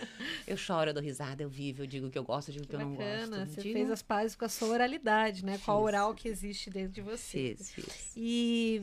Eu 0.47 0.57
choro, 0.59 0.91
eu 0.91 0.95
dou 0.95 1.03
risada, 1.03 1.43
eu 1.43 1.49
vivo, 1.49 1.83
eu 1.83 1.87
digo 1.87 2.11
que 2.11 2.19
eu 2.19 2.23
gosto, 2.23 2.49
eu 2.51 2.53
digo 2.55 2.67
que 2.67 2.75
eu 2.75 2.79
não 2.81 2.93
Bacana, 2.93 3.39
gosto. 3.39 3.55
você 3.55 3.63
Digo, 3.63 3.73
fez 3.75 3.91
as 3.91 4.03
pazes 4.03 4.37
com 4.37 4.45
a 4.45 4.49
sua 4.49 4.69
oralidade, 4.69 5.43
né? 5.45 5.57
Com 5.65 5.73
a 5.73 5.75
Fiz. 5.77 5.85
oral 5.85 6.15
que 6.15 6.29
existe 6.29 6.69
dentro 6.69 6.93
de 6.93 7.01
você. 7.01 7.55
Fiz, 7.57 7.71
fiz. 7.73 8.13
E 8.15 8.83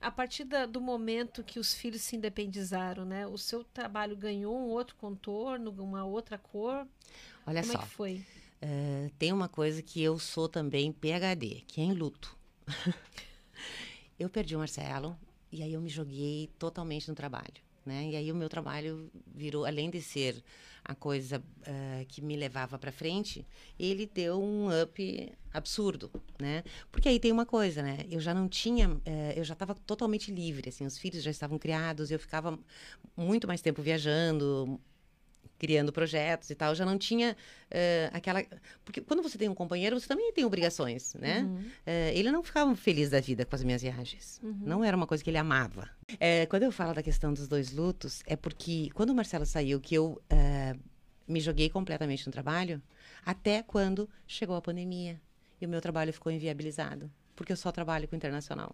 a 0.00 0.10
partir 0.10 0.44
da- 0.44 0.66
do 0.66 0.80
momento 0.80 1.42
que 1.42 1.58
os 1.58 1.74
filhos 1.74 2.02
se 2.02 2.14
independizaram, 2.14 3.04
né? 3.04 3.26
O 3.26 3.36
seu 3.36 3.64
trabalho 3.64 4.16
ganhou 4.16 4.56
um 4.56 4.68
outro 4.68 4.94
contorno, 4.96 5.70
uma 5.82 6.04
outra 6.04 6.38
cor. 6.38 6.86
Olha 7.44 7.60
Como 7.62 7.72
só, 7.72 7.78
é 7.80 7.82
que 7.82 7.88
foi? 7.88 8.22
eh, 8.62 9.10
tem 9.18 9.32
uma 9.32 9.48
coisa 9.48 9.82
que 9.82 10.00
eu 10.00 10.16
sou 10.20 10.48
também 10.48 10.92
PHD, 10.92 11.64
que 11.66 11.80
é 11.80 11.84
em 11.84 11.92
luto. 11.92 12.38
eu 14.18 14.28
perdi 14.30 14.54
o 14.54 14.58
Marcelo 14.60 15.18
e 15.54 15.62
aí 15.62 15.72
eu 15.72 15.80
me 15.80 15.88
joguei 15.88 16.50
totalmente 16.58 17.08
no 17.08 17.14
trabalho, 17.14 17.62
né? 17.86 18.10
E 18.10 18.16
aí 18.16 18.32
o 18.32 18.34
meu 18.34 18.48
trabalho 18.48 19.08
virou, 19.32 19.64
além 19.64 19.88
de 19.88 20.02
ser 20.02 20.42
a 20.84 20.94
coisa 20.94 21.40
eh, 21.64 22.04
que 22.08 22.20
me 22.20 22.36
levava 22.36 22.76
para 22.76 22.90
frente, 22.90 23.46
ele 23.78 24.04
deu 24.04 24.42
um 24.42 24.68
up 24.82 25.32
absurdo, 25.52 26.10
né? 26.38 26.64
Porque 26.90 27.08
aí 27.08 27.20
tem 27.20 27.30
uma 27.30 27.46
coisa, 27.46 27.82
né? 27.82 28.04
Eu 28.10 28.20
já 28.20 28.34
não 28.34 28.48
tinha, 28.48 29.00
eh, 29.06 29.34
eu 29.36 29.44
já 29.44 29.54
estava 29.54 29.74
totalmente 29.74 30.32
livre, 30.32 30.68
assim, 30.68 30.84
os 30.84 30.98
filhos 30.98 31.22
já 31.22 31.30
estavam 31.30 31.56
criados, 31.56 32.10
eu 32.10 32.18
ficava 32.18 32.58
muito 33.16 33.46
mais 33.46 33.62
tempo 33.62 33.80
viajando, 33.80 34.80
criando 35.58 35.92
projetos 35.92 36.50
e 36.50 36.54
tal, 36.54 36.74
já 36.74 36.84
não 36.84 36.98
tinha 36.98 37.36
eh, 37.70 38.10
aquela. 38.12 38.44
Porque 38.84 39.00
quando 39.00 39.22
você 39.22 39.38
tem 39.38 39.48
um 39.48 39.54
companheiro, 39.54 39.98
você 39.98 40.06
também 40.06 40.32
tem 40.32 40.44
obrigações, 40.44 41.14
né? 41.14 41.42
Eh, 41.86 42.12
ele 42.14 42.30
não 42.30 42.42
ficava 42.42 42.74
feliz 42.76 43.10
da 43.10 43.20
vida 43.20 43.44
com 43.44 43.54
as 43.54 43.62
minhas 43.62 43.82
viagens. 43.82 44.40
Não 44.66 44.84
era 44.84 44.96
uma 44.96 45.06
coisa 45.06 45.22
que 45.22 45.30
ele 45.30 45.38
amava. 45.38 45.88
Eh, 46.20 46.46
quando 46.46 46.64
eu 46.64 46.72
falo 46.72 46.94
da 46.94 47.02
questão 47.02 47.32
dos 47.32 47.48
dois 47.48 47.72
lutos, 47.72 48.22
é 48.26 48.36
porque 48.36 48.90
quando 48.94 49.10
o 49.10 49.14
Marcelo 49.14 49.46
saiu, 49.46 49.80
que 49.80 49.94
eu 49.94 50.20
me 51.26 51.40
joguei 51.40 51.70
completamente 51.70 52.26
no 52.26 52.32
trabalho, 52.32 52.82
até 53.24 53.62
quando 53.62 54.08
chegou 54.26 54.56
a 54.56 54.60
pandemia 54.60 55.20
e 55.60 55.66
o 55.66 55.68
meu 55.68 55.80
trabalho 55.80 56.12
ficou 56.12 56.30
inviabilizado, 56.30 57.10
porque 57.34 57.52
eu 57.52 57.56
só 57.56 57.72
trabalho 57.72 58.06
com 58.06 58.16
internacional. 58.16 58.72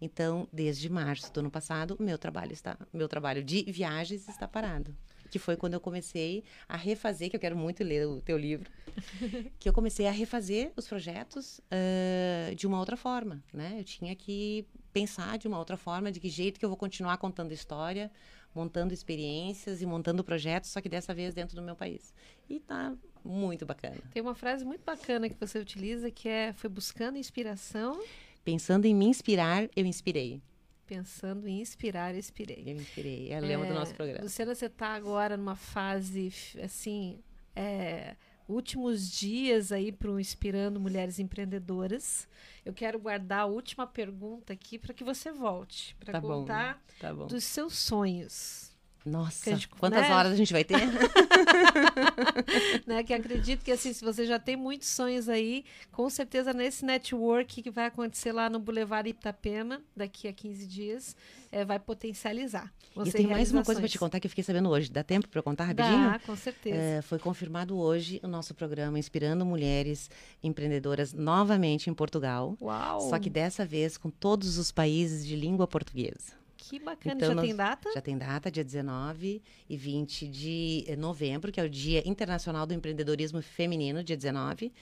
Então, 0.00 0.48
desde 0.52 0.88
março 0.88 1.32
do 1.32 1.40
ano 1.40 1.50
passado, 1.50 1.96
meu 1.98 2.18
trabalho 2.18 2.52
está, 2.52 2.76
meu 2.92 3.08
trabalho 3.08 3.42
de 3.42 3.62
viagens 3.64 4.28
está 4.28 4.46
parado. 4.46 4.96
Que 5.34 5.38
foi 5.40 5.56
quando 5.56 5.74
eu 5.74 5.80
comecei 5.80 6.44
a 6.68 6.76
refazer, 6.76 7.28
que 7.28 7.34
eu 7.34 7.40
quero 7.40 7.56
muito 7.56 7.82
ler 7.82 8.06
o 8.06 8.20
teu 8.20 8.38
livro, 8.38 8.70
que 9.58 9.68
eu 9.68 9.72
comecei 9.72 10.06
a 10.06 10.12
refazer 10.12 10.70
os 10.76 10.86
projetos 10.86 11.60
ah, 11.72 12.54
de 12.54 12.68
uma 12.68 12.78
outra 12.78 12.96
forma, 12.96 13.42
né? 13.52 13.74
Eu 13.80 13.82
tinha 13.82 14.14
que 14.14 14.64
pensar 14.92 15.36
de 15.36 15.48
uma 15.48 15.58
outra 15.58 15.76
forma, 15.76 16.12
de 16.12 16.20
que 16.20 16.28
jeito 16.28 16.60
que 16.60 16.64
eu 16.64 16.68
vou 16.68 16.78
continuar 16.78 17.16
contando 17.18 17.50
história, 17.50 18.12
montando 18.54 18.94
experiências 18.94 19.82
e 19.82 19.86
montando 19.86 20.22
projetos, 20.22 20.70
só 20.70 20.80
que 20.80 20.88
dessa 20.88 21.12
vez 21.12 21.34
dentro 21.34 21.56
do 21.56 21.62
meu 21.62 21.74
país. 21.74 22.14
E 22.48 22.60
tá 22.60 22.94
muito 23.24 23.66
bacana. 23.66 23.98
Tem 24.12 24.22
uma 24.22 24.36
frase 24.36 24.64
muito 24.64 24.84
bacana 24.84 25.28
que 25.28 25.34
você 25.40 25.58
utiliza 25.58 26.12
que 26.12 26.28
é 26.28 26.52
foi 26.52 26.70
buscando 26.70 27.18
inspiração, 27.18 28.00
Pensando 28.44 28.84
em 28.84 28.94
me 28.94 29.06
inspirar, 29.06 29.66
eu 29.74 29.86
inspirei. 29.86 30.42
Pensando 30.86 31.46
em 31.48 31.60
inspirar, 31.60 32.14
inspirei. 32.14 32.62
Eu 32.66 32.76
inspirei. 32.76 33.32
É 33.32 33.38
o 33.38 33.42
lema 33.42 33.64
do 33.66 33.72
É, 33.72 33.74
nosso 33.74 33.94
programa. 33.94 34.22
Luciana, 34.22 34.54
você 34.54 34.66
está 34.66 34.88
agora 34.94 35.36
numa 35.36 35.56
fase, 35.56 36.32
assim, 36.62 37.20
é, 37.56 38.16
últimos 38.48 39.10
dias 39.10 39.72
aí 39.72 39.90
para 39.92 40.10
o 40.10 40.20
Inspirando 40.20 40.78
Mulheres 40.80 41.18
Empreendedoras. 41.18 42.28
Eu 42.64 42.72
quero 42.72 42.98
guardar 42.98 43.40
a 43.40 43.46
última 43.46 43.86
pergunta 43.86 44.52
aqui 44.52 44.78
para 44.78 44.92
que 44.92 45.02
você 45.04 45.30
volte, 45.32 45.94
para 45.96 46.12
Tá 46.14 46.20
bom. 46.20 46.40
contar 46.40 46.82
Tá 47.00 47.12
bom. 47.14 47.26
dos 47.26 47.44
seus 47.44 47.76
sonhos. 47.78 48.73
Nossa, 49.04 49.50
gente- 49.50 49.68
quantas 49.68 50.02
né? 50.02 50.14
horas 50.14 50.32
a 50.32 50.36
gente 50.36 50.52
vai 50.52 50.64
ter? 50.64 50.78
né? 52.86 53.02
Que 53.02 53.12
acredito 53.12 53.62
que 53.62 53.70
assim, 53.70 53.92
se 53.92 54.02
você 54.02 54.24
já 54.24 54.38
tem 54.38 54.56
muitos 54.56 54.88
sonhos 54.88 55.28
aí, 55.28 55.64
com 55.92 56.08
certeza 56.08 56.54
nesse 56.54 56.84
network 56.84 57.62
que 57.62 57.70
vai 57.70 57.86
acontecer 57.86 58.32
lá 58.32 58.48
no 58.48 58.58
Boulevard 58.58 59.08
Itapema, 59.08 59.82
daqui 59.94 60.26
a 60.26 60.32
15 60.32 60.66
dias, 60.66 61.14
é, 61.52 61.64
vai 61.64 61.78
potencializar. 61.78 62.72
e 63.04 63.12
tem 63.12 63.26
mais 63.26 63.52
uma 63.52 63.62
coisa 63.62 63.80
para 63.80 63.88
te 63.88 63.98
contar 63.98 64.20
que 64.20 64.26
eu 64.26 64.30
fiquei 64.30 64.42
sabendo 64.42 64.70
hoje. 64.70 64.90
Dá 64.90 65.04
tempo 65.04 65.28
para 65.28 65.38
eu 65.38 65.42
contar 65.42 65.64
rapidinho? 65.64 66.10
Dá, 66.10 66.18
com 66.18 66.34
certeza. 66.34 66.76
É, 66.76 67.02
foi 67.02 67.18
confirmado 67.18 67.78
hoje 67.78 68.20
o 68.22 68.26
nosso 68.26 68.54
programa 68.54 68.98
Inspirando 68.98 69.44
Mulheres 69.44 70.10
Empreendedoras 70.42 71.12
novamente 71.12 71.90
em 71.90 71.94
Portugal. 71.94 72.56
Uau! 72.60 73.00
Só 73.02 73.18
que 73.18 73.28
dessa 73.28 73.66
vez 73.66 73.96
com 73.96 74.10
todos 74.10 74.56
os 74.56 74.72
países 74.72 75.26
de 75.26 75.36
língua 75.36 75.66
portuguesa. 75.66 76.43
Que 76.70 76.78
bacana, 76.78 77.14
Então, 77.16 77.28
já 77.28 77.34
nós- 77.34 77.44
tem 77.46 77.56
data? 77.56 77.90
Já 77.94 78.00
tem 78.00 78.18
data, 78.18 78.50
dia 78.50 78.64
19 78.64 79.42
e 79.68 79.76
20 79.76 80.26
de 80.28 80.84
eh, 80.86 80.96
novembro, 80.96 81.52
que 81.52 81.60
é 81.60 81.64
o 81.64 81.68
Dia 81.68 82.02
Internacional 82.08 82.66
do 82.66 82.74
Empreendedorismo 82.74 83.40
Feminino, 83.42 84.02
dia 84.02 84.16
19. 84.16 84.72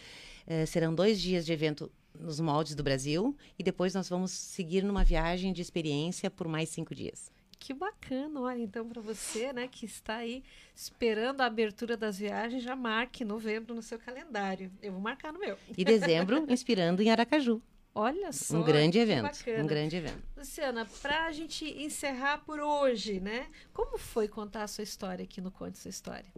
Eh, 0.47 0.66
serão 0.66 0.95
dois 0.95 1.20
dias 1.20 1.45
de 1.47 1.53
evento 1.53 1.91
nos 2.18 2.39
moldes 2.41 2.74
do 2.74 2.83
Brasil 2.83 3.37
e 3.59 3.62
depois 3.62 3.95
nós 3.95 4.09
vamos 4.09 4.30
seguir 4.33 4.83
numa 4.85 5.03
viagem 5.03 5.53
de 5.53 5.62
experiência 5.62 6.30
por 6.30 6.47
mais 6.47 6.68
cinco 6.68 6.95
dias. 6.95 7.30
Que 7.59 7.72
bacana, 7.72 8.41
olha, 8.41 8.59
então 8.61 8.89
para 8.89 9.01
você, 9.01 9.53
né, 9.53 9.68
que 9.68 9.87
está 9.87 10.16
aí 10.16 10.43
esperando 10.74 11.41
a 11.43 11.47
abertura 11.47 11.97
das 11.97 12.18
viagens, 12.18 12.62
já 12.64 12.74
marque 12.74 13.24
novembro 13.24 13.72
no 13.72 13.80
seu 13.83 13.99
calendário. 14.01 14.70
Eu 14.83 14.93
vou 14.93 15.01
marcar 15.01 15.33
no 15.33 15.39
meu. 15.39 15.57
E 15.78 15.85
dezembro, 15.85 16.45
inspirando 16.51 17.01
em 17.03 17.11
Aracaju. 17.11 17.62
Olha 17.95 18.32
só. 18.32 18.57
Um 18.57 18.62
grande 18.62 18.99
evento. 18.99 19.30
Um 19.59 19.66
grande 19.66 19.97
evento. 19.97 20.22
Luciana, 20.36 20.86
para 21.03 21.26
a 21.26 21.32
gente 21.32 21.64
encerrar 21.82 22.38
por 22.38 22.59
hoje, 22.59 23.20
né? 23.20 23.47
Como 23.72 23.99
foi 23.99 24.26
contar 24.28 24.62
a 24.62 24.66
sua 24.68 24.82
história 24.82 25.24
aqui 25.24 25.40
no 25.40 25.51
Conte 25.51 25.78
Sua 25.78 25.90
História? 25.90 26.32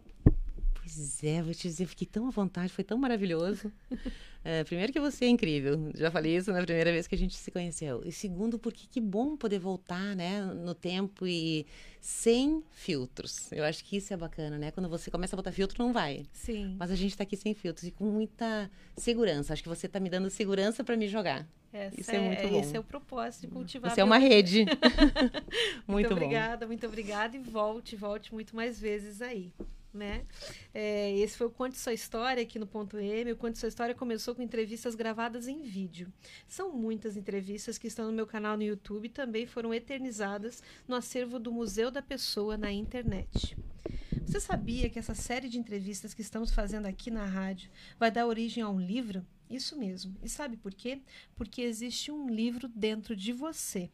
Pois 0.84 1.24
é, 1.24 1.42
vou 1.42 1.54
te 1.54 1.62
dizer, 1.62 1.86
fiquei 1.86 2.06
tão 2.06 2.26
à 2.26 2.30
vontade, 2.30 2.70
foi 2.70 2.84
tão 2.84 2.98
maravilhoso. 2.98 3.72
É, 4.44 4.62
primeiro 4.64 4.92
que 4.92 5.00
você 5.00 5.24
é 5.24 5.28
incrível, 5.28 5.90
já 5.94 6.10
falei 6.10 6.36
isso 6.36 6.52
na 6.52 6.62
primeira 6.62 6.92
vez 6.92 7.06
que 7.06 7.14
a 7.14 7.18
gente 7.18 7.34
se 7.34 7.50
conheceu. 7.50 8.02
E 8.04 8.12
segundo, 8.12 8.58
porque 8.58 8.86
que 8.90 9.00
bom 9.00 9.34
poder 9.34 9.58
voltar, 9.58 10.14
né, 10.14 10.42
no 10.42 10.74
tempo 10.74 11.26
e 11.26 11.66
sem 12.02 12.62
filtros. 12.70 13.50
Eu 13.50 13.64
acho 13.64 13.82
que 13.82 13.96
isso 13.96 14.12
é 14.12 14.16
bacana, 14.16 14.58
né? 14.58 14.70
Quando 14.70 14.90
você 14.90 15.10
começa 15.10 15.34
a 15.34 15.38
botar 15.38 15.52
filtro, 15.52 15.82
não 15.82 15.90
vai. 15.90 16.26
Sim. 16.32 16.76
Mas 16.78 16.90
a 16.90 16.94
gente 16.94 17.16
tá 17.16 17.22
aqui 17.22 17.36
sem 17.36 17.54
filtros 17.54 17.88
e 17.88 17.90
com 17.90 18.04
muita 18.04 18.70
segurança. 18.94 19.54
Acho 19.54 19.62
que 19.62 19.68
você 19.70 19.88
tá 19.88 19.98
me 19.98 20.10
dando 20.10 20.28
segurança 20.28 20.84
para 20.84 20.98
me 20.98 21.08
jogar. 21.08 21.48
Essa 21.72 22.00
isso 22.00 22.10
é 22.10 22.20
muito 22.20 22.48
bom. 22.48 22.60
Esse 22.60 22.76
é 22.76 22.80
o 22.80 22.84
propósito 22.84 23.40
de 23.40 23.46
cultivar. 23.48 23.90
Você 23.90 24.02
é 24.02 24.04
uma 24.04 24.18
rede. 24.18 24.66
Muito, 24.66 24.82
muito 25.88 26.08
bom. 26.10 26.14
obrigada, 26.14 26.66
muito 26.66 26.86
obrigada 26.86 27.36
e 27.36 27.40
volte, 27.40 27.96
volte 27.96 28.34
muito 28.34 28.54
mais 28.54 28.78
vezes 28.78 29.22
aí. 29.22 29.50
Né? 29.94 30.26
É, 30.74 31.16
esse 31.18 31.38
foi 31.38 31.46
o 31.46 31.50
Conte 31.50 31.78
Sua 31.78 31.92
História 31.92 32.42
aqui 32.42 32.58
no 32.58 32.66
Ponto 32.66 32.98
M. 32.98 33.30
O 33.30 33.36
Conte 33.36 33.60
Sua 33.60 33.68
História 33.68 33.94
começou 33.94 34.34
com 34.34 34.42
entrevistas 34.42 34.96
gravadas 34.96 35.46
em 35.46 35.62
vídeo. 35.62 36.12
São 36.48 36.72
muitas 36.72 37.16
entrevistas 37.16 37.78
que 37.78 37.86
estão 37.86 38.06
no 38.06 38.12
meu 38.12 38.26
canal 38.26 38.56
no 38.56 38.64
YouTube 38.64 39.06
e 39.06 39.08
também 39.08 39.46
foram 39.46 39.72
eternizadas 39.72 40.60
no 40.88 40.96
acervo 40.96 41.38
do 41.38 41.52
Museu 41.52 41.92
da 41.92 42.02
Pessoa 42.02 42.56
na 42.56 42.72
internet. 42.72 43.56
Você 44.26 44.40
sabia 44.40 44.90
que 44.90 44.98
essa 44.98 45.14
série 45.14 45.48
de 45.48 45.58
entrevistas 45.58 46.12
que 46.12 46.22
estamos 46.22 46.50
fazendo 46.50 46.86
aqui 46.86 47.08
na 47.08 47.24
rádio 47.24 47.70
vai 47.96 48.10
dar 48.10 48.26
origem 48.26 48.64
a 48.64 48.68
um 48.68 48.80
livro? 48.80 49.24
Isso 49.48 49.78
mesmo. 49.78 50.16
E 50.22 50.28
sabe 50.28 50.56
por 50.56 50.74
quê? 50.74 51.02
Porque 51.36 51.62
existe 51.62 52.10
um 52.10 52.28
livro 52.28 52.66
dentro 52.66 53.14
de 53.14 53.32
você. 53.32 53.92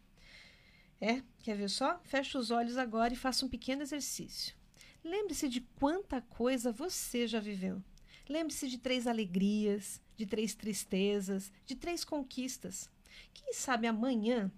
É? 1.01 1.23
Quer 1.41 1.57
ver 1.57 1.69
só? 1.69 2.01
Feche 2.05 2.39
os 2.39 2.51
olhos 2.51 2.77
agora 2.77 3.13
e 3.13 3.17
faça 3.17 3.45
um 3.45 3.49
pequeno 3.49 3.83
exercício. 3.83 4.55
Lembre-se 5.03 5.49
de 5.49 5.61
quanta 5.61 6.21
coisa 6.21 6.73
você 6.73 7.27
já 7.27 7.41
viveu. 7.41 7.83
Lembre-se 8.29 8.69
de 8.69 8.79
três 8.79 9.07
alegrias, 9.07 10.01
de 10.17 10.27
três 10.27 10.55
tristezas, 10.55 11.51
de 11.67 11.75
três 11.75 12.05
conquistas. 12.05 12.89
Quem 13.33 13.53
sabe 13.53 13.87
amanhã 13.87 14.53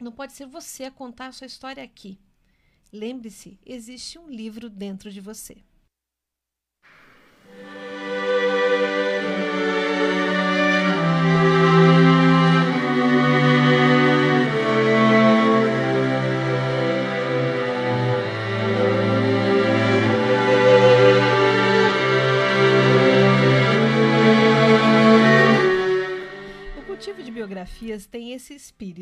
não 0.00 0.12
pode 0.12 0.32
ser 0.32 0.46
você 0.46 0.84
a 0.84 0.90
contar 0.90 1.26
a 1.26 1.32
sua 1.32 1.46
história 1.46 1.82
aqui. 1.82 2.18
Lembre-se, 2.92 3.58
existe 3.66 4.18
um 4.18 4.28
livro 4.28 4.70
dentro 4.70 5.10
de 5.10 5.20
você. 5.20 5.58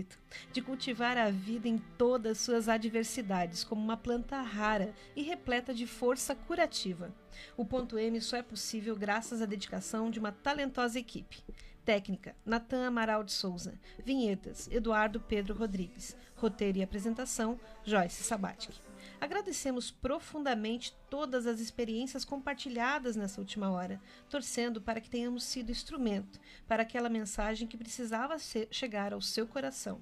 Espírito, 0.06 0.18
de 0.52 0.62
cultivar 0.62 1.16
a 1.16 1.30
vida 1.30 1.68
em 1.68 1.78
todas 1.98 2.38
suas 2.38 2.68
adversidades, 2.68 3.64
como 3.64 3.82
uma 3.82 3.96
planta 3.96 4.40
rara 4.40 4.94
e 5.14 5.22
repleta 5.22 5.74
de 5.74 5.86
força 5.86 6.34
curativa. 6.34 7.12
O 7.56 7.64
ponto 7.64 7.98
M 7.98 8.20
só 8.20 8.36
é 8.36 8.42
possível 8.42 8.96
graças 8.96 9.42
à 9.42 9.46
dedicação 9.46 10.10
de 10.10 10.18
uma 10.18 10.32
talentosa 10.32 10.98
equipe. 10.98 11.42
Técnica: 11.84 12.34
Natan 12.44 12.86
Amaral 12.86 13.22
de 13.22 13.32
Souza. 13.32 13.78
Vinhetas: 14.04 14.68
Eduardo 14.70 15.20
Pedro 15.20 15.54
Rodrigues. 15.54 16.16
Roteiro 16.34 16.78
e 16.78 16.82
apresentação: 16.82 17.58
Joyce 17.84 18.22
Sabatic. 18.24 18.74
Agradecemos 19.20 19.90
profundamente 19.90 20.94
todas 21.08 21.46
as 21.46 21.58
experiências 21.58 22.24
compartilhadas 22.24 23.16
nessa 23.16 23.40
última 23.40 23.70
hora, 23.70 24.00
torcendo 24.28 24.80
para 24.80 25.00
que 25.00 25.10
tenhamos 25.10 25.44
sido 25.44 25.72
instrumento 25.72 26.38
para 26.68 26.82
aquela 26.82 27.08
mensagem 27.08 27.66
que 27.66 27.76
precisava 27.76 28.38
ser, 28.38 28.68
chegar 28.70 29.12
ao 29.12 29.22
seu 29.22 29.46
coração. 29.46 30.00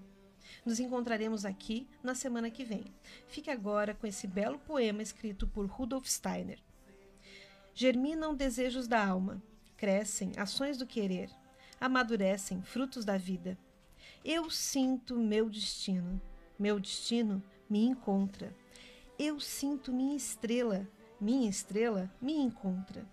Nos 0.64 0.80
encontraremos 0.80 1.44
aqui 1.44 1.88
na 2.02 2.14
semana 2.14 2.50
que 2.50 2.64
vem. 2.64 2.84
Fique 3.28 3.50
agora 3.50 3.94
com 3.94 4.06
esse 4.06 4.26
belo 4.26 4.58
poema 4.58 5.02
escrito 5.02 5.46
por 5.46 5.66
Rudolf 5.66 6.06
Steiner. 6.06 6.58
Germinam 7.74 8.34
desejos 8.34 8.86
da 8.86 9.04
alma, 9.04 9.42
crescem 9.76 10.32
ações 10.36 10.76
do 10.76 10.86
querer, 10.86 11.30
amadurecem 11.80 12.62
frutos 12.62 13.04
da 13.04 13.16
vida. 13.16 13.58
Eu 14.24 14.50
sinto 14.50 15.18
meu 15.18 15.48
destino, 15.48 16.20
meu 16.58 16.80
destino 16.80 17.42
me 17.68 17.84
encontra. 17.84 18.54
Eu 19.18 19.38
sinto 19.38 19.92
minha 19.92 20.16
estrela, 20.16 20.88
minha 21.20 21.48
estrela 21.48 22.10
me 22.20 22.34
encontra. 22.34 23.06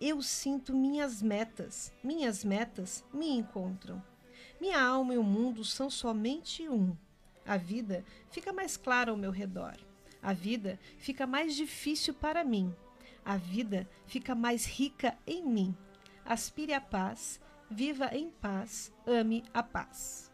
Eu 0.00 0.22
sinto 0.22 0.76
minhas 0.76 1.22
metas, 1.22 1.92
minhas 2.04 2.44
metas 2.44 3.04
me 3.12 3.30
encontram. 3.30 4.02
Minha 4.60 4.80
alma 4.80 5.14
e 5.14 5.18
o 5.18 5.22
mundo 5.22 5.64
são 5.64 5.88
somente 5.88 6.68
um. 6.68 6.94
A 7.46 7.56
vida 7.56 8.04
fica 8.30 8.52
mais 8.52 8.76
clara 8.76 9.10
ao 9.10 9.16
meu 9.16 9.30
redor. 9.30 9.76
A 10.22 10.32
vida 10.32 10.78
fica 10.98 11.26
mais 11.26 11.56
difícil 11.56 12.12
para 12.12 12.44
mim. 12.44 12.74
A 13.24 13.36
vida 13.36 13.88
fica 14.06 14.34
mais 14.34 14.66
rica 14.66 15.16
em 15.26 15.42
mim. 15.42 15.74
Aspire 16.24 16.74
a 16.74 16.80
paz, 16.80 17.40
viva 17.70 18.10
em 18.14 18.30
paz, 18.30 18.92
ame 19.06 19.42
a 19.54 19.62
paz. 19.62 20.30